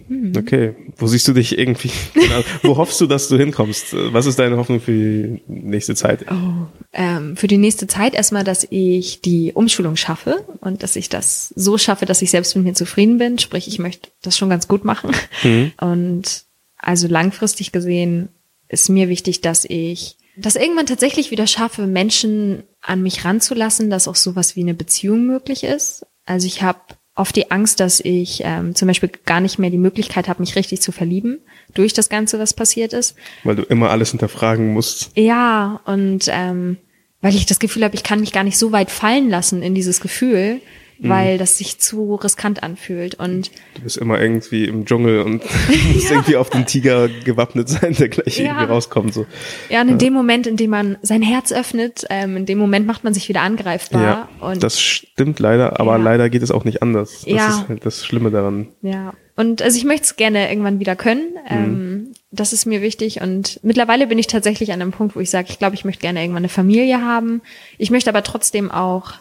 Mhm. 0.07 0.33
Okay, 0.37 0.75
wo 0.97 1.07
siehst 1.07 1.27
du 1.27 1.33
dich 1.33 1.57
irgendwie? 1.57 1.91
Genau. 2.13 2.43
wo 2.63 2.77
hoffst 2.77 2.99
du, 2.99 3.05
dass 3.07 3.29
du 3.29 3.37
hinkommst? 3.37 3.95
Was 4.11 4.25
ist 4.25 4.37
deine 4.39 4.57
Hoffnung 4.57 4.81
für 4.81 4.91
die 4.91 5.41
nächste 5.47 5.95
Zeit? 5.95 6.25
Oh, 6.29 6.67
ähm, 6.91 7.37
für 7.37 7.47
die 7.47 7.57
nächste 7.57 7.87
Zeit 7.87 8.13
erstmal, 8.13 8.43
dass 8.43 8.67
ich 8.69 9.21
die 9.21 9.53
Umschulung 9.53 9.95
schaffe 9.95 10.43
und 10.59 10.83
dass 10.83 10.95
ich 10.95 11.09
das 11.09 11.53
so 11.55 11.77
schaffe, 11.77 12.05
dass 12.05 12.21
ich 12.21 12.31
selbst 12.31 12.55
mit 12.55 12.65
mir 12.65 12.73
zufrieden 12.73 13.17
bin. 13.17 13.39
Sprich, 13.39 13.67
ich 13.67 13.79
möchte 13.79 14.09
das 14.21 14.37
schon 14.37 14.49
ganz 14.49 14.67
gut 14.67 14.83
machen. 14.83 15.11
Mhm. 15.43 15.71
Und 15.79 16.43
also 16.77 17.07
langfristig 17.07 17.71
gesehen 17.71 18.29
ist 18.67 18.89
mir 18.89 19.09
wichtig, 19.09 19.41
dass 19.41 19.65
ich 19.65 20.17
das 20.37 20.55
irgendwann 20.55 20.85
tatsächlich 20.85 21.31
wieder 21.31 21.47
schaffe, 21.47 21.87
Menschen 21.87 22.63
an 22.81 23.01
mich 23.01 23.25
ranzulassen, 23.25 23.89
dass 23.89 24.07
auch 24.07 24.15
sowas 24.15 24.55
wie 24.55 24.61
eine 24.61 24.75
Beziehung 24.75 25.25
möglich 25.25 25.63
ist. 25.63 26.05
Also 26.25 26.45
ich 26.45 26.61
habe 26.61 26.79
oft 27.17 27.35
die 27.35 27.51
Angst, 27.51 27.79
dass 27.79 27.99
ich 27.99 28.41
ähm, 28.43 28.75
zum 28.75 28.87
Beispiel 28.87 29.09
gar 29.25 29.39
nicht 29.39 29.59
mehr 29.59 29.69
die 29.69 29.77
Möglichkeit 29.77 30.27
habe, 30.27 30.41
mich 30.41 30.55
richtig 30.55 30.81
zu 30.81 30.91
verlieben 30.91 31.39
durch 31.73 31.93
das 31.93 32.09
Ganze, 32.09 32.39
was 32.39 32.53
passiert 32.53 32.93
ist. 32.93 33.15
Weil 33.43 33.55
du 33.55 33.63
immer 33.63 33.89
alles 33.89 34.11
hinterfragen 34.11 34.73
musst. 34.73 35.11
Ja, 35.15 35.81
und 35.85 36.25
ähm, 36.29 36.77
weil 37.21 37.35
ich 37.35 37.45
das 37.45 37.59
Gefühl 37.59 37.83
habe, 37.83 37.95
ich 37.95 38.03
kann 38.03 38.19
mich 38.19 38.31
gar 38.31 38.43
nicht 38.43 38.57
so 38.57 38.71
weit 38.71 38.91
fallen 38.91 39.29
lassen 39.29 39.61
in 39.61 39.73
dieses 39.73 39.99
Gefühl, 40.01 40.61
mhm. 40.99 41.09
weil 41.09 41.37
das 41.37 41.57
sich 41.57 41.79
zu 41.79 42.15
riskant 42.15 42.63
anfühlt. 42.63 43.15
Und 43.15 43.51
du 43.75 43.81
bist 43.81 43.97
immer 43.97 44.19
irgendwie 44.19 44.65
im 44.65 44.85
Dschungel 44.85 45.21
und 45.21 45.43
musst 45.93 46.05
ja. 46.05 46.11
irgendwie 46.11 46.35
auf 46.35 46.49
den 46.49 46.65
Tiger 46.65 47.07
gewappnet 47.07 47.69
sein, 47.69 47.93
der 47.93 48.09
gleich 48.09 48.37
ja. 48.37 48.45
irgendwie 48.45 48.65
rauskommt. 48.65 49.13
So. 49.13 49.25
Ja, 49.69 49.81
und 49.81 49.87
in 49.87 49.93
ja. 49.93 49.97
dem 49.97 50.13
Moment, 50.13 50.47
in 50.47 50.57
dem 50.57 50.69
man 50.69 50.97
sein 51.01 51.21
Herz 51.21 51.51
öffnet, 51.51 52.05
ähm, 52.09 52.37
in 52.37 52.45
dem 52.45 52.57
Moment 52.57 52.87
macht 52.87 53.03
man 53.03 53.13
sich 53.13 53.29
wieder 53.29 53.41
angreifbar. 53.41 54.01
Ja, 54.01 54.29
und 54.39 54.63
das 54.63 54.79
stimmt 54.79 55.39
leider, 55.39 55.79
aber 55.79 55.97
leider 55.97 56.29
geht 56.29 56.43
es 56.43 56.51
auch 56.51 56.63
nicht 56.63 56.81
anders. 56.81 57.21
Das 57.21 57.33
ja. 57.33 57.49
ist 57.49 57.69
halt 57.69 57.85
das 57.85 58.05
Schlimme 58.05 58.31
daran. 58.31 58.67
Ja. 58.81 59.13
Und 59.35 59.61
also 59.61 59.77
ich 59.77 59.85
möchte 59.85 60.03
es 60.03 60.15
gerne 60.15 60.49
irgendwann 60.49 60.79
wieder 60.79 60.95
können. 60.95 61.33
Mhm. 61.47 61.55
Ähm, 61.55 62.13
das 62.31 62.53
ist 62.53 62.65
mir 62.65 62.81
wichtig. 62.81 63.21
Und 63.21 63.59
mittlerweile 63.63 64.07
bin 64.07 64.17
ich 64.17 64.27
tatsächlich 64.27 64.73
an 64.73 64.81
einem 64.81 64.91
Punkt, 64.91 65.15
wo 65.15 65.19
ich 65.19 65.29
sage, 65.29 65.47
ich 65.49 65.59
glaube, 65.59 65.75
ich 65.75 65.85
möchte 65.85 66.01
gerne 66.01 66.21
irgendwann 66.21 66.41
eine 66.41 66.49
Familie 66.49 67.01
haben. 67.01 67.41
Ich 67.77 67.91
möchte 67.91 68.09
aber 68.09 68.23
trotzdem 68.23 68.71
auch 68.71 69.13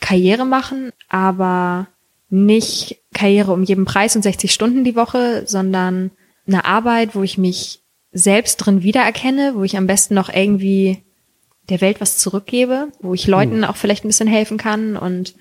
Karriere 0.00 0.44
machen, 0.44 0.92
aber 1.08 1.88
nicht 2.28 3.00
Karriere 3.12 3.52
um 3.52 3.62
jeden 3.62 3.84
Preis 3.84 4.16
und 4.16 4.22
60 4.22 4.52
Stunden 4.52 4.84
die 4.84 4.96
Woche, 4.96 5.44
sondern 5.46 6.10
eine 6.46 6.64
Arbeit, 6.64 7.14
wo 7.14 7.22
ich 7.22 7.38
mich 7.38 7.80
selbst 8.12 8.56
drin 8.56 8.82
wiedererkenne, 8.82 9.52
wo 9.54 9.62
ich 9.62 9.76
am 9.76 9.86
besten 9.86 10.14
noch 10.14 10.28
irgendwie 10.28 11.02
der 11.68 11.80
Welt 11.80 12.00
was 12.00 12.18
zurückgebe, 12.18 12.88
wo 13.00 13.14
ich 13.14 13.26
Leuten 13.26 13.64
auch 13.64 13.76
vielleicht 13.76 14.04
ein 14.04 14.08
bisschen 14.08 14.28
helfen 14.28 14.58
kann 14.58 14.96
und 14.96 15.34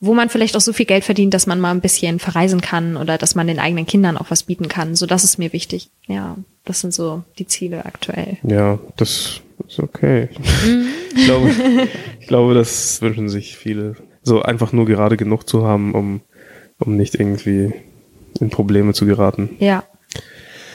wo 0.00 0.14
man 0.14 0.28
vielleicht 0.28 0.56
auch 0.56 0.60
so 0.60 0.72
viel 0.72 0.86
Geld 0.86 1.04
verdient, 1.04 1.34
dass 1.34 1.46
man 1.46 1.60
mal 1.60 1.70
ein 1.70 1.80
bisschen 1.80 2.18
verreisen 2.18 2.60
kann 2.60 2.96
oder 2.96 3.18
dass 3.18 3.34
man 3.34 3.46
den 3.46 3.58
eigenen 3.58 3.86
Kindern 3.86 4.16
auch 4.16 4.30
was 4.30 4.44
bieten 4.44 4.68
kann. 4.68 4.94
So, 4.94 5.06
das 5.06 5.24
ist 5.24 5.38
mir 5.38 5.52
wichtig. 5.52 5.90
Ja, 6.06 6.36
das 6.64 6.80
sind 6.80 6.94
so 6.94 7.22
die 7.38 7.46
Ziele 7.46 7.84
aktuell. 7.84 8.38
Ja, 8.42 8.78
das 8.96 9.40
ist 9.68 9.78
okay. 9.78 10.28
ich, 11.14 11.24
glaube, 11.24 11.50
ich 12.20 12.26
glaube, 12.26 12.54
das 12.54 13.02
wünschen 13.02 13.28
sich 13.28 13.56
viele. 13.56 13.96
So 14.22 14.42
einfach 14.42 14.72
nur 14.72 14.86
gerade 14.86 15.16
genug 15.16 15.48
zu 15.48 15.66
haben, 15.66 15.94
um, 15.94 16.22
um 16.78 16.96
nicht 16.96 17.14
irgendwie 17.14 17.72
in 18.40 18.50
Probleme 18.50 18.94
zu 18.94 19.06
geraten. 19.06 19.56
Ja. 19.58 19.84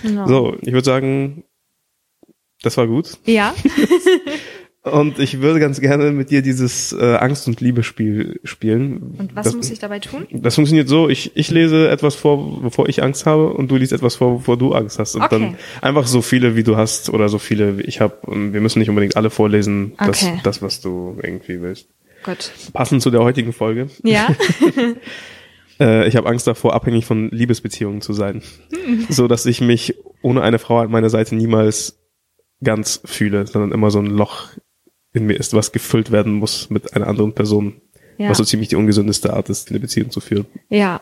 Genau. 0.04 0.28
So, 0.28 0.58
ich 0.62 0.72
würde 0.72 0.86
sagen, 0.86 1.44
das 2.62 2.78
war 2.78 2.88
gut. 2.88 3.18
Ja. 3.26 3.54
Und 4.82 5.20
ich 5.20 5.42
würde 5.42 5.60
ganz 5.60 5.82
gerne 5.82 6.12
mit 6.12 6.30
dir 6.32 6.42
dieses 6.42 6.94
äh, 6.94 7.16
Angst- 7.16 7.48
und 7.48 7.60
Liebe-Spiel 7.60 8.40
spielen. 8.46 9.16
Und 9.18 9.36
was 9.36 9.46
das, 9.46 9.56
muss 9.56 9.70
ich 9.70 9.80
dabei 9.80 10.00
tun? 10.00 10.26
Das 10.32 10.56
funktioniert 10.56 10.88
so, 10.88 11.10
ich, 11.10 11.36
ich 11.36 11.52
lese 11.52 11.90
etwas 11.90 12.16
vor, 12.16 12.62
bevor 12.62 12.88
ich 12.88 13.04
Angst 13.04 13.26
habe 13.26 13.52
und 13.52 13.70
du 13.70 13.76
liest 13.76 13.92
etwas 13.92 14.16
vor, 14.16 14.38
bevor 14.38 14.56
du 14.58 14.74
Angst 14.74 14.98
hast. 14.98 15.16
Und 15.16 15.24
Okay. 15.24 15.38
dann 15.38 15.56
einfach 15.82 16.08
so 16.08 16.22
viele, 16.22 16.56
wie 16.56 16.64
du 16.64 16.78
hast 16.78 17.10
oder 17.10 17.28
so 17.28 17.40
viele, 17.40 17.78
wie 17.78 17.82
ich 17.84 18.00
habe. 18.00 18.16
Und 18.22 18.54
wir 18.54 18.62
müssen 18.62 18.80
nicht 18.80 18.90
unbedingt 18.90 19.18
alle 19.18 19.30
vorlesen, 19.30 19.94
das, 19.98 20.24
Okay. 20.24 20.40
das, 20.44 20.62
was 20.62 20.80
du 20.80 21.18
irgendwie 21.22 21.62
willst. 21.62 21.88
Gut. 22.24 22.52
Passend 22.72 23.02
zu 23.02 23.12
der 23.12 23.22
heutigen 23.22 23.52
Folge. 23.54 23.90
Ja. 24.04 24.28
Äh, 25.82 26.10
ich 26.10 26.18
habe 26.18 26.28
Angst 26.28 26.46
davor, 26.46 26.74
abhängig 26.74 27.06
von 27.06 27.30
Liebesbeziehungen 27.32 28.02
zu 28.02 28.12
sein. 28.12 28.44
Hm. 28.74 29.06
So 29.08 29.28
dass 29.30 29.46
ich 29.46 29.62
mich 29.62 29.96
ohne 30.22 30.42
eine 30.42 30.60
Frau 30.60 30.80
an 30.80 30.92
meiner 30.92 31.10
Seite 31.10 31.36
niemals 31.36 32.00
ganz 32.62 33.02
fühle, 33.06 33.48
sondern 33.48 33.72
immer 33.72 33.90
so 33.90 34.00
ein 34.00 34.08
Loch 34.08 34.50
in 35.14 35.26
mir 35.26 35.36
ist, 35.36 35.54
was 35.54 35.72
gefüllt 35.72 36.12
werden 36.12 36.34
muss 36.34 36.70
mit 36.70 36.94
einer 36.94 37.08
anderen 37.08 37.34
Person. 37.34 37.82
Ja. 38.18 38.30
Was 38.30 38.38
so 38.38 38.44
ziemlich 38.44 38.70
die 38.70 38.76
ungesündeste 38.76 39.34
Art 39.34 39.50
ist, 39.50 39.70
eine 39.70 39.80
Beziehung 39.80 40.12
zu 40.12 40.20
führen. 40.20 40.46
Ja. 40.70 41.02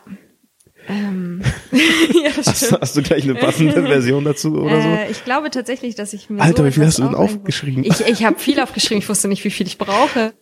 Ähm. 0.88 1.42
ja, 1.72 2.30
Hast, 2.36 2.72
hast 2.72 2.96
du 2.96 3.02
gleich 3.02 3.24
eine 3.24 3.34
passende 3.34 3.82
Version 3.86 4.24
dazu 4.24 4.54
oder 4.54 4.80
so? 4.80 4.88
Äh, 4.88 5.10
ich 5.10 5.24
glaube 5.24 5.50
tatsächlich, 5.50 5.94
dass 5.94 6.12
ich 6.12 6.30
mir 6.30 6.40
Alter, 6.40 6.62
so 6.62 6.68
wie 6.68 6.72
viel 6.72 6.86
hast 6.86 6.98
du 6.98 7.02
denn 7.02 7.14
aufgeschrieben? 7.14 7.84
Ich, 7.84 8.00
ich 8.00 8.24
habe 8.24 8.38
viel 8.38 8.60
aufgeschrieben. 8.60 9.02
Ich 9.02 9.08
wusste 9.08 9.28
nicht, 9.28 9.44
wie 9.44 9.50
viel 9.50 9.66
ich 9.66 9.78
brauche. 9.78 10.32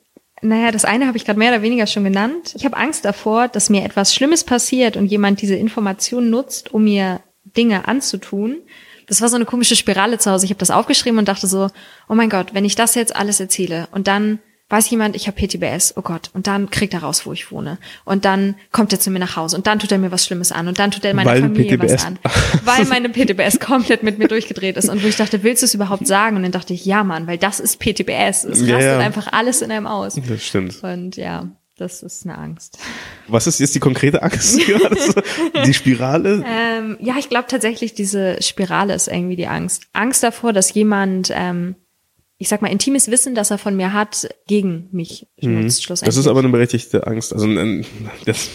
Naja, 0.43 0.71
das 0.71 0.85
eine 0.85 1.07
habe 1.07 1.17
ich 1.17 1.25
gerade 1.25 1.39
mehr 1.39 1.51
oder 1.51 1.63
weniger 1.63 1.87
schon 1.87 2.05
genannt. 2.05 2.55
Ich 2.57 2.65
habe 2.65 2.77
Angst 2.77 3.05
davor, 3.07 3.49
dass 3.49 3.71
mir 3.71 3.85
etwas 3.85 4.15
Schlimmes 4.15 4.45
passiert 4.45 4.97
und 4.97 5.07
jemand 5.07 5.41
diese 5.41 5.57
Information 5.57 6.29
nutzt, 6.29 6.75
um 6.75 6.85
mir 6.85 7.21
Dinge 7.45 7.89
anzutun. 7.89 8.59
Das 9.07 9.21
war 9.21 9.29
so 9.29 9.37
eine 9.37 9.45
komische 9.45 9.77
Spirale 9.77 10.19
zu 10.19 10.31
Hause. 10.31 10.45
Ich 10.47 10.51
habe 10.51 10.59
das 10.59 10.71
aufgeschrieben 10.71 11.19
und 11.19 11.29
dachte 11.29 11.47
so, 11.47 11.69
oh 12.09 12.15
mein 12.15 12.31
Gott, 12.31 12.55
wenn 12.55 12.65
ich 12.65 12.75
das 12.75 12.95
jetzt 12.95 13.15
alles 13.15 13.41
erzähle 13.41 13.89
und 13.93 14.09
dann 14.09 14.41
weiß 14.69 14.91
jemand, 14.91 15.15
ich 15.15 15.29
habe 15.29 15.37
PTBS, 15.41 15.97
oh 15.97 16.03
Gott, 16.03 16.31
und 16.33 16.49
dann 16.49 16.71
kriegt 16.71 16.93
er 16.93 17.01
raus, 17.01 17.25
wo 17.25 17.33
ich 17.33 17.53
wohne. 17.53 17.79
Und 18.05 18.25
dann 18.25 18.57
kommt 18.73 18.93
er 18.93 18.99
zu 18.99 19.11
mir 19.11 19.21
nach 19.21 19.37
Hause 19.37 19.57
und 19.57 19.67
dann 19.69 19.79
tut 19.79 19.93
er 19.93 19.99
mir 19.99 20.11
was 20.11 20.27
Schlimmes 20.27 20.51
an 20.51 20.67
und 20.67 20.79
dann 20.81 20.91
tut 20.91 21.05
er 21.05 21.15
meiner 21.15 21.31
Weil 21.31 21.43
Familie 21.43 21.79
PTBS 21.79 21.93
was 21.93 22.05
an. 22.05 22.19
Weil 22.65 22.85
meine 22.87 23.09
PTBS 23.09 23.61
komplett 23.61 24.03
mit 24.03 24.19
mir 24.19 24.27
durchgedreht 24.27 24.77
ist 24.77 24.89
und 24.89 25.05
wo 25.05 25.07
ich 25.07 25.17
dachte, 25.17 25.45
willst 25.45 25.63
du 25.63 25.67
es 25.67 25.75
überhaupt 25.75 26.07
sagen? 26.07 26.37
Und 26.37 26.43
dann 26.43 26.53
dachte 26.53 26.75
ich, 26.75 26.85
ja 26.85 27.05
Mann, 27.05 27.29
weil 27.29 27.39
das 27.39 27.61
ist 27.61 27.79
PTBS. 27.79 28.45
Es 28.45 28.61
rastet 28.61 28.69
Ja, 28.69 28.81
ja. 28.81 28.99
einfach 28.99 29.33
alles 29.33 29.63
in 29.63 29.71
einem 29.71 29.87
aus. 29.87 30.19
Das 30.29 30.43
stimmt. 30.45 30.83
Und 30.83 31.17
ja, 31.17 31.49
das 31.77 32.03
ist 32.03 32.25
eine 32.25 32.39
Angst. 32.39 32.79
Was 33.29 33.47
ist 33.47 33.61
jetzt 33.61 33.75
die 33.75 33.81
konkrete 33.81 34.23
Angst? 34.23 34.61
die 35.67 35.75
Spirale? 35.75 36.45
Ähm, 36.47 36.97
ja, 37.01 37.17
ich 37.19 37.29
glaube 37.29 37.47
tatsächlich, 37.49 37.95
diese 37.95 38.43
Spirale 38.43 38.95
ist 38.95 39.09
irgendwie 39.09 39.37
die 39.37 39.47
Angst. 39.47 39.85
Angst 39.93 40.23
davor, 40.23 40.53
dass 40.53 40.73
jemand, 40.73 41.31
ähm, 41.35 41.77
ich 42.39 42.49
sag 42.49 42.63
mal, 42.63 42.69
intimes 42.69 43.11
Wissen, 43.11 43.35
das 43.35 43.51
er 43.51 43.59
von 43.59 43.77
mir 43.77 43.93
hat, 43.93 44.29
gegen 44.47 44.89
mich 44.93 45.27
nutzt, 45.41 45.85
schlussendlich. 45.85 46.15
Mhm. 46.15 46.19
Das 46.19 46.25
ist 46.25 46.27
aber 46.27 46.41
eine 46.41 46.49
berechtigte 46.49 47.07
Angst. 47.07 47.33
Also 47.33 47.47
ein, 47.47 47.85
das 48.25 48.49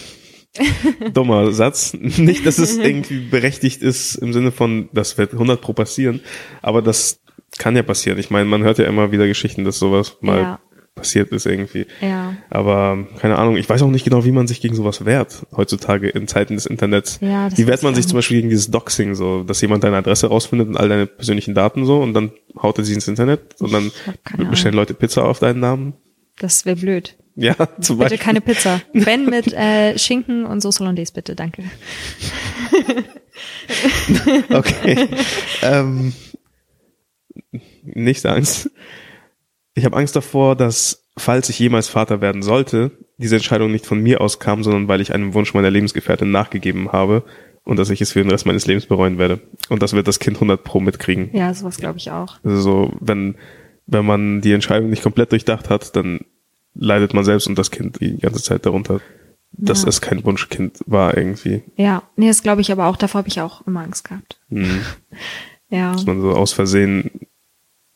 dummer 1.13 1.51
Satz. 1.51 1.93
Nicht, 1.93 2.45
dass 2.45 2.57
es 2.57 2.77
irgendwie 2.77 3.19
berechtigt 3.19 3.81
ist 3.81 4.15
im 4.15 4.33
Sinne 4.33 4.51
von, 4.51 4.89
das 4.93 5.17
wird 5.17 5.33
100 5.33 5.61
pro 5.61 5.73
passieren, 5.73 6.21
aber 6.61 6.81
das 6.81 7.21
kann 7.57 7.75
ja 7.75 7.83
passieren. 7.83 8.17
Ich 8.17 8.29
meine, 8.29 8.45
man 8.45 8.63
hört 8.63 8.77
ja 8.77 8.85
immer 8.85 9.11
wieder 9.11 9.27
Geschichten, 9.27 9.63
dass 9.63 9.79
sowas 9.79 10.17
mal 10.21 10.41
Ja. 10.41 10.59
Passiert 10.95 11.31
ist 11.31 11.45
irgendwie. 11.45 11.87
Ja. 12.01 12.35
Aber 12.49 13.07
keine 13.19 13.37
Ahnung, 13.39 13.55
ich 13.57 13.69
weiß 13.69 13.81
auch 13.81 13.89
nicht 13.89 14.03
genau, 14.03 14.25
wie 14.25 14.31
man 14.31 14.47
sich 14.47 14.61
gegen 14.61 14.75
sowas 14.75 15.05
wehrt 15.05 15.45
heutzutage 15.55 16.09
in 16.09 16.27
Zeiten 16.27 16.55
des 16.55 16.65
Internets. 16.65 17.19
Ja, 17.21 17.49
wie 17.57 17.65
wehrt 17.67 17.83
man 17.83 17.93
ich 17.93 17.97
sich 17.97 18.07
zum 18.07 18.17
Beispiel 18.17 18.37
gegen 18.37 18.49
dieses 18.49 18.69
Doxing, 18.69 19.15
so, 19.15 19.43
dass 19.43 19.61
jemand 19.61 19.83
deine 19.83 19.97
Adresse 19.97 20.27
rausfindet 20.27 20.67
und 20.67 20.77
all 20.77 20.89
deine 20.89 21.05
persönlichen 21.07 21.55
Daten 21.55 21.85
so 21.85 22.01
und 22.01 22.13
dann 22.13 22.31
haut 22.61 22.77
er 22.77 22.83
sie 22.83 22.93
ins 22.93 23.07
Internet 23.07 23.61
und 23.61 23.71
dann 23.71 23.91
bestellen 24.49 24.75
Leute 24.75 24.93
Pizza 24.93 25.23
auf 25.23 25.39
deinen 25.39 25.59
Namen. 25.59 25.93
Das 26.39 26.65
wäre 26.65 26.75
blöd. 26.75 27.15
Ja, 27.35 27.55
zum 27.79 27.97
Bitte 27.97 28.09
Beispiel. 28.09 28.17
keine 28.17 28.41
Pizza. 28.41 28.81
Ben 28.93 29.25
mit 29.25 29.53
äh, 29.53 29.97
Schinken 29.97 30.45
und 30.45 30.61
Soße 30.61 30.79
Hollandaise, 30.79 31.13
bitte, 31.13 31.35
danke. 31.35 31.63
Okay. 34.49 35.07
ähm, 35.61 36.13
nächste 37.83 38.31
Angst. 38.31 38.69
Ich 39.73 39.85
habe 39.85 39.95
Angst 39.97 40.15
davor, 40.15 40.55
dass, 40.55 41.05
falls 41.17 41.49
ich 41.49 41.59
jemals 41.59 41.87
Vater 41.87 42.21
werden 42.21 42.41
sollte, 42.41 42.91
diese 43.17 43.35
Entscheidung 43.35 43.71
nicht 43.71 43.85
von 43.85 44.01
mir 44.01 44.21
aus 44.21 44.39
kam, 44.39 44.63
sondern 44.63 44.87
weil 44.87 45.01
ich 45.01 45.13
einem 45.13 45.33
Wunsch 45.33 45.53
meiner 45.53 45.69
Lebensgefährtin 45.69 46.31
nachgegeben 46.31 46.91
habe 46.91 47.23
und 47.63 47.77
dass 47.77 47.89
ich 47.89 48.01
es 48.01 48.11
für 48.11 48.21
den 48.21 48.31
Rest 48.31 48.45
meines 48.45 48.65
Lebens 48.65 48.85
bereuen 48.87 49.17
werde. 49.17 49.39
Und 49.69 49.81
das 49.81 49.93
wird 49.93 50.07
das 50.07 50.19
Kind 50.19 50.37
100 50.37 50.63
pro 50.63 50.79
mitkriegen. 50.79 51.29
Ja, 51.33 51.53
sowas 51.53 51.77
glaube 51.77 51.99
ich 51.99 52.11
auch. 52.11 52.37
Also 52.43 52.59
so, 52.61 52.93
wenn, 52.99 53.35
wenn 53.85 54.05
man 54.05 54.41
die 54.41 54.51
Entscheidung 54.53 54.89
nicht 54.89 55.03
komplett 55.03 55.31
durchdacht 55.31 55.69
hat, 55.69 55.95
dann 55.95 56.21
leidet 56.73 57.13
man 57.13 57.23
selbst 57.23 57.47
und 57.47 57.57
das 57.57 57.69
Kind 57.71 57.99
die 58.01 58.17
ganze 58.17 58.41
Zeit 58.41 58.65
darunter, 58.65 58.99
dass 59.53 59.83
Ja. 59.83 59.89
es 59.89 60.01
kein 60.01 60.23
Wunschkind 60.23 60.79
war 60.85 61.15
irgendwie. 61.15 61.61
Ja, 61.75 62.03
nee, 62.15 62.27
das 62.27 62.41
glaube 62.43 62.61
ich 62.61 62.71
aber 62.71 62.87
auch. 62.87 62.95
Davor 62.97 63.19
habe 63.19 63.27
ich 63.27 63.39
auch 63.41 63.65
immer 63.67 63.81
Angst 63.81 64.03
gehabt. 64.05 64.39
Hm. 64.49 64.81
Ja, 65.73 65.93
Dass 65.93 66.05
man 66.05 66.19
so 66.19 66.31
aus 66.33 66.51
Versehen 66.51 67.09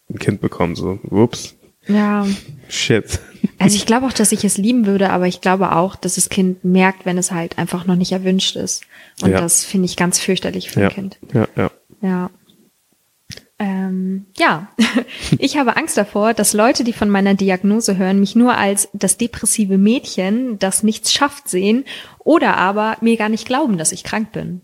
ein 0.09 0.17
Kind 0.17 0.39
bekommt, 0.39 0.77
so, 0.77 0.97
ups, 1.09 1.57
ja. 1.87 2.25
shit. 2.69 3.19
Also 3.59 3.75
ich 3.77 3.85
glaube 3.85 4.07
auch, 4.07 4.13
dass 4.13 4.31
ich 4.31 4.43
es 4.43 4.57
lieben 4.57 4.85
würde, 4.85 5.11
aber 5.11 5.27
ich 5.27 5.39
glaube 5.39 5.71
auch, 5.75 5.95
dass 5.95 6.15
das 6.15 6.29
Kind 6.29 6.65
merkt, 6.65 7.05
wenn 7.05 7.17
es 7.17 7.31
halt 7.31 7.57
einfach 7.57 7.85
noch 7.85 7.95
nicht 7.95 8.11
erwünscht 8.11 8.55
ist. 8.55 8.83
Und 9.21 9.31
Ja. 9.31 9.39
das 9.39 9.63
finde 9.63 9.85
ich 9.85 9.95
ganz 9.95 10.19
fürchterlich 10.19 10.71
für 10.71 10.81
Ja, 10.81 10.87
ein 10.89 10.93
Kind. 10.93 11.17
ja, 11.33 11.47
ja. 11.55 11.71
Ja. 12.01 12.29
Ähm, 13.57 14.25
ja, 14.37 14.67
ich 15.39 15.55
habe 15.57 15.77
Angst 15.77 15.95
davor, 15.95 16.33
dass 16.33 16.51
Leute, 16.53 16.83
die 16.83 16.91
von 16.91 17.09
meiner 17.09 17.35
Diagnose 17.35 17.95
hören, 17.97 18.19
mich 18.19 18.35
nur 18.35 18.57
als 18.57 18.89
das 18.91 19.15
depressive 19.17 19.77
Mädchen, 19.77 20.59
das 20.59 20.83
nichts 20.83 21.13
schafft, 21.13 21.47
sehen 21.47 21.85
oder 22.19 22.57
aber 22.57 22.97
mir 22.99 23.15
gar 23.15 23.29
nicht 23.29 23.47
glauben, 23.47 23.77
dass 23.77 23.93
ich 23.93 24.03
krank 24.03 24.33
bin. 24.33 24.61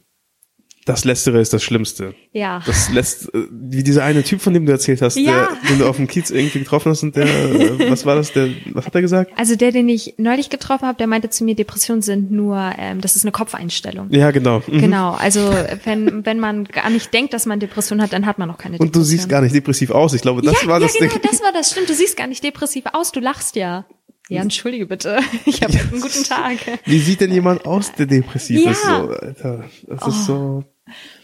Das 0.85 1.05
Letztere 1.05 1.39
ist 1.39 1.53
das 1.53 1.63
Schlimmste. 1.63 2.15
Ja. 2.33 2.61
Das 2.65 2.89
lässt, 2.91 3.33
äh, 3.35 3.45
wie 3.51 3.83
dieser 3.83 4.03
eine 4.03 4.23
Typ, 4.23 4.41
von 4.41 4.53
dem 4.53 4.65
du 4.65 4.71
erzählt 4.71 5.01
hast, 5.01 5.15
Ja. 5.15 5.47
der, 5.61 5.69
den 5.69 5.79
du 5.79 5.87
auf 5.87 5.97
dem 5.97 6.07
Kiez 6.07 6.31
irgendwie 6.31 6.59
getroffen 6.59 6.89
hast 6.91 7.03
und 7.03 7.15
der, 7.15 7.25
äh, 7.25 7.89
was 7.89 8.05
war 8.05 8.15
das, 8.15 8.33
der, 8.33 8.49
was 8.73 8.85
hat 8.87 8.95
er 8.95 9.01
gesagt? 9.01 9.31
Also 9.37 9.55
der, 9.55 9.71
den 9.71 9.87
ich 9.89 10.15
neulich 10.17 10.49
getroffen 10.49 10.87
habe, 10.87 10.97
der 10.97 11.07
meinte 11.07 11.29
zu 11.29 11.43
mir, 11.43 11.55
Depressionen 11.55 12.01
sind 12.01 12.31
nur, 12.31 12.57
ähm, 12.77 12.99
das 13.01 13.15
ist 13.15 13.23
eine 13.25 13.31
Kopfeinstellung. 13.31 14.07
Ja, 14.11 14.31
genau. 14.31 14.63
Mhm. 14.67 14.81
Genau, 14.81 15.11
also 15.11 15.53
wenn, 15.83 16.25
wenn 16.25 16.39
man 16.39 16.63
gar 16.65 16.89
nicht 16.89 17.13
denkt, 17.13 17.33
dass 17.33 17.45
man 17.45 17.59
Depression 17.59 18.01
hat, 18.01 18.11
dann 18.13 18.25
hat 18.25 18.39
man 18.39 18.49
auch 18.49 18.57
keine 18.57 18.77
Und 18.77 18.87
Depression. 18.87 19.01
du 19.03 19.07
siehst 19.07 19.29
gar 19.29 19.41
nicht 19.41 19.53
depressiv 19.53 19.91
aus. 19.91 20.13
Ich 20.13 20.21
glaube, 20.21 20.41
das 20.41 20.61
ja, 20.63 20.67
war 20.67 20.79
ja, 20.79 20.87
das 20.87 20.93
genau, 20.95 21.11
Ding. 21.11 21.21
das 21.29 21.41
war 21.41 21.51
das. 21.53 21.71
Stimmt, 21.71 21.89
du 21.89 21.93
siehst 21.93 22.17
gar 22.17 22.27
nicht 22.27 22.43
depressiv 22.43 22.85
aus, 22.93 23.11
du 23.11 23.19
lachst 23.19 23.55
ja. 23.55 23.85
Ja, 24.31 24.41
entschuldige 24.41 24.85
bitte. 24.85 25.19
Ich 25.45 25.61
habe 25.61 25.73
einen 25.77 26.01
guten 26.01 26.23
Tag. 26.23 26.57
Wie 26.85 26.99
sieht 26.99 27.19
denn 27.21 27.31
jemand 27.33 27.65
aus, 27.65 27.91
der 27.93 28.05
depressiv 28.05 28.63
Ja. 28.63 28.71
ist? 28.71 28.83
So, 28.83 28.89
Alter, 28.89 29.65
das 29.87 30.07
ist 30.07 30.25
so 30.25 30.63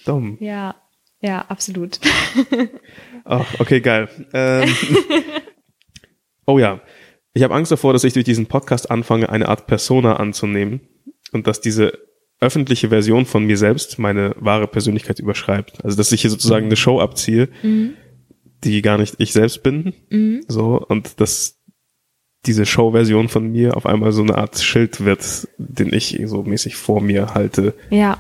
dumm. 0.06 0.38
Ja, 0.42 0.76
ja, 1.22 1.42
absolut. 1.48 2.00
Ach, 3.26 3.46
okay, 3.60 3.80
geil. 3.82 4.10
Ähm, 4.34 4.70
oh 6.46 6.60
ja, 6.60 6.82
ich 7.34 7.44
habe 7.44 7.54
Angst 7.56 7.72
davor, 7.72 7.94
dass 7.94 8.04
ich 8.04 8.14
durch 8.14 8.26
diesen 8.26 8.48
Podcast 8.48 8.92
anfange, 8.92 9.30
eine 9.30 9.48
Art 9.48 9.68
Persona 9.68 10.18
anzunehmen 10.18 10.82
und 11.32 11.48
dass 11.48 11.62
diese 11.62 11.98
öffentliche 12.40 12.90
Version 12.90 13.26
von 13.26 13.46
mir 13.46 13.58
selbst 13.58 14.00
meine 14.00 14.36
wahre 14.38 14.68
Persönlichkeit 14.68 15.20
überschreibt. 15.20 15.84
Also 15.84 15.98
dass 15.98 16.12
ich 16.12 16.22
hier 16.22 16.30
sozusagen 16.30 16.66
eine 16.68 16.76
Show 16.76 17.00
abziehe, 17.00 17.50
die 18.64 18.82
gar 18.82 18.98
nicht 18.98 19.16
ich 19.18 19.34
selbst 19.34 19.64
bin. 19.64 20.44
So 20.48 20.80
und 20.88 21.20
dass 21.20 21.57
diese 22.48 22.66
Show-Version 22.66 23.30
von 23.30 23.52
mir 23.52 23.78
auf 23.78 23.86
einmal 23.86 24.12
so 24.12 24.24
eine 24.24 24.38
Art 24.38 24.58
Schild 24.60 25.04
wird, 25.04 25.48
den 25.58 25.94
ich 25.94 26.20
so 26.26 26.44
mäßig 26.44 26.76
vor 26.76 27.02
mir 27.02 27.34
halte. 27.34 27.76
Ja, 27.90 28.20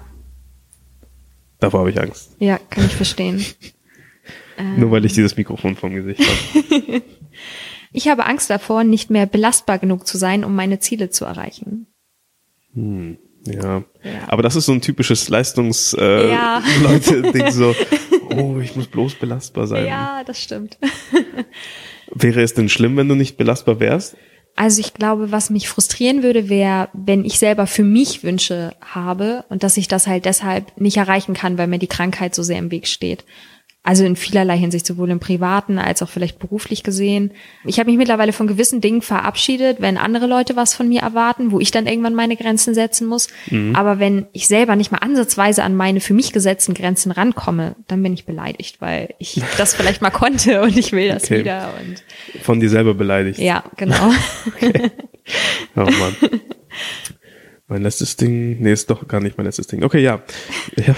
Davor 1.60 1.80
habe 1.82 1.90
ich 1.90 2.00
Angst. 2.00 2.36
ja, 2.40 2.60
kann 2.70 2.86
ich 2.86 2.96
verstehen. 2.96 3.44
Nur 4.78 4.92
weil 4.92 5.06
ich 5.06 5.14
dieses 5.14 5.38
Mikrofon 5.38 5.76
vom 5.76 5.96
Gesicht 5.96 6.22
habe. 6.22 7.02
Ich 7.94 8.10
habe 8.10 8.26
Angst 8.26 8.50
davor, 8.50 8.84
nicht 8.84 9.10
mehr 9.10 9.26
belastbar 9.26 9.80
genug 9.80 10.06
zu 10.06 10.18
sein, 10.18 10.44
um 10.44 10.54
meine 10.54 10.80
Ziele 10.80 11.10
zu 11.10 11.26
erreichen. 11.26 11.88
Ja. 12.76 13.78
Ja. 13.78 13.84
Aber 14.28 14.44
das 14.44 14.56
ist 14.56 14.66
so 14.66 14.74
ein 14.74 14.82
typisches 14.82 15.30
Leistungs 15.30 15.96
äh, 15.98 16.30
Ja. 16.30 16.62
Leute 16.84 17.52
so 17.52 17.74
Oh, 18.36 18.60
ich 18.60 18.76
muss 18.76 18.88
bloß 18.88 19.16
belastbar 19.16 19.68
sein. 19.68 19.88
Ja, 19.88 20.24
das 20.26 20.44
stimmt. 20.44 20.78
Wäre 22.14 22.42
es 22.42 22.54
denn 22.54 22.70
schlimm, 22.70 22.98
wenn 22.98 23.10
du 23.10 23.16
nicht 23.16 23.38
belastbar 23.38 23.80
wärst? 23.80 24.16
Also 24.56 24.82
ich 24.82 24.96
glaube, 24.96 25.32
was 25.32 25.52
mich 25.52 25.70
frustrieren 25.70 26.24
würde, 26.24 26.50
wäre, 26.50 26.90
wenn 26.94 27.24
ich 27.24 27.38
selber 27.38 27.68
für 27.68 27.84
mich 27.84 28.24
Wünsche 28.24 28.74
habe 28.82 29.46
und 29.50 29.62
dass 29.62 29.78
ich 29.78 29.88
das 29.88 30.08
halt 30.08 30.26
deshalb 30.26 30.76
nicht 30.82 30.98
erreichen 30.98 31.36
kann, 31.36 31.60
weil 31.60 31.68
mir 31.68 31.78
die 31.78 31.86
Krankheit 31.86 32.34
so 32.34 32.42
sehr 32.42 32.58
im 32.58 32.72
Weg 32.72 32.88
steht. 32.88 33.24
Also 33.88 34.04
in 34.04 34.18
vielerlei 34.18 34.58
Hinsicht, 34.58 34.86
sowohl 34.86 35.10
im 35.12 35.22
privaten 35.22 35.80
als 35.80 36.02
auch 36.02 36.10
vielleicht 36.10 36.40
beruflich 36.40 36.84
gesehen. 36.84 37.32
Ich 37.64 37.80
habe 37.80 37.90
mich 37.90 37.98
mittlerweile 37.98 38.34
von 38.34 38.46
gewissen 38.46 38.82
Dingen 38.82 39.02
verabschiedet, 39.02 39.80
wenn 39.80 39.98
andere 39.98 40.28
Leute 40.28 40.58
was 40.58 40.74
von 40.74 40.90
mir 40.90 41.04
erwarten, 41.04 41.52
wo 41.52 41.62
ich 41.62 41.72
dann 41.72 41.88
irgendwann 41.88 42.14
meine 42.14 42.36
Grenzen 42.36 42.74
setzen 42.74 43.08
muss. 43.08 43.30
Mhm. 43.50 43.78
Aber 43.78 43.98
wenn 43.98 44.26
ich 44.34 44.50
selber 44.50 44.76
nicht 44.76 44.92
mal 44.92 44.98
ansatzweise 44.98 45.64
an 45.64 45.74
meine 45.74 46.02
für 46.02 46.14
mich 46.14 46.34
gesetzten 46.34 46.74
Grenzen 46.74 47.14
rankomme, 47.14 47.78
dann 47.88 48.04
bin 48.04 48.14
ich 48.14 48.26
beleidigt, 48.26 48.82
weil 48.82 49.16
ich 49.20 49.42
das 49.58 49.74
vielleicht 49.74 50.02
mal 50.02 50.10
konnte 50.10 50.62
und 50.64 50.76
ich 50.76 50.92
will 50.92 51.08
das 51.08 51.24
okay. 51.24 51.40
wieder. 51.40 51.74
Und 51.80 52.04
von 52.44 52.60
dir 52.60 52.70
selber 52.70 52.94
beleidigt. 52.94 53.40
Ja, 53.40 53.64
genau. 53.78 54.12
okay. 54.48 54.92
Oh 55.78 55.80
Mann. 55.80 56.16
Mein 57.70 57.82
letztes 57.82 58.16
Ding, 58.16 58.62
nee, 58.62 58.72
ist 58.72 58.90
doch 58.90 59.06
gar 59.10 59.20
nicht 59.20 59.38
mein 59.38 59.46
letztes 59.46 59.68
Ding. 59.68 59.84
Okay, 59.84 60.02
ja. 60.02 60.22
ja 60.78 60.96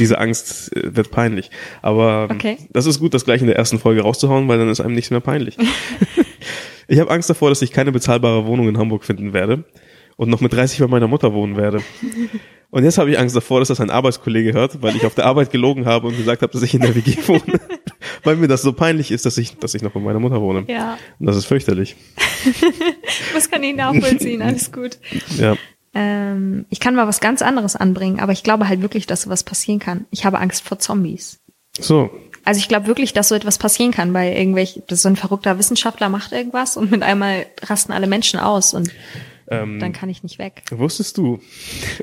diese 0.00 0.18
Angst 0.18 0.76
äh, 0.76 0.96
wird 0.96 1.12
peinlich. 1.12 1.50
Aber 1.82 2.28
okay. 2.32 2.58
das 2.72 2.86
ist 2.86 2.98
gut, 2.98 3.14
das 3.14 3.24
gleich 3.24 3.40
in 3.40 3.46
der 3.46 3.56
ersten 3.56 3.78
Folge 3.78 4.02
rauszuhauen, 4.02 4.48
weil 4.48 4.58
dann 4.58 4.68
ist 4.68 4.80
einem 4.80 4.94
nichts 4.94 5.12
mehr 5.12 5.20
peinlich. 5.20 5.56
ich 6.88 6.98
habe 6.98 7.10
Angst 7.10 7.30
davor, 7.30 7.48
dass 7.48 7.62
ich 7.62 7.70
keine 7.70 7.92
bezahlbare 7.92 8.44
Wohnung 8.46 8.68
in 8.68 8.76
Hamburg 8.76 9.04
finden 9.04 9.32
werde 9.32 9.64
und 10.16 10.30
noch 10.30 10.40
mit 10.40 10.52
30 10.52 10.80
bei 10.80 10.88
meiner 10.88 11.06
Mutter 11.06 11.32
wohnen 11.32 11.56
werde. 11.56 11.80
Und 12.70 12.82
jetzt 12.82 12.98
habe 12.98 13.12
ich 13.12 13.18
Angst 13.20 13.36
davor, 13.36 13.60
dass 13.60 13.68
das 13.68 13.80
ein 13.80 13.90
Arbeitskollege 13.90 14.52
hört, 14.52 14.82
weil 14.82 14.96
ich 14.96 15.06
auf 15.06 15.14
der 15.14 15.26
Arbeit 15.26 15.52
gelogen 15.52 15.86
habe 15.86 16.08
und 16.08 16.16
gesagt 16.16 16.42
habe, 16.42 16.52
dass 16.52 16.62
ich 16.62 16.74
in 16.74 16.80
der 16.80 16.96
WG 16.96 17.16
wohne. 17.28 17.60
weil 18.24 18.34
mir 18.34 18.48
das 18.48 18.62
so 18.62 18.72
peinlich 18.72 19.12
ist, 19.12 19.26
dass 19.26 19.38
ich, 19.38 19.58
dass 19.58 19.76
ich 19.76 19.82
noch 19.82 19.92
bei 19.92 20.00
meiner 20.00 20.18
Mutter 20.18 20.40
wohne. 20.40 20.64
Ja. 20.66 20.98
Und 21.20 21.26
das 21.26 21.36
ist 21.36 21.44
fürchterlich. 21.44 21.94
Was 23.32 23.48
kann 23.48 23.62
ich 23.62 23.76
nachvollziehen? 23.76 24.42
Alles 24.42 24.72
gut. 24.72 24.98
Ja. 25.38 25.56
Ähm, 25.94 26.66
ich 26.70 26.80
kann 26.80 26.94
mal 26.94 27.06
was 27.06 27.20
ganz 27.20 27.42
anderes 27.42 27.76
anbringen, 27.76 28.20
aber 28.20 28.32
ich 28.32 28.42
glaube 28.42 28.68
halt 28.68 28.82
wirklich, 28.82 29.06
dass 29.06 29.22
sowas 29.22 29.44
passieren 29.44 29.78
kann. 29.78 30.06
Ich 30.10 30.24
habe 30.24 30.38
Angst 30.38 30.64
vor 30.64 30.78
Zombies. 30.78 31.40
So. 31.78 32.10
Also 32.44 32.58
ich 32.58 32.68
glaube 32.68 32.86
wirklich, 32.86 33.12
dass 33.12 33.28
so 33.28 33.34
etwas 33.34 33.58
passieren 33.58 33.92
kann, 33.92 34.12
weil 34.12 34.34
irgendwelch, 34.34 34.82
so 34.90 35.08
ein 35.08 35.16
verrückter 35.16 35.58
Wissenschaftler 35.58 36.08
macht 36.08 36.32
irgendwas 36.32 36.76
und 36.76 36.90
mit 36.90 37.02
einmal 37.02 37.46
rasten 37.62 37.92
alle 37.92 38.06
Menschen 38.06 38.38
aus 38.38 38.74
und 38.74 38.90
ähm, 39.48 39.78
dann 39.78 39.92
kann 39.92 40.08
ich 40.08 40.22
nicht 40.22 40.38
weg. 40.38 40.62
Wusstest 40.70 41.18
du, 41.18 41.40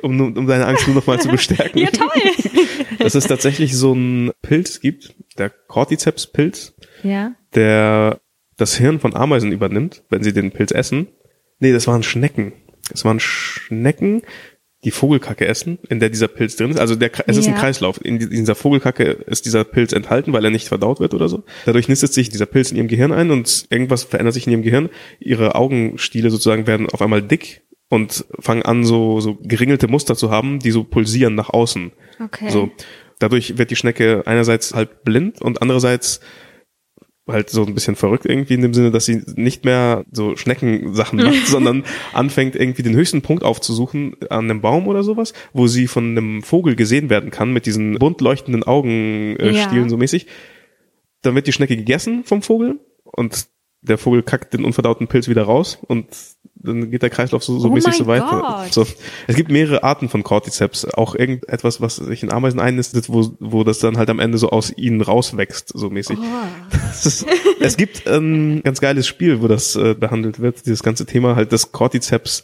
um, 0.01 0.19
um 0.19 0.47
deine 0.47 0.67
Angst 0.67 0.87
nur 0.87 0.95
noch 0.95 1.07
mal 1.07 1.19
zu 1.19 1.29
bestärken? 1.29 1.77
ja, 1.81 1.89
toll. 1.89 2.09
dass 2.99 3.15
es 3.15 3.25
tatsächlich 3.25 3.75
so 3.75 3.93
einen 3.93 4.31
Pilz 4.41 4.79
gibt, 4.79 5.15
der 5.37 5.49
Cordyceps-Pilz, 5.49 6.73
ja. 7.03 7.33
der 7.55 8.19
das 8.57 8.77
Hirn 8.77 8.99
von 8.99 9.15
Ameisen 9.15 9.51
übernimmt, 9.51 10.03
wenn 10.09 10.23
sie 10.23 10.33
den 10.33 10.51
Pilz 10.51 10.71
essen. 10.71 11.07
Nee, 11.59 11.71
das 11.71 11.87
waren 11.87 12.03
Schnecken. 12.03 12.53
Es 12.93 13.05
waren 13.05 13.19
Schnecken, 13.19 14.21
die 14.83 14.91
Vogelkacke 14.91 15.47
essen, 15.47 15.77
in 15.89 15.99
der 15.99 16.09
dieser 16.09 16.27
Pilz 16.27 16.55
drin 16.55 16.71
ist. 16.71 16.79
Also 16.79 16.95
der, 16.95 17.11
es 17.27 17.37
ist 17.37 17.45
ja. 17.45 17.53
ein 17.53 17.59
Kreislauf. 17.59 18.03
In 18.03 18.17
dieser 18.17 18.55
Vogelkacke 18.55 19.03
ist 19.27 19.45
dieser 19.45 19.63
Pilz 19.63 19.93
enthalten, 19.93 20.33
weil 20.33 20.43
er 20.43 20.49
nicht 20.49 20.67
verdaut 20.67 20.99
wird 20.99 21.13
oder 21.13 21.29
so. 21.29 21.43
Dadurch 21.65 21.87
nistet 21.87 22.13
sich 22.13 22.29
dieser 22.29 22.47
Pilz 22.47 22.71
in 22.71 22.77
ihrem 22.77 22.87
Gehirn 22.87 23.11
ein 23.11 23.29
und 23.29 23.67
irgendwas 23.69 24.03
verändert 24.03 24.33
sich 24.33 24.47
in 24.47 24.53
ihrem 24.53 24.63
Gehirn. 24.63 24.89
Ihre 25.19 25.53
Augenstiele 25.55 26.31
sozusagen 26.31 26.65
werden 26.65 26.89
auf 26.89 27.01
einmal 27.01 27.21
dick 27.21 27.61
und 27.89 28.25
fangen 28.39 28.63
an, 28.63 28.83
so, 28.83 29.19
so 29.19 29.35
geringelte 29.35 29.87
Muster 29.87 30.15
zu 30.15 30.31
haben, 30.31 30.59
die 30.59 30.71
so 30.71 30.83
pulsieren 30.83 31.35
nach 31.35 31.49
außen. 31.49 31.91
Okay. 32.23 32.49
So. 32.49 32.71
Dadurch 33.19 33.59
wird 33.59 33.69
die 33.69 33.75
Schnecke 33.75 34.23
einerseits 34.25 34.73
halt 34.73 35.03
blind 35.03 35.41
und 35.41 35.61
andererseits 35.61 36.21
halt 37.31 37.49
so 37.49 37.65
ein 37.65 37.73
bisschen 37.73 37.95
verrückt 37.95 38.25
irgendwie 38.25 38.53
in 38.53 38.61
dem 38.61 38.73
Sinne, 38.73 38.91
dass 38.91 39.05
sie 39.05 39.23
nicht 39.35 39.65
mehr 39.65 40.05
so 40.11 40.35
Schneckensachen 40.35 41.19
macht, 41.19 41.45
sondern 41.47 41.83
anfängt 42.13 42.55
irgendwie 42.55 42.83
den 42.83 42.95
höchsten 42.95 43.21
Punkt 43.21 43.43
aufzusuchen 43.43 44.15
an 44.29 44.45
einem 44.45 44.61
Baum 44.61 44.87
oder 44.87 45.03
sowas, 45.03 45.33
wo 45.53 45.67
sie 45.67 45.87
von 45.87 46.11
einem 46.11 46.43
Vogel 46.43 46.75
gesehen 46.75 47.09
werden 47.09 47.31
kann 47.31 47.53
mit 47.53 47.65
diesen 47.65 47.97
bunt 47.99 48.21
leuchtenden 48.21 48.63
Augenstielen 48.63 49.39
äh, 49.39 49.81
ja. 49.81 49.89
so 49.89 49.97
mäßig. 49.97 50.27
Dann 51.21 51.35
wird 51.35 51.47
die 51.47 51.53
Schnecke 51.53 51.77
gegessen 51.77 52.23
vom 52.23 52.41
Vogel 52.41 52.79
und 53.03 53.47
der 53.81 53.97
Vogel 53.97 54.23
kackt 54.23 54.53
den 54.53 54.63
unverdauten 54.63 55.07
Pilz 55.07 55.27
wieder 55.27 55.43
raus 55.43 55.79
und 55.87 56.05
dann 56.63 56.91
geht 56.91 57.01
der 57.01 57.09
Kreislauf 57.09 57.43
so, 57.43 57.57
so 57.57 57.69
oh 57.69 57.71
mäßig 57.71 57.95
so 57.95 58.05
weiter. 58.05 58.65
So. 58.69 58.85
Es 59.27 59.35
gibt 59.35 59.49
mehrere 59.49 59.83
Arten 59.83 60.09
von 60.09 60.21
Cordyceps, 60.21 60.85
auch 60.85 61.15
irgendetwas, 61.15 61.81
was 61.81 61.95
sich 61.95 62.21
in 62.21 62.31
Ameisen 62.31 62.59
einnistet, 62.59 63.09
wo, 63.09 63.31
wo 63.39 63.63
das 63.63 63.79
dann 63.79 63.97
halt 63.97 64.11
am 64.11 64.19
Ende 64.19 64.37
so 64.37 64.49
aus 64.49 64.71
ihnen 64.75 65.01
rauswächst, 65.01 65.69
so 65.69 65.89
mäßig. 65.89 66.19
Oh. 66.19 66.75
Ist, 66.91 67.25
es 67.59 67.77
gibt 67.77 68.07
ein 68.07 68.61
ganz 68.61 68.79
geiles 68.79 69.07
Spiel, 69.07 69.41
wo 69.41 69.47
das 69.47 69.75
äh, 69.75 69.95
behandelt 69.95 70.39
wird, 70.39 70.65
dieses 70.65 70.83
ganze 70.83 71.07
Thema 71.07 71.35
halt 71.35 71.51
des 71.51 71.71
Cordyceps 71.71 72.43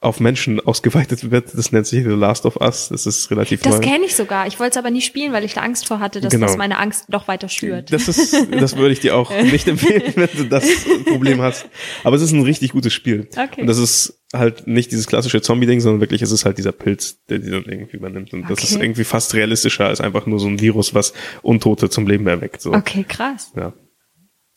auf 0.00 0.20
Menschen 0.20 0.60
ausgeweitet 0.66 1.30
wird. 1.30 1.52
Das 1.54 1.72
nennt 1.72 1.86
sich 1.86 2.04
The 2.04 2.10
Last 2.10 2.46
of 2.46 2.56
Us. 2.56 2.88
Das 2.88 3.06
ist 3.06 3.30
relativ 3.30 3.62
Das 3.62 3.80
kenne 3.80 4.04
ich 4.04 4.14
sogar. 4.14 4.46
Ich 4.46 4.58
wollte 4.60 4.72
es 4.72 4.76
aber 4.76 4.90
nie 4.90 5.00
spielen, 5.00 5.32
weil 5.32 5.44
ich 5.44 5.54
da 5.54 5.62
Angst 5.62 5.88
vor 5.88 6.00
hatte, 6.00 6.20
dass 6.20 6.30
genau. 6.30 6.46
das 6.46 6.56
meine 6.56 6.78
Angst 6.78 7.08
noch 7.08 7.28
weiter 7.28 7.48
schürt. 7.48 7.92
Das 7.92 8.08
ist, 8.08 8.34
das 8.50 8.76
würde 8.76 8.92
ich 8.92 9.00
dir 9.00 9.16
auch 9.16 9.30
nicht 9.42 9.66
empfehlen, 9.68 10.12
wenn 10.16 10.28
du 10.36 10.44
das 10.44 10.64
Problem 11.06 11.40
hast. 11.40 11.68
Aber 12.04 12.16
es 12.16 12.22
ist 12.22 12.32
ein 12.32 12.42
richtig 12.42 12.72
gutes 12.72 12.92
Spiel. 12.92 13.28
Okay. 13.36 13.62
Und 13.62 13.66
das 13.66 13.78
ist 13.78 14.20
halt 14.32 14.66
nicht 14.66 14.92
dieses 14.92 15.06
klassische 15.06 15.40
Zombie-Ding, 15.40 15.80
sondern 15.80 16.00
wirklich, 16.00 16.20
es 16.20 16.30
ist 16.30 16.44
halt 16.44 16.58
dieser 16.58 16.72
Pilz, 16.72 17.24
der 17.28 17.38
die 17.38 17.50
dann 17.50 17.64
irgendwie 17.64 17.96
übernimmt. 17.96 18.32
Und 18.32 18.44
okay. 18.44 18.54
das 18.54 18.64
ist 18.64 18.76
irgendwie 18.76 19.04
fast 19.04 19.34
realistischer 19.34 19.86
als 19.86 20.00
einfach 20.00 20.26
nur 20.26 20.38
so 20.38 20.48
ein 20.48 20.60
Virus, 20.60 20.94
was 20.94 21.14
Untote 21.42 21.88
zum 21.88 22.06
Leben 22.06 22.26
erweckt. 22.26 22.60
So. 22.60 22.72
Okay, 22.72 23.04
krass. 23.08 23.52
Ja. 23.56 23.72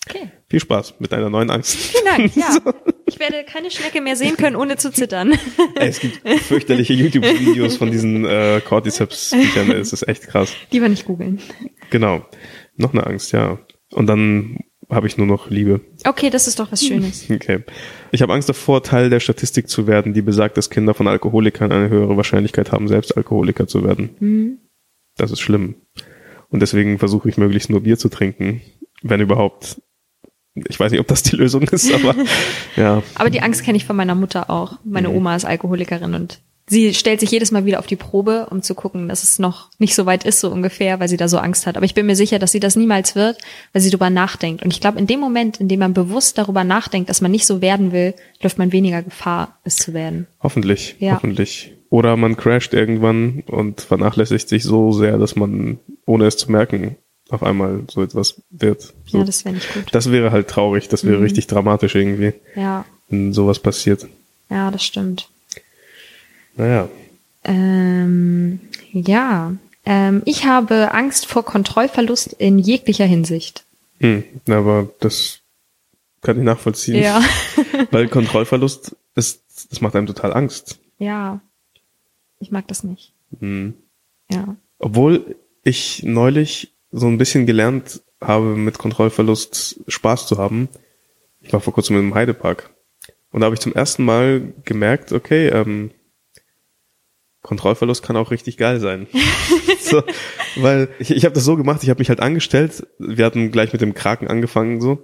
Okay. 0.07 0.31
Viel 0.47 0.59
Spaß 0.59 0.95
mit 0.99 1.11
deiner 1.11 1.29
neuen 1.29 1.51
Angst. 1.51 1.75
Vielen 1.75 2.05
Dank, 2.05 2.35
ja. 2.35 2.51
so. 2.65 2.73
Ich 3.19 3.29
werde 3.29 3.43
keine 3.43 3.69
Schnecke 3.69 3.99
mehr 3.99 4.15
sehen 4.15 4.37
können, 4.37 4.55
ohne 4.55 4.77
zu 4.77 4.93
zittern. 4.93 5.37
es 5.75 5.99
gibt 5.99 6.21
fürchterliche 6.39 6.93
YouTube-Videos 6.93 7.75
von 7.75 7.91
diesen 7.91 8.23
äh, 8.23 8.61
Cordyceps-Viechern. 8.63 9.71
Es 9.71 9.91
ist 9.91 10.07
echt 10.07 10.27
krass. 10.27 10.53
Lieber 10.71 10.87
nicht 10.87 11.03
googeln. 11.03 11.41
Genau. 11.89 12.25
Noch 12.77 12.93
eine 12.93 13.05
Angst, 13.05 13.33
ja. 13.33 13.59
Und 13.91 14.07
dann 14.07 14.59
habe 14.89 15.07
ich 15.07 15.17
nur 15.17 15.27
noch 15.27 15.49
Liebe. 15.49 15.81
Okay, 16.05 16.29
das 16.29 16.47
ist 16.47 16.61
doch 16.61 16.71
was 16.71 16.81
Schönes. 16.81 17.29
Okay. 17.29 17.65
Ich 18.13 18.21
habe 18.21 18.31
Angst 18.33 18.47
davor, 18.47 18.83
Teil 18.83 19.09
der 19.09 19.19
Statistik 19.19 19.67
zu 19.67 19.85
werden, 19.85 20.13
die 20.13 20.21
besagt, 20.21 20.55
dass 20.55 20.69
Kinder 20.69 20.93
von 20.93 21.09
Alkoholikern 21.09 21.73
eine 21.73 21.89
höhere 21.89 22.15
Wahrscheinlichkeit 22.15 22.71
haben, 22.71 22.87
selbst 22.87 23.17
Alkoholiker 23.17 23.67
zu 23.67 23.83
werden. 23.83 24.15
Mhm. 24.21 24.57
Das 25.17 25.31
ist 25.31 25.41
schlimm. 25.41 25.75
Und 26.47 26.61
deswegen 26.61 26.99
versuche 26.99 27.27
ich 27.27 27.37
möglichst 27.37 27.69
nur 27.69 27.81
Bier 27.81 27.97
zu 27.97 28.07
trinken, 28.07 28.61
wenn 29.01 29.19
überhaupt 29.19 29.81
ich 30.67 30.79
weiß 30.79 30.91
nicht, 30.91 30.99
ob 30.99 31.07
das 31.07 31.23
die 31.23 31.35
Lösung 31.35 31.63
ist, 31.63 31.93
aber 31.93 32.15
ja. 32.75 33.03
Aber 33.15 33.29
die 33.29 33.41
Angst 33.41 33.63
kenne 33.63 33.77
ich 33.77 33.85
von 33.85 33.95
meiner 33.95 34.15
Mutter 34.15 34.49
auch. 34.49 34.79
Meine 34.83 35.09
mhm. 35.09 35.15
Oma 35.15 35.35
ist 35.35 35.45
Alkoholikerin 35.45 36.13
und 36.13 36.39
sie 36.69 36.93
stellt 36.93 37.19
sich 37.19 37.31
jedes 37.31 37.51
Mal 37.51 37.65
wieder 37.65 37.79
auf 37.79 37.87
die 37.87 37.95
Probe, 37.95 38.47
um 38.49 38.61
zu 38.61 38.75
gucken, 38.75 39.09
dass 39.09 39.23
es 39.23 39.39
noch 39.39 39.69
nicht 39.79 39.95
so 39.95 40.05
weit 40.05 40.23
ist, 40.23 40.39
so 40.39 40.49
ungefähr, 40.51 40.99
weil 40.99 41.09
sie 41.09 41.17
da 41.17 41.27
so 41.27 41.37
Angst 41.37 41.65
hat. 41.65 41.75
Aber 41.75 41.85
ich 41.85 41.93
bin 41.93 42.05
mir 42.05 42.15
sicher, 42.15 42.39
dass 42.39 42.51
sie 42.51 42.59
das 42.59 42.75
niemals 42.75 43.15
wird, 43.15 43.37
weil 43.73 43.81
sie 43.81 43.89
darüber 43.89 44.09
nachdenkt. 44.09 44.63
Und 44.63 44.71
ich 44.71 44.79
glaube, 44.79 44.99
in 44.99 45.07
dem 45.07 45.19
Moment, 45.19 45.59
in 45.59 45.67
dem 45.67 45.79
man 45.79 45.93
bewusst 45.93 46.37
darüber 46.37 46.63
nachdenkt, 46.63 47.09
dass 47.09 47.21
man 47.21 47.31
nicht 47.31 47.45
so 47.45 47.61
werden 47.61 47.91
will, 47.91 48.13
läuft 48.41 48.57
man 48.57 48.71
weniger 48.71 49.01
Gefahr, 49.01 49.59
es 49.63 49.77
zu 49.77 49.93
werden. 49.93 50.27
Hoffentlich, 50.41 50.95
ja. 50.99 51.15
hoffentlich. 51.15 51.73
Oder 51.89 52.15
man 52.17 52.37
crasht 52.37 52.73
irgendwann 52.73 53.43
und 53.47 53.81
vernachlässigt 53.81 54.47
sich 54.47 54.63
so 54.63 54.91
sehr, 54.91 55.17
dass 55.17 55.35
man, 55.35 55.79
ohne 56.05 56.25
es 56.25 56.37
zu 56.37 56.51
merken, 56.51 56.97
auf 57.29 57.43
einmal 57.43 57.83
so 57.89 58.03
etwas 58.03 58.41
wird. 58.49 58.93
So. 59.11 59.19
Ja, 59.19 59.23
das 59.23 59.45
wäre 59.45 59.55
nicht 59.55 59.73
gut. 59.73 59.85
Das 59.91 60.11
wäre 60.11 60.31
halt 60.31 60.47
traurig, 60.47 60.87
das 60.87 61.03
wäre 61.03 61.17
mhm. 61.17 61.23
richtig 61.23 61.47
dramatisch 61.47 61.95
irgendwie. 61.95 62.33
Ja. 62.55 62.85
Wenn 63.09 63.33
sowas 63.33 63.59
passiert. 63.59 64.07
Ja, 64.49 64.71
das 64.71 64.83
stimmt. 64.83 65.29
Naja. 66.55 66.89
Ähm, 67.43 68.59
ja. 68.91 69.53
Ähm, 69.85 70.21
ich 70.25 70.45
habe 70.45 70.93
Angst 70.93 71.25
vor 71.25 71.43
Kontrollverlust 71.43 72.33
in 72.33 72.59
jeglicher 72.59 73.05
Hinsicht. 73.05 73.65
Hm, 73.99 74.23
aber 74.47 74.89
das 74.99 75.39
kann 76.21 76.37
ich 76.37 76.43
nachvollziehen. 76.43 77.01
Ja. 77.01 77.21
Weil 77.91 78.07
Kontrollverlust 78.07 78.95
ist, 79.15 79.41
das 79.69 79.81
macht 79.81 79.95
einem 79.95 80.07
total 80.07 80.33
Angst. 80.33 80.79
Ja. 80.97 81.41
Ich 82.39 82.51
mag 82.51 82.67
das 82.67 82.83
nicht. 82.83 83.13
Hm. 83.39 83.73
Ja. 84.31 84.55
Obwohl 84.79 85.35
ich 85.63 86.03
neulich 86.03 86.73
so 86.91 87.07
ein 87.07 87.17
bisschen 87.17 87.45
gelernt 87.45 88.01
habe, 88.21 88.55
mit 88.55 88.77
Kontrollverlust 88.77 89.81
Spaß 89.87 90.27
zu 90.27 90.37
haben. 90.37 90.69
Ich 91.41 91.53
war 91.53 91.61
vor 91.61 91.73
kurzem 91.73 91.97
im 91.97 92.13
Heidepark. 92.13 92.69
Und 93.31 93.41
da 93.41 93.45
habe 93.45 93.55
ich 93.55 93.61
zum 93.61 93.73
ersten 93.73 94.03
Mal 94.03 94.53
gemerkt, 94.65 95.11
okay, 95.13 95.47
ähm, 95.47 95.91
Kontrollverlust 97.41 98.03
kann 98.03 98.17
auch 98.17 98.31
richtig 98.31 98.57
geil 98.57 98.79
sein. 98.79 99.07
so, 99.79 100.03
weil 100.57 100.89
ich, 100.99 101.11
ich 101.11 101.25
habe 101.25 101.35
das 101.35 101.45
so 101.45 101.55
gemacht, 101.55 101.83
ich 101.83 101.89
habe 101.89 101.99
mich 101.99 102.09
halt 102.09 102.19
angestellt, 102.19 102.85
wir 102.97 103.25
hatten 103.25 103.51
gleich 103.51 103.71
mit 103.71 103.81
dem 103.81 103.93
Kraken 103.93 104.27
angefangen 104.27 104.81
so. 104.81 105.03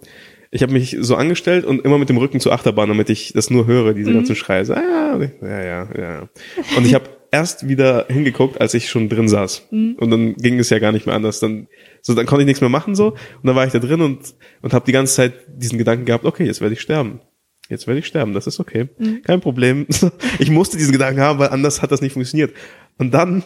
Ich 0.51 0.61
habe 0.61 0.73
mich 0.73 0.95
so 0.99 1.15
angestellt 1.15 1.65
und 1.65 1.83
immer 1.83 1.97
mit 1.97 2.07
dem 2.07 2.17
Rücken 2.17 2.39
zur 2.39 2.53
Achterbahn, 2.53 2.87
damit 2.87 3.09
ich 3.09 3.33
das 3.33 3.49
nur 3.49 3.67
höre, 3.67 3.93
diese 3.93 4.11
mhm. 4.11 4.15
ganzen 4.15 4.35
Schreie. 4.35 4.63
So, 4.63 4.73
ah, 4.73 5.19
ja, 5.41 5.63
ja, 5.63 5.89
ja. 5.97 6.29
Und 6.77 6.85
ich 6.85 6.93
habe 6.95 7.09
erst 7.31 7.67
wieder 7.67 8.05
hingeguckt, 8.07 8.61
als 8.61 8.73
ich 8.73 8.89
schon 8.89 9.09
drin 9.09 9.27
saß. 9.27 9.67
Mhm. 9.71 9.95
Und 9.99 10.11
dann 10.11 10.35
ging 10.35 10.59
es 10.59 10.69
ja 10.69 10.79
gar 10.79 10.93
nicht 10.93 11.05
mehr 11.05 11.15
anders. 11.15 11.39
Dann, 11.39 11.67
so, 12.05 12.13
dann 12.13 12.27
konnte 12.27 12.43
ich 12.43 12.45
nichts 12.45 12.61
mehr 12.61 12.69
machen 12.69 12.93
so. 12.93 13.13
Und 13.13 13.45
dann 13.45 13.55
war 13.55 13.65
ich 13.65 13.73
da 13.73 13.79
drin 13.79 13.99
und, 13.99 14.35
und 14.61 14.73
habe 14.73 14.85
die 14.85 14.91
ganze 14.91 15.15
Zeit 15.15 15.33
diesen 15.47 15.79
Gedanken 15.79 16.05
gehabt, 16.05 16.23
okay, 16.23 16.45
jetzt 16.45 16.61
werde 16.61 16.73
ich 16.73 16.81
sterben. 16.81 17.19
Jetzt 17.67 17.87
werde 17.87 17.99
ich 17.99 18.05
sterben, 18.05 18.33
das 18.33 18.45
ist 18.45 18.59
okay. 18.59 18.89
Mhm. 18.99 19.23
Kein 19.23 19.41
Problem. 19.41 19.87
Ich 20.37 20.51
musste 20.51 20.77
diesen 20.77 20.91
Gedanken 20.91 21.21
haben, 21.21 21.39
weil 21.39 21.49
anders 21.49 21.81
hat 21.81 21.91
das 21.91 22.01
nicht 22.01 22.13
funktioniert. 22.13 22.55
Und 22.99 23.11
dann, 23.15 23.43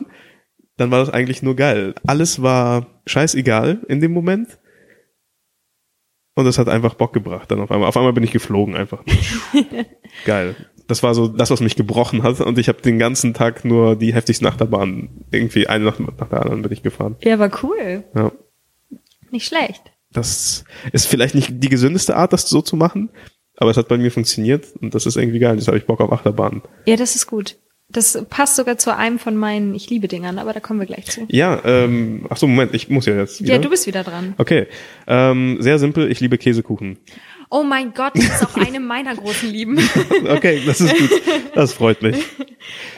dann 0.76 0.91
war 0.91 0.99
das 0.99 1.10
eigentlich 1.10 1.41
nur 1.41 1.55
geil. 1.55 1.95
Alles 2.05 2.41
war 2.41 3.01
scheißegal 3.05 3.80
in 3.88 4.01
dem 4.01 4.12
Moment. 4.12 4.60
Und 6.36 6.45
es 6.45 6.57
hat 6.57 6.68
einfach 6.68 6.95
Bock 6.95 7.14
gebracht 7.14 7.49
dann 7.51 7.62
auf 7.62 7.72
einmal. 7.72 7.88
Auf 7.88 7.95
einmal 7.95 8.12
bin 8.12 8.26
ich 8.26 8.32
geflogen 8.32 8.76
einfach. 8.76 9.05
geil. 10.26 10.55
Das 10.88 11.01
war 11.01 11.14
so 11.14 11.30
das, 11.30 11.49
was 11.49 11.62
mich 11.62 11.78
gebrochen 11.78 12.24
hat. 12.24 12.41
Und 12.41 12.57
ich 12.57 12.68
habe 12.68 12.82
den 12.82 12.99
ganzen 12.99 13.34
Tag 13.34 13.64
nur 13.64 13.95
die 13.95 14.14
heftigsten 14.14 14.47
Achterbahnen. 14.47 15.26
Irgendwie 15.32 15.68
eine 15.68 15.86
nach, 15.86 15.99
nach 15.99 16.28
der 16.28 16.41
anderen 16.41 16.62
bin 16.64 16.74
ich 16.74 16.84
gefahren. 16.84 17.16
Ja, 17.24 17.39
war 17.39 17.51
cool. 17.64 18.03
Ja. 18.14 18.34
Nicht 19.32 19.47
schlecht. 19.47 19.82
Das 20.11 20.63
ist 20.91 21.05
vielleicht 21.07 21.36
nicht 21.36 21.49
die 21.51 21.69
gesündeste 21.69 22.15
Art, 22.15 22.34
das 22.34 22.49
so 22.49 22.61
zu 22.61 22.75
machen. 22.75 23.09
Aber 23.57 23.71
es 23.71 23.77
hat 23.77 23.88
bei 23.88 23.97
mir 23.97 24.11
funktioniert. 24.11 24.67
Und 24.82 24.95
das 24.95 25.05
ist 25.05 25.17
irgendwie 25.17 25.39
geil. 25.39 25.55
Jetzt 25.55 25.67
habe 25.67 25.77
ich 25.77 25.86
Bock 25.86 25.99
auf 25.99 26.11
Achterbahnen. 26.11 26.61
Ja, 26.86 26.95
das 26.95 27.15
ist 27.15 27.27
gut. 27.27 27.57
Das 27.91 28.23
passt 28.30 28.55
sogar 28.55 28.77
zu 28.77 28.95
einem 28.95 29.17
von 29.17 29.36
meinen 29.36 29.73
Ich 29.73 29.89
liebe 29.89 30.07
Dingern, 30.07 30.38
aber 30.38 30.53
da 30.53 30.59
kommen 30.59 30.80
wir 30.80 30.86
gleich 30.86 31.07
zu. 31.07 31.25
Ja, 31.27 31.59
ähm, 31.65 32.27
ach 32.30 32.38
so, 32.38 32.47
Moment, 32.47 32.75
ich 32.75 32.88
muss 32.89 33.07
ja 33.07 33.17
jetzt 33.17 33.41
wieder. 33.41 33.55
Ja, 33.55 33.59
du 33.59 33.69
bist 33.69 33.88
wieder 33.88 34.03
dran. 34.03 34.36
Okay, 34.38 34.67
ähm, 35.07 35.57
sehr 35.59 35.80
simpel, 35.80 36.11
ich 36.11 36.19
liebe 36.19 36.38
Käsekuchen. 36.38 36.99
Oh 37.52 37.64
mein 37.64 37.93
Gott, 37.93 38.14
das 38.16 38.26
ist 38.26 38.45
auch 38.45 38.56
eine 38.66 38.80
meiner 38.80 39.16
großen 39.16 39.50
Lieben. 39.50 39.80
Okay, 40.30 40.62
das 40.66 40.82
ist 40.82 40.95
gut. 40.95 41.22
Das 41.56 41.74
freut 41.74 42.02
mich. 42.02 42.18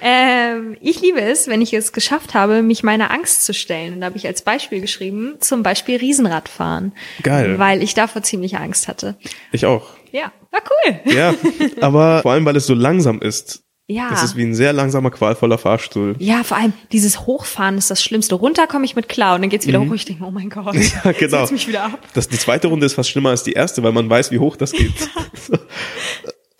Ähm, 0.02 0.76
ich 0.82 1.00
liebe 1.02 1.22
es, 1.22 1.48
wenn 1.48 1.62
ich 1.62 1.72
es 1.74 1.94
geschafft 1.94 2.34
habe, 2.34 2.64
mich 2.64 2.82
meiner 2.82 3.12
Angst 3.12 3.46
zu 3.46 3.54
stellen. 3.54 3.94
Und 3.94 4.02
da 4.02 4.08
habe 4.08 4.18
ich 4.18 4.26
als 4.26 4.42
Beispiel 4.42 4.82
geschrieben, 4.82 5.36
zum 5.40 5.62
Beispiel 5.62 5.98
Riesenradfahren. 5.98 6.94
Geil. 7.22 7.60
Weil 7.60 7.84
ich 7.84 7.94
davor 7.94 8.24
ziemlich 8.24 8.58
Angst 8.58 8.88
hatte. 8.88 9.16
Ich 9.52 9.68
auch. 9.68 9.92
Ja, 10.12 10.32
war 10.50 10.62
cool. 10.88 11.00
Ja, 11.14 11.36
aber 11.80 12.22
vor 12.24 12.32
allem, 12.32 12.44
weil 12.46 12.56
es 12.56 12.66
so 12.66 12.74
langsam 12.74 13.22
ist. 13.22 13.64
Ja. 13.88 14.10
Das 14.10 14.24
ist 14.24 14.38
wie 14.38 14.44
ein 14.44 14.56
sehr 14.56 14.72
langsamer, 14.72 15.12
qualvoller 15.12 15.58
Fahrstuhl. 15.58 16.16
Ja, 16.20 16.44
vor 16.44 16.56
allem 16.58 16.72
dieses 16.94 17.26
Hochfahren 17.26 17.78
ist 17.78 17.92
das 17.92 18.02
Schlimmste. 18.02 18.36
Runter 18.36 18.66
komme 18.68 18.86
ich 18.86 18.96
mit 18.96 19.10
klar 19.10 19.36
und 19.36 19.42
dann 19.42 19.50
geht's 19.50 19.68
wieder 19.68 19.80
hoch 19.82 19.88
und 19.90 19.96
ich 19.96 20.06
denke, 20.06 20.24
oh 20.24 20.32
mein 20.32 20.50
Gott, 20.50 20.74
Mhm. 20.76 20.82
Ja, 21.04 21.12
genau. 21.12 21.50
mich 21.52 21.68
wieder 21.68 21.84
ab. 21.84 22.00
Das, 22.14 22.30
die 22.30 22.38
zweite 22.38 22.68
Runde 22.68 22.86
ist 22.86 22.94
fast 22.94 23.10
schlimmer 23.10 23.30
als 23.32 23.44
die 23.44 23.52
erste, 23.54 23.84
weil 23.84 23.92
man 23.92 24.10
weiß, 24.10 24.32
wie 24.32 24.40
hoch 24.40 24.56
das 24.56 24.72
geht. 24.72 24.94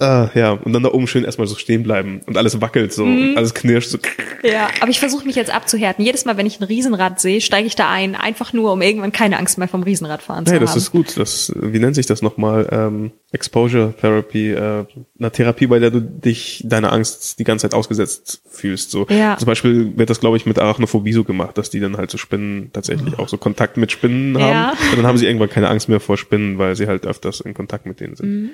äh, 0.02 0.40
ja, 0.40 0.52
und 0.52 0.74
dann 0.74 0.84
da 0.84 0.92
oben 0.92 1.08
schön 1.08 1.24
erstmal 1.24 1.48
so 1.48 1.56
stehen 1.56 1.84
bleiben 1.84 2.22
und 2.26 2.36
alles 2.38 2.60
wackelt 2.60 2.92
so, 2.92 3.06
Mhm. 3.06 3.30
und 3.32 3.38
alles 3.38 3.54
knirscht 3.54 3.90
so. 3.90 4.00
Ja, 4.44 4.70
aber 4.82 4.90
ich 4.90 5.00
versuche 5.00 5.26
mich 5.26 5.36
jetzt 5.36 5.54
abzuhärten. 5.54 6.04
Jedes 6.04 6.26
Mal, 6.26 6.36
wenn 6.38 6.46
ich 6.48 6.60
ein 6.60 6.64
Riesenrad 6.64 7.22
sehe, 7.22 7.40
steige 7.42 7.68
ich 7.68 7.76
da 7.76 7.90
ein, 7.90 8.16
einfach 8.16 8.54
nur, 8.54 8.74
um 8.74 8.82
irgendwann 8.82 9.12
keine 9.12 9.38
Angst 9.38 9.58
mehr 9.58 9.68
vom 9.68 9.84
Riesenradfahren 9.84 10.46
zu 10.46 10.52
Hey, 10.52 10.60
haben. 10.60 10.66
das 10.66 10.76
ist 10.76 10.92
gut. 10.92 11.16
Das, 11.18 11.54
wie 11.56 11.80
nennt 11.80 11.96
sich 11.96 12.08
das 12.08 12.22
nochmal? 12.22 12.68
Ähm, 12.72 13.12
Exposure 13.32 13.94
Therapy, 14.00 14.52
äh, 14.52 14.86
eine 15.20 15.32
Therapie, 15.32 15.68
bei 15.68 15.80
der 15.80 15.92
du 15.92 16.02
dich 16.02 16.64
deiner 16.66 16.92
Angst 16.92 17.40
die 17.40 17.44
ganze 17.44 17.64
Zeit 17.70 17.74
ausgesetzt 17.74 18.42
fühlst. 18.50 18.92
So. 18.92 19.06
Ja. 19.10 19.38
Zum 19.38 19.46
Beispiel 19.46 19.98
wird 19.98 20.10
das, 20.10 20.20
glaube 20.20 20.36
ich, 20.38 20.46
mit 20.46 20.60
Arachnophobie 20.60 21.14
so 21.14 21.24
gemacht, 21.24 21.58
dass 21.58 21.70
die 21.70 21.80
dann 21.80 21.96
halt 21.98 22.12
so 22.12 22.18
Spinnen 22.18 22.72
tatsächlich 22.74 23.18
auch 23.20 23.30
so 23.30 23.38
Kontakt 23.38 23.78
mit 23.78 23.92
Spinnen 23.92 24.38
haben. 24.38 24.52
Ja. 24.52 24.74
Und 24.92 24.98
dann 24.98 25.06
haben 25.08 25.18
sie 25.18 25.28
irgendwann 25.28 25.50
keine 25.50 25.70
Angst 25.70 25.88
mehr 25.88 26.00
vor 26.00 26.18
Spinnen, 26.18 26.58
weil 26.58 26.76
sie 26.76 26.88
halt 26.88 27.06
öfters 27.06 27.40
in 27.42 27.54
Kontakt 27.54 27.86
mit 27.86 28.00
denen 28.00 28.16
sind. 28.16 28.30
Mhm. 28.30 28.50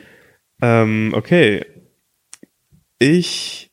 Ähm, 0.61 1.11
okay. 1.15 1.65
Ich 2.99 3.71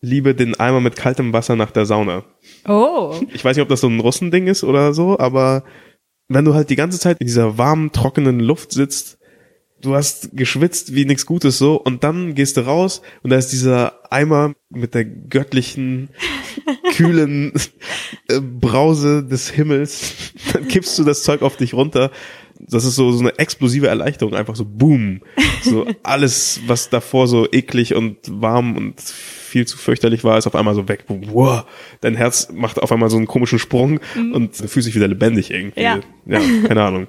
liebe 0.00 0.34
den 0.34 0.58
Eimer 0.58 0.80
mit 0.80 0.96
kaltem 0.96 1.32
Wasser 1.32 1.56
nach 1.56 1.70
der 1.70 1.86
Sauna. 1.86 2.24
Oh. 2.68 3.14
Ich 3.32 3.44
weiß 3.44 3.56
nicht, 3.56 3.62
ob 3.62 3.68
das 3.68 3.80
so 3.80 3.88
ein 3.88 4.00
Russending 4.00 4.48
ist 4.48 4.64
oder 4.64 4.92
so, 4.92 5.18
aber 5.18 5.64
wenn 6.28 6.44
du 6.44 6.54
halt 6.54 6.70
die 6.70 6.76
ganze 6.76 6.98
Zeit 6.98 7.20
in 7.20 7.26
dieser 7.26 7.56
warmen, 7.56 7.92
trockenen 7.92 8.40
Luft 8.40 8.72
sitzt, 8.72 9.18
du 9.80 9.94
hast 9.94 10.30
geschwitzt 10.32 10.94
wie 10.94 11.04
nichts 11.04 11.26
Gutes 11.26 11.58
so 11.58 11.76
und 11.76 12.04
dann 12.04 12.34
gehst 12.34 12.56
du 12.56 12.62
raus 12.62 13.02
und 13.22 13.30
da 13.30 13.36
ist 13.36 13.52
dieser 13.52 14.00
Eimer 14.10 14.54
mit 14.70 14.94
der 14.94 15.04
göttlichen, 15.04 16.10
kühlen 16.94 17.52
äh, 18.28 18.40
Brause 18.40 19.24
des 19.24 19.50
Himmels, 19.50 20.32
dann 20.52 20.68
kippst 20.68 20.98
du 20.98 21.04
das 21.04 21.22
Zeug 21.22 21.42
auf 21.42 21.56
dich 21.56 21.74
runter. 21.74 22.10
Das 22.68 22.84
ist 22.84 22.94
so, 22.94 23.10
so 23.12 23.20
eine 23.20 23.38
explosive 23.38 23.88
Erleichterung, 23.88 24.34
einfach 24.34 24.56
so 24.56 24.64
boom. 24.64 25.20
So 25.62 25.86
alles, 26.02 26.60
was 26.66 26.88
davor 26.90 27.26
so 27.26 27.46
eklig 27.50 27.94
und 27.94 28.18
warm 28.30 28.76
und 28.76 29.00
viel 29.00 29.66
zu 29.66 29.76
fürchterlich 29.76 30.24
war, 30.24 30.38
ist 30.38 30.46
auf 30.46 30.54
einmal 30.54 30.74
so 30.74 30.88
weg. 30.88 31.04
Wow. 31.08 31.64
Dein 32.00 32.14
Herz 32.14 32.48
macht 32.52 32.80
auf 32.80 32.90
einmal 32.92 33.10
so 33.10 33.16
einen 33.16 33.26
komischen 33.26 33.58
Sprung 33.58 34.00
und 34.32 34.58
du 34.58 34.68
fühlst 34.68 34.88
dich 34.88 34.94
wieder 34.94 35.08
lebendig 35.08 35.50
irgendwie. 35.50 35.82
Ja. 35.82 36.00
ja, 36.26 36.40
keine 36.66 36.82
Ahnung. 36.82 37.06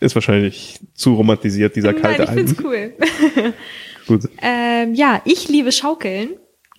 Ist 0.00 0.14
wahrscheinlich 0.14 0.78
zu 0.94 1.14
romantisiert, 1.14 1.76
dieser 1.76 1.94
kalte 1.94 2.24
Nein, 2.24 2.38
ich 2.38 2.54
find's 2.54 2.58
Alben. 2.58 2.66
cool. 2.66 3.54
Gut. 4.06 4.28
Ähm, 4.42 4.94
ja, 4.94 5.22
ich 5.24 5.48
liebe 5.48 5.70
Schaukeln. 5.72 6.30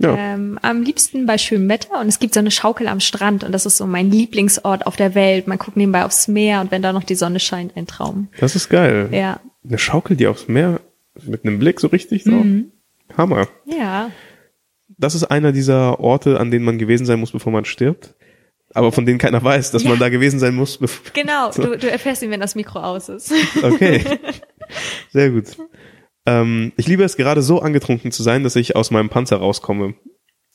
Ja. 0.04 0.16
Ähm, 0.18 0.60
am 0.62 0.82
liebsten 0.84 1.26
bei 1.26 1.38
schönem 1.38 1.70
Wetter 1.70 2.00
und 2.00 2.08
es 2.08 2.20
gibt 2.20 2.34
so 2.34 2.40
eine 2.40 2.52
Schaukel 2.52 2.88
am 2.88 3.00
Strand 3.00 3.44
und 3.44 3.52
das 3.52 3.66
ist 3.66 3.78
so 3.78 3.86
mein 3.86 4.12
Lieblingsort 4.12 4.86
auf 4.88 4.96
der 4.96 5.16
Welt. 5.16 5.48
Man 5.48 5.58
guckt 5.58 5.78
nebenbei 5.78 6.04
aufs 6.06 6.28
Meer 6.28 6.62
und 6.62 6.72
wenn 6.72 6.82
da 6.82 6.94
noch 6.94 7.04
die 7.04 7.16
Sonne 7.16 7.40
scheint, 7.40 7.76
ein 7.78 7.88
Traum. 7.88 8.28
Das 8.40 8.56
ist 8.56 8.70
geil. 8.70 9.10
Ja. 9.12 9.40
Eine 9.68 9.78
Schaukel, 9.78 10.16
die 10.18 10.28
aufs 10.28 10.48
Meer 10.48 10.80
mit 11.26 11.46
einem 11.46 11.60
Blick 11.60 11.80
so 11.80 11.88
richtig 11.88 12.24
drauf. 12.24 12.44
Mhm. 12.44 12.72
Hammer. 13.18 13.48
Ja. 13.66 14.10
Das 14.98 15.16
ist 15.16 15.24
einer 15.26 15.52
dieser 15.52 16.00
Orte, 16.00 16.40
an 16.40 16.52
denen 16.52 16.66
man 16.66 16.78
gewesen 16.78 17.06
sein 17.06 17.20
muss, 17.20 17.32
bevor 17.32 17.52
man 17.52 17.66
stirbt. 17.66 18.14
Aber 18.74 18.92
von 18.94 19.06
denen 19.06 19.18
keiner 19.20 19.44
weiß, 19.44 19.72
dass 19.72 19.84
Ja. 19.84 19.90
man 19.90 20.00
da 20.00 20.08
gewesen 20.10 20.40
sein 20.40 20.56
muss. 20.56 20.80
Genau, 21.14 21.52
du, 21.56 21.78
du 21.78 21.92
erfährst 21.92 22.22
ihn, 22.24 22.30
wenn 22.32 22.40
das 22.40 22.56
Mikro 22.56 22.80
aus 22.80 23.10
ist. 23.10 23.34
Okay. 23.62 24.02
Sehr 25.12 25.30
gut. 25.32 25.46
Ähm, 26.26 26.72
ich 26.78 26.88
liebe 26.88 27.04
es 27.04 27.18
gerade 27.18 27.42
so 27.42 27.62
angetrunken 27.62 28.12
zu 28.12 28.24
sein, 28.24 28.44
dass 28.44 28.56
ich 28.56 28.76
aus 28.76 28.92
meinem 28.92 29.10
Panzer 29.10 29.38
rauskomme. 29.38 29.96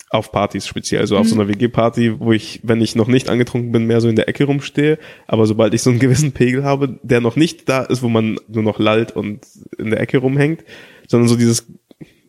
Auf 0.09 0.31
Partys 0.31 0.69
speziell, 0.69 1.01
also 1.01 1.19
auf 1.19 1.27
so 1.29 1.35
einer 1.35 1.49
WG-Party, 1.49 2.21
wo 2.21 2.31
ich, 2.31 2.61
wenn 2.63 2.81
ich 2.81 2.95
noch 2.95 3.09
nicht 3.09 3.29
angetrunken 3.29 3.73
bin, 3.73 3.87
mehr 3.87 4.01
so 4.01 4.09
in 4.09 4.15
der 4.15 4.29
Ecke 4.29 4.45
rumstehe. 4.45 4.99
Aber 5.27 5.47
sobald 5.47 5.75
ich 5.75 5.83
so 5.83 5.91
einen 5.91 5.99
gewissen 6.01 6.31
Pegel 6.31 6.63
habe, 6.63 7.01
der 7.03 7.21
noch 7.21 7.35
nicht 7.35 7.69
da 7.69 7.83
ist, 7.83 8.03
wo 8.05 8.09
man 8.09 8.39
nur 8.47 8.63
noch 8.63 8.79
lallt 8.79 9.17
und 9.17 9.45
in 9.79 9.91
der 9.91 10.01
Ecke 10.01 10.19
rumhängt, 10.19 10.63
sondern 11.09 11.29
so 11.29 11.35
dieses, 11.37 11.67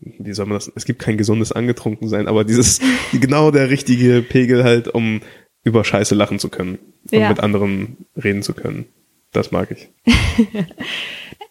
wie 0.01 0.33
soll 0.33 0.47
man 0.47 0.57
das, 0.57 0.71
es 0.75 0.85
gibt 0.85 0.99
kein 0.99 1.17
gesundes 1.17 1.51
angetrunken 1.51 2.07
sein, 2.07 2.27
aber 2.27 2.43
dieses, 2.43 2.79
genau 3.13 3.51
der 3.51 3.69
richtige 3.69 4.23
Pegel 4.23 4.63
halt, 4.63 4.87
um 4.87 5.21
über 5.63 5.83
Scheiße 5.83 6.15
lachen 6.15 6.39
zu 6.39 6.49
können 6.49 6.79
und 7.11 7.19
Ja. 7.19 7.29
mit 7.29 7.41
anderen 7.41 7.97
reden 8.15 8.41
zu 8.41 8.53
können. 8.55 8.85
Das 9.33 9.51
mag 9.51 9.69
ich. 9.71 9.89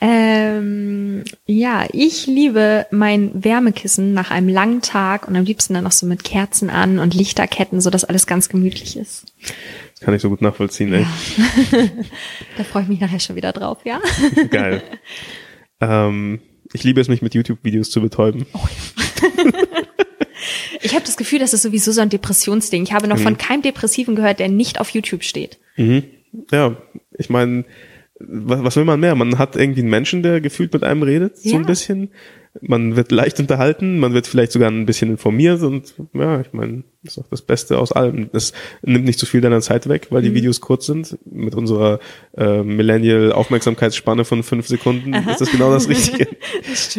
Ähm, 0.01 1.25
ja, 1.47 1.87
ich 1.91 2.27
liebe 2.27 2.87
mein 2.91 3.45
Wärmekissen 3.45 4.13
nach 4.13 4.31
einem 4.31 4.49
langen 4.49 4.83
Tag 4.83 5.27
und 5.27 5.37
am 5.37 5.45
liebsten 5.45 5.75
dann 5.75 5.85
noch 5.85 5.93
so 5.93 6.07
mit 6.07 6.23
Kerzen 6.23 6.69
an 6.69 6.99
und 6.99 7.15
Lichterketten, 7.15 7.81
so 7.81 7.89
dass 7.89 8.05
alles 8.05 8.27
ganz 8.27 8.49
gemütlich 8.49 8.97
ist. 8.97 9.33
Das 9.93 10.01
kann 10.01 10.13
ich 10.13 10.21
so 10.21 10.29
gut 10.29 10.43
nachvollziehen, 10.43 10.93
ey. 10.93 11.07
Da 12.59 12.65
freue 12.65 12.83
ich 12.83 12.89
mich 12.89 13.01
nachher 13.01 13.21
schon 13.21 13.37
wieder 13.37 13.53
drauf, 13.53 13.79
ja? 13.85 14.01
Geil. 14.51 14.83
ähm, 15.81 16.41
ich 16.73 16.85
liebe 16.85 17.01
es, 17.01 17.09
mich 17.09 17.23
mit 17.23 17.35
YouTube-Videos 17.35 17.91
zu 17.91 18.03
betäuben. 18.03 18.45
Ich 20.83 20.95
habe 20.95 21.05
das 21.05 21.17
Gefühl, 21.17 21.39
das 21.39 21.55
ist 21.55 21.63
sowieso 21.63 21.91
so 21.93 22.01
ein 22.01 22.11
Depressionsding. 22.11 22.83
Ich 22.83 22.93
habe 22.93 23.09
noch 23.09 23.19
von 23.19 23.39
keinem 23.39 23.63
Depressiven 23.63 24.15
gehört, 24.15 24.39
der 24.39 24.49
nicht 24.49 24.79
auf 24.79 24.91
YouTube 24.91 25.25
steht. 25.25 25.59
Mhm. 25.77 26.05
Ja, 26.53 26.77
ich 27.17 27.31
meine, 27.31 27.65
was, 28.19 28.63
was 28.65 28.77
will 28.77 28.85
man 28.85 29.01
mehr? 29.01 29.15
Man 29.15 29.39
hat 29.39 29.57
irgendwie 29.57 29.81
einen 29.81 29.91
Menschen, 29.91 30.23
der 30.23 30.41
gefühlt 30.41 30.73
mit 30.73 30.85
einem 30.85 31.03
redet, 31.03 31.37
so 31.39 31.51
Ja. 31.51 31.57
ein 31.57 31.67
bisschen. 31.67 32.11
Man 32.63 32.97
wird 32.97 33.13
leicht 33.13 33.39
unterhalten, 33.39 33.99
man 33.99 34.15
wird 34.15 34.27
vielleicht 34.27 34.51
sogar 34.53 34.71
ein 34.71 34.87
bisschen 34.87 35.11
informiert 35.11 35.61
und 35.63 35.93
ja, 36.15 36.41
ich 36.41 36.55
meine, 36.55 36.85
das 37.05 37.19
ist 37.19 37.23
auch 37.23 37.29
das 37.29 37.43
Beste 37.43 37.77
aus 37.79 37.93
allem. 37.93 38.31
Das 38.33 38.55
nimmt 38.83 39.05
nicht 39.05 39.19
zu 39.19 39.27
viel 39.27 39.43
deiner 39.43 39.61
Zeit 39.61 39.91
weg, 39.91 40.07
weil 40.09 40.23
die 40.23 40.33
Videos 40.33 40.63
kurz 40.63 40.87
sind. 40.87 41.19
Mit 41.31 41.55
unserer 41.55 42.01
äh, 42.35 42.63
Millennial-Aufmerksamkeitsspanne 42.63 44.25
von 44.25 44.43
fünf 44.43 44.69
Sekunden 44.69 45.13
ist 45.13 45.43
das 45.43 45.51
genau 45.51 45.71
das 45.71 45.87
Richtige. 45.91 46.29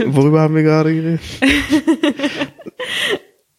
Worüber 0.06 0.42
haben 0.42 0.54
wir 0.54 0.62
gerade 0.62 0.94
geredet? 0.94 1.22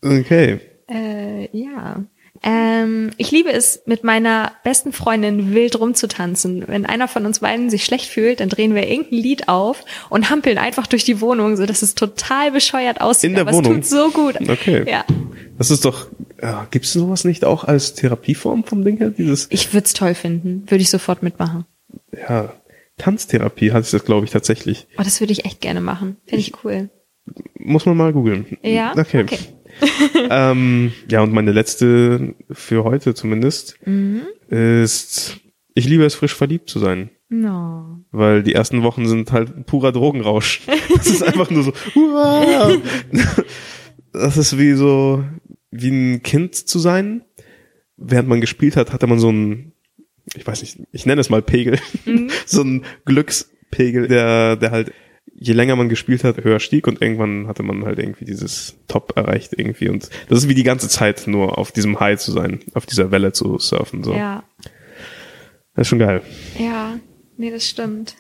okay. 0.03 0.61
Äh, 0.89 1.49
ja. 1.53 2.05
Ähm, 2.43 3.11
ich 3.17 3.31
liebe 3.31 3.51
es, 3.53 3.83
mit 3.87 4.05
meiner 4.05 4.53
besten 4.65 4.93
Freundin 4.93 5.55
wild 5.55 5.79
rumzutanzen. 5.79 6.65
Wenn 6.67 6.87
einer 6.87 7.09
von 7.09 7.27
uns 7.27 7.41
beiden 7.41 7.71
sich 7.71 7.85
schlecht 7.85 8.07
fühlt, 8.11 8.41
dann 8.41 8.49
drehen 8.49 8.75
wir 8.75 8.89
irgendein 8.89 9.19
Lied 9.19 9.49
auf 9.49 9.85
und 10.09 10.31
hampeln 10.31 10.59
einfach 10.59 10.87
durch 10.87 11.05
die 11.05 11.21
Wohnung, 11.21 11.57
so 11.57 11.67
dass 11.67 11.83
es 11.83 11.95
total 11.95 12.53
bescheuert 12.53 13.01
aussieht. 13.01 13.31
In 13.31 13.35
der 13.35 13.43
aber 13.43 13.53
Wohnung? 13.55 13.79
es 13.81 13.91
tut 13.91 13.99
so 13.99 14.11
gut. 14.11 14.37
Okay. 14.49 14.85
Ja. 14.89 15.05
Das 15.59 15.71
ist 15.73 15.85
doch, 15.85 16.07
ja, 16.41 16.67
gibt's 16.71 16.93
sowas 16.93 17.25
nicht 17.25 17.45
auch 17.45 17.65
als 17.65 17.95
Therapieform 17.95 18.63
vom 18.65 18.85
Ding 18.85 18.99
her? 18.99 19.11
Dieses, 19.11 19.49
Ich 19.51 19.73
würde 19.75 19.87
es 19.87 19.93
toll 19.93 20.15
finden. 20.15 20.63
Würde 20.69 20.83
ich 20.83 20.91
sofort 20.91 21.23
mitmachen. 21.23 21.65
ja, 22.13 22.53
Tanztherapie 22.99 23.73
hatte 23.73 23.85
ich 23.87 23.91
das, 23.93 24.05
glaube 24.05 24.27
ich, 24.27 24.33
tatsächlich. 24.33 24.87
Oh, 24.99 25.03
das 25.03 25.21
würde 25.21 25.33
ich 25.33 25.45
echt 25.45 25.61
gerne 25.61 25.81
machen. 25.81 26.17
Finde 26.27 26.41
ich 26.41 26.53
cool. 26.65 26.91
Muss 27.59 27.87
man 27.87 27.97
mal 27.97 28.13
googeln. 28.13 28.47
Ja? 28.63 28.93
Okay. 28.97 29.23
Okay. 29.23 29.39
ähm, 30.31 30.93
ja, 31.09 31.21
und 31.23 31.33
meine 31.33 31.53
letzte 31.53 32.35
für 32.51 32.85
heute 32.85 33.15
zumindest 33.15 33.79
Mhm. 33.85 34.23
ist, 34.49 35.39
ich 35.75 35.87
liebe 35.89 36.05
es, 36.05 36.15
frisch 36.15 36.35
verliebt 36.35 36.69
zu 36.71 36.79
sein. 36.79 37.11
No. 37.31 38.01
Weil 38.11 38.43
die 38.43 38.55
ersten 38.55 38.83
Wochen 38.83 39.07
sind 39.07 39.33
halt 39.33 39.67
purer 39.67 39.93
Drogenrausch. 39.93 40.63
Das 40.97 41.07
ist 41.07 41.23
einfach 41.23 41.51
nur 41.51 41.63
so, 41.63 41.73
wow. 41.95 42.77
Das 44.13 44.37
ist 44.37 44.59
wie 44.59 44.73
so, 44.73 45.23
wie 45.71 45.91
ein 45.91 46.23
Kind 46.23 46.55
zu 46.55 46.79
sein. 46.79 47.23
Während 47.97 48.29
man 48.29 48.41
gespielt 48.41 48.77
hat, 48.77 48.93
hatte 48.93 49.07
man 49.07 49.19
so 49.19 49.31
ein, 49.31 49.73
ich 50.35 50.47
weiß 50.47 50.63
nicht, 50.63 50.79
ich 50.93 51.07
nenne 51.07 51.21
es 51.21 51.31
mal 51.31 51.43
Pegel. 51.43 51.79
so 52.47 52.63
ein 52.63 52.85
Glückspegel, 53.05 54.09
der, 54.09 54.57
der 54.57 54.71
halt, 54.71 54.93
je 55.41 55.53
länger 55.53 55.77
man 55.77 55.89
gespielt 55.89 56.25
hat, 56.25 56.43
höher 56.43 56.61
stieg 56.61 56.87
und 56.87 57.01
irgendwann 57.01 57.47
hatte 57.47 57.63
man 57.63 57.85
halt 57.85 57.99
irgendwie 57.99 58.25
dieses 58.25 58.77
Top 58.89 59.13
erreicht 59.17 59.53
irgendwie 59.57 59.89
und 59.89 60.11
das 60.29 60.39
ist 60.39 60.49
wie 60.49 60.55
die 60.55 60.65
ganze 60.65 60.89
Zeit 60.89 61.27
nur 61.27 61.59
auf 61.59 61.73
diesem 61.73 62.01
High 62.01 62.19
zu 62.19 62.33
sein, 62.33 62.61
auf 62.75 62.87
dieser 62.87 63.11
Welle 63.11 63.33
zu 63.33 63.59
surfen, 63.59 64.03
so. 64.03 64.15
Ja. 64.15 64.43
Das 65.75 65.83
ist 65.83 65.89
schon 65.89 66.01
geil. 66.01 66.23
Ja. 66.59 66.99
Nee, 67.37 67.51
das 67.51 67.69
stimmt. 67.69 68.17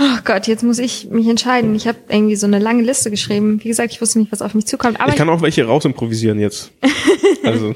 Oh 0.00 0.18
Gott, 0.24 0.46
jetzt 0.46 0.62
muss 0.62 0.78
ich 0.78 1.08
mich 1.10 1.28
entscheiden. 1.28 1.74
Ich 1.74 1.88
habe 1.88 1.98
irgendwie 2.08 2.36
so 2.36 2.46
eine 2.46 2.58
lange 2.58 2.82
Liste 2.82 3.10
geschrieben. 3.10 3.62
Wie 3.62 3.68
gesagt, 3.68 3.92
ich 3.92 4.00
wusste 4.00 4.20
nicht, 4.20 4.30
was 4.30 4.42
auf 4.42 4.54
mich 4.54 4.66
zukommt. 4.66 5.00
Aber 5.00 5.10
ich 5.10 5.16
kann 5.16 5.28
auch 5.28 5.42
welche 5.42 5.64
raus 5.64 5.84
improvisieren 5.84 6.38
jetzt. 6.40 6.72
Also, 7.44 7.74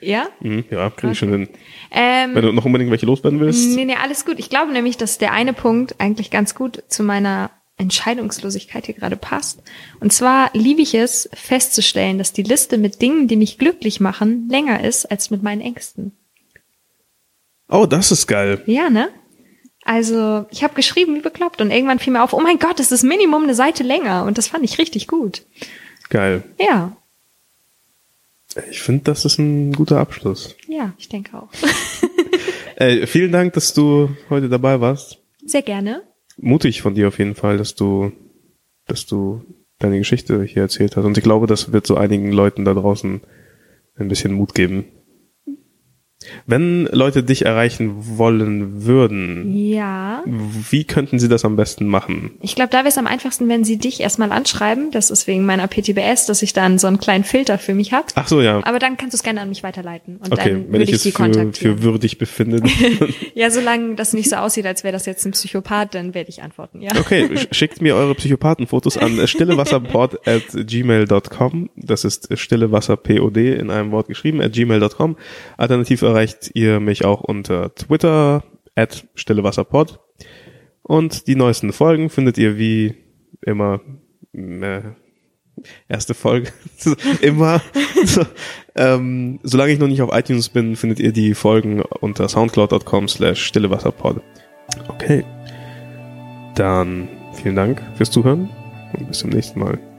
ja. 0.00 0.28
mh, 0.40 0.64
ja, 0.70 0.90
krieg 0.90 1.12
ich 1.12 1.18
schon 1.18 1.30
hin. 1.30 1.48
Ähm, 1.90 2.34
Wenn 2.34 2.42
du 2.42 2.52
noch 2.52 2.64
unbedingt 2.64 2.90
welche 2.90 3.06
loswerden 3.06 3.40
willst. 3.40 3.76
Nee, 3.76 3.84
nee, 3.84 3.96
alles 4.00 4.24
gut. 4.24 4.38
Ich 4.38 4.50
glaube 4.50 4.72
nämlich, 4.72 4.96
dass 4.96 5.18
der 5.18 5.32
eine 5.32 5.52
Punkt 5.52 5.96
eigentlich 5.98 6.30
ganz 6.30 6.54
gut 6.54 6.82
zu 6.88 7.02
meiner 7.02 7.50
Entscheidungslosigkeit 7.76 8.86
hier 8.86 8.94
gerade 8.94 9.16
passt. 9.16 9.62
Und 10.00 10.12
zwar 10.12 10.50
liebe 10.52 10.82
ich 10.82 10.94
es, 10.94 11.28
festzustellen, 11.32 12.18
dass 12.18 12.32
die 12.32 12.42
Liste 12.42 12.78
mit 12.78 13.00
Dingen, 13.00 13.26
die 13.26 13.36
mich 13.36 13.58
glücklich 13.58 14.00
machen, 14.00 14.48
länger 14.48 14.84
ist 14.84 15.06
als 15.10 15.30
mit 15.30 15.42
meinen 15.42 15.62
Ängsten. 15.62 16.12
Oh, 17.68 17.86
das 17.86 18.12
ist 18.12 18.26
geil. 18.26 18.62
Ja, 18.66 18.90
ne? 18.90 19.08
Also, 19.84 20.44
ich 20.50 20.62
habe 20.62 20.74
geschrieben 20.74 21.14
wie 21.14 21.20
bekloppt 21.20 21.60
und 21.62 21.70
irgendwann 21.70 21.98
fiel 21.98 22.12
mir 22.12 22.22
auf, 22.22 22.34
oh 22.34 22.40
mein 22.40 22.58
Gott, 22.58 22.78
das 22.78 22.92
ist 22.92 23.02
Minimum 23.02 23.44
eine 23.44 23.54
Seite 23.54 23.82
länger 23.82 24.24
und 24.24 24.36
das 24.36 24.48
fand 24.48 24.62
ich 24.62 24.78
richtig 24.78 25.06
gut. 25.06 25.42
Geil. 26.10 26.44
Ja, 26.58 26.96
Ich 28.70 28.82
finde, 28.82 29.04
das 29.04 29.24
ist 29.24 29.38
ein 29.38 29.72
guter 29.72 29.98
Abschluss. 29.98 30.56
ja, 30.68 30.92
ich 30.98 31.08
denke 31.08 31.36
auch. 31.36 31.48
Äh, 32.76 33.06
vielen 33.06 33.30
Dank, 33.30 33.52
dass 33.52 33.74
du 33.74 34.08
heute 34.30 34.48
dabei 34.48 34.80
warst. 34.80 35.18
Sehr 35.44 35.60
gerne. 35.60 36.02
Mutig 36.38 36.80
von 36.80 36.94
dir 36.94 37.08
auf 37.08 37.18
jeden 37.18 37.34
Fall, 37.34 37.58
dass 37.58 37.74
du, 37.74 38.10
dass 38.86 39.04
du 39.04 39.44
deine 39.78 39.98
Geschichte 39.98 40.42
hier 40.44 40.62
erzählt 40.62 40.96
hast. 40.96 41.04
Und 41.04 41.18
ich 41.18 41.22
glaube, 41.22 41.46
das 41.46 41.74
wird 41.74 41.86
so 41.86 41.96
einigen 41.96 42.32
Leuten 42.32 42.64
da 42.64 42.72
draußen 42.72 43.20
ein 43.96 44.08
bisschen 44.08 44.32
Mut 44.32 44.54
geben. 44.54 44.86
Wenn 46.46 46.86
Leute 46.92 47.22
dich 47.22 47.44
erreichen 47.46 47.94
wollen 48.18 48.84
würden, 48.84 49.54
Ja. 49.56 50.22
wie 50.70 50.84
könnten 50.84 51.18
sie 51.18 51.28
das 51.28 51.44
am 51.44 51.56
besten 51.56 51.86
machen? 51.86 52.32
Ich 52.40 52.54
glaube, 52.54 52.70
da 52.70 52.78
wäre 52.78 52.88
es 52.88 52.98
am 52.98 53.06
einfachsten, 53.06 53.48
wenn 53.48 53.64
sie 53.64 53.78
dich 53.78 54.00
erstmal 54.00 54.32
anschreiben. 54.32 54.90
Das 54.90 55.10
ist 55.10 55.26
wegen 55.26 55.44
meiner 55.46 55.66
PTBS, 55.68 56.26
dass 56.26 56.42
ich 56.42 56.52
dann 56.52 56.78
so 56.78 56.86
einen 56.86 56.98
kleinen 56.98 57.24
Filter 57.24 57.58
für 57.58 57.74
mich 57.74 57.92
habe. 57.92 58.06
Ach 58.14 58.28
so, 58.28 58.40
ja. 58.40 58.60
Aber 58.64 58.78
dann 58.78 58.96
kannst 58.96 59.14
du 59.14 59.16
es 59.16 59.22
gerne 59.22 59.40
an 59.40 59.48
mich 59.48 59.62
weiterleiten. 59.62 60.16
Und 60.16 60.32
Okay, 60.32 60.50
dann 60.50 60.64
wenn 60.64 60.72
würde 60.72 60.84
ich 60.84 60.90
ich, 60.90 61.06
es 61.06 61.12
für, 61.16 61.52
für 61.52 61.82
würdig 61.82 62.18
befinde. 62.18 62.62
ja, 63.34 63.50
solange 63.50 63.94
das 63.94 64.12
nicht 64.12 64.28
so 64.30 64.36
aussieht, 64.36 64.66
als 64.66 64.84
wäre 64.84 64.92
das 64.92 65.06
jetzt 65.06 65.24
ein 65.26 65.32
Psychopath, 65.32 65.94
dann 65.94 66.14
werde 66.14 66.30
ich 66.30 66.42
antworten, 66.42 66.80
ja. 66.80 66.90
Okay, 66.98 67.24
sch- 67.32 67.52
schickt 67.54 67.80
mir 67.82 67.94
eure 67.96 68.14
Psychopathenfotos 68.14 68.96
an 68.96 69.26
stillewasserpod 69.26 70.26
at 70.26 70.42
gmail.com. 70.52 71.70
Das 71.76 72.04
ist 72.04 72.28
stillewasserpod 72.38 73.36
in 73.36 73.70
einem 73.70 73.90
Wort 73.92 74.08
geschrieben 74.08 74.40
at 74.40 74.52
gmail.com. 74.52 75.16
Alternativ 75.56 76.02
erreicht 76.20 76.50
ihr 76.52 76.80
mich 76.80 77.04
auch 77.06 77.22
unter 77.22 77.74
Twitter 77.74 78.44
at 78.74 79.06
stillewasserpod. 79.14 80.00
Und 80.82 81.26
die 81.26 81.34
neuesten 81.34 81.72
Folgen 81.72 82.10
findet 82.10 82.36
ihr 82.36 82.58
wie 82.58 82.94
immer 83.40 83.80
äh, 84.34 84.82
erste 85.88 86.14
Folge 86.14 86.52
immer. 87.20 87.60
So, 88.02 88.24
ähm, 88.76 89.40
solange 89.42 89.72
ich 89.72 89.78
noch 89.78 89.86
nicht 89.86 90.00
auf 90.00 90.08
iTunes 90.10 90.48
bin, 90.48 90.74
findet 90.74 91.00
ihr 91.00 91.12
die 91.12 91.34
Folgen 91.34 91.82
unter 91.82 92.30
soundcloud.com 92.30 93.08
slash 93.08 93.44
stillewasserpod. 93.44 94.22
Okay. 94.88 95.22
Dann 96.54 97.08
vielen 97.34 97.56
Dank 97.56 97.82
fürs 97.96 98.10
Zuhören 98.10 98.48
und 98.96 99.08
bis 99.08 99.18
zum 99.18 99.28
nächsten 99.28 99.60
Mal. 99.60 99.89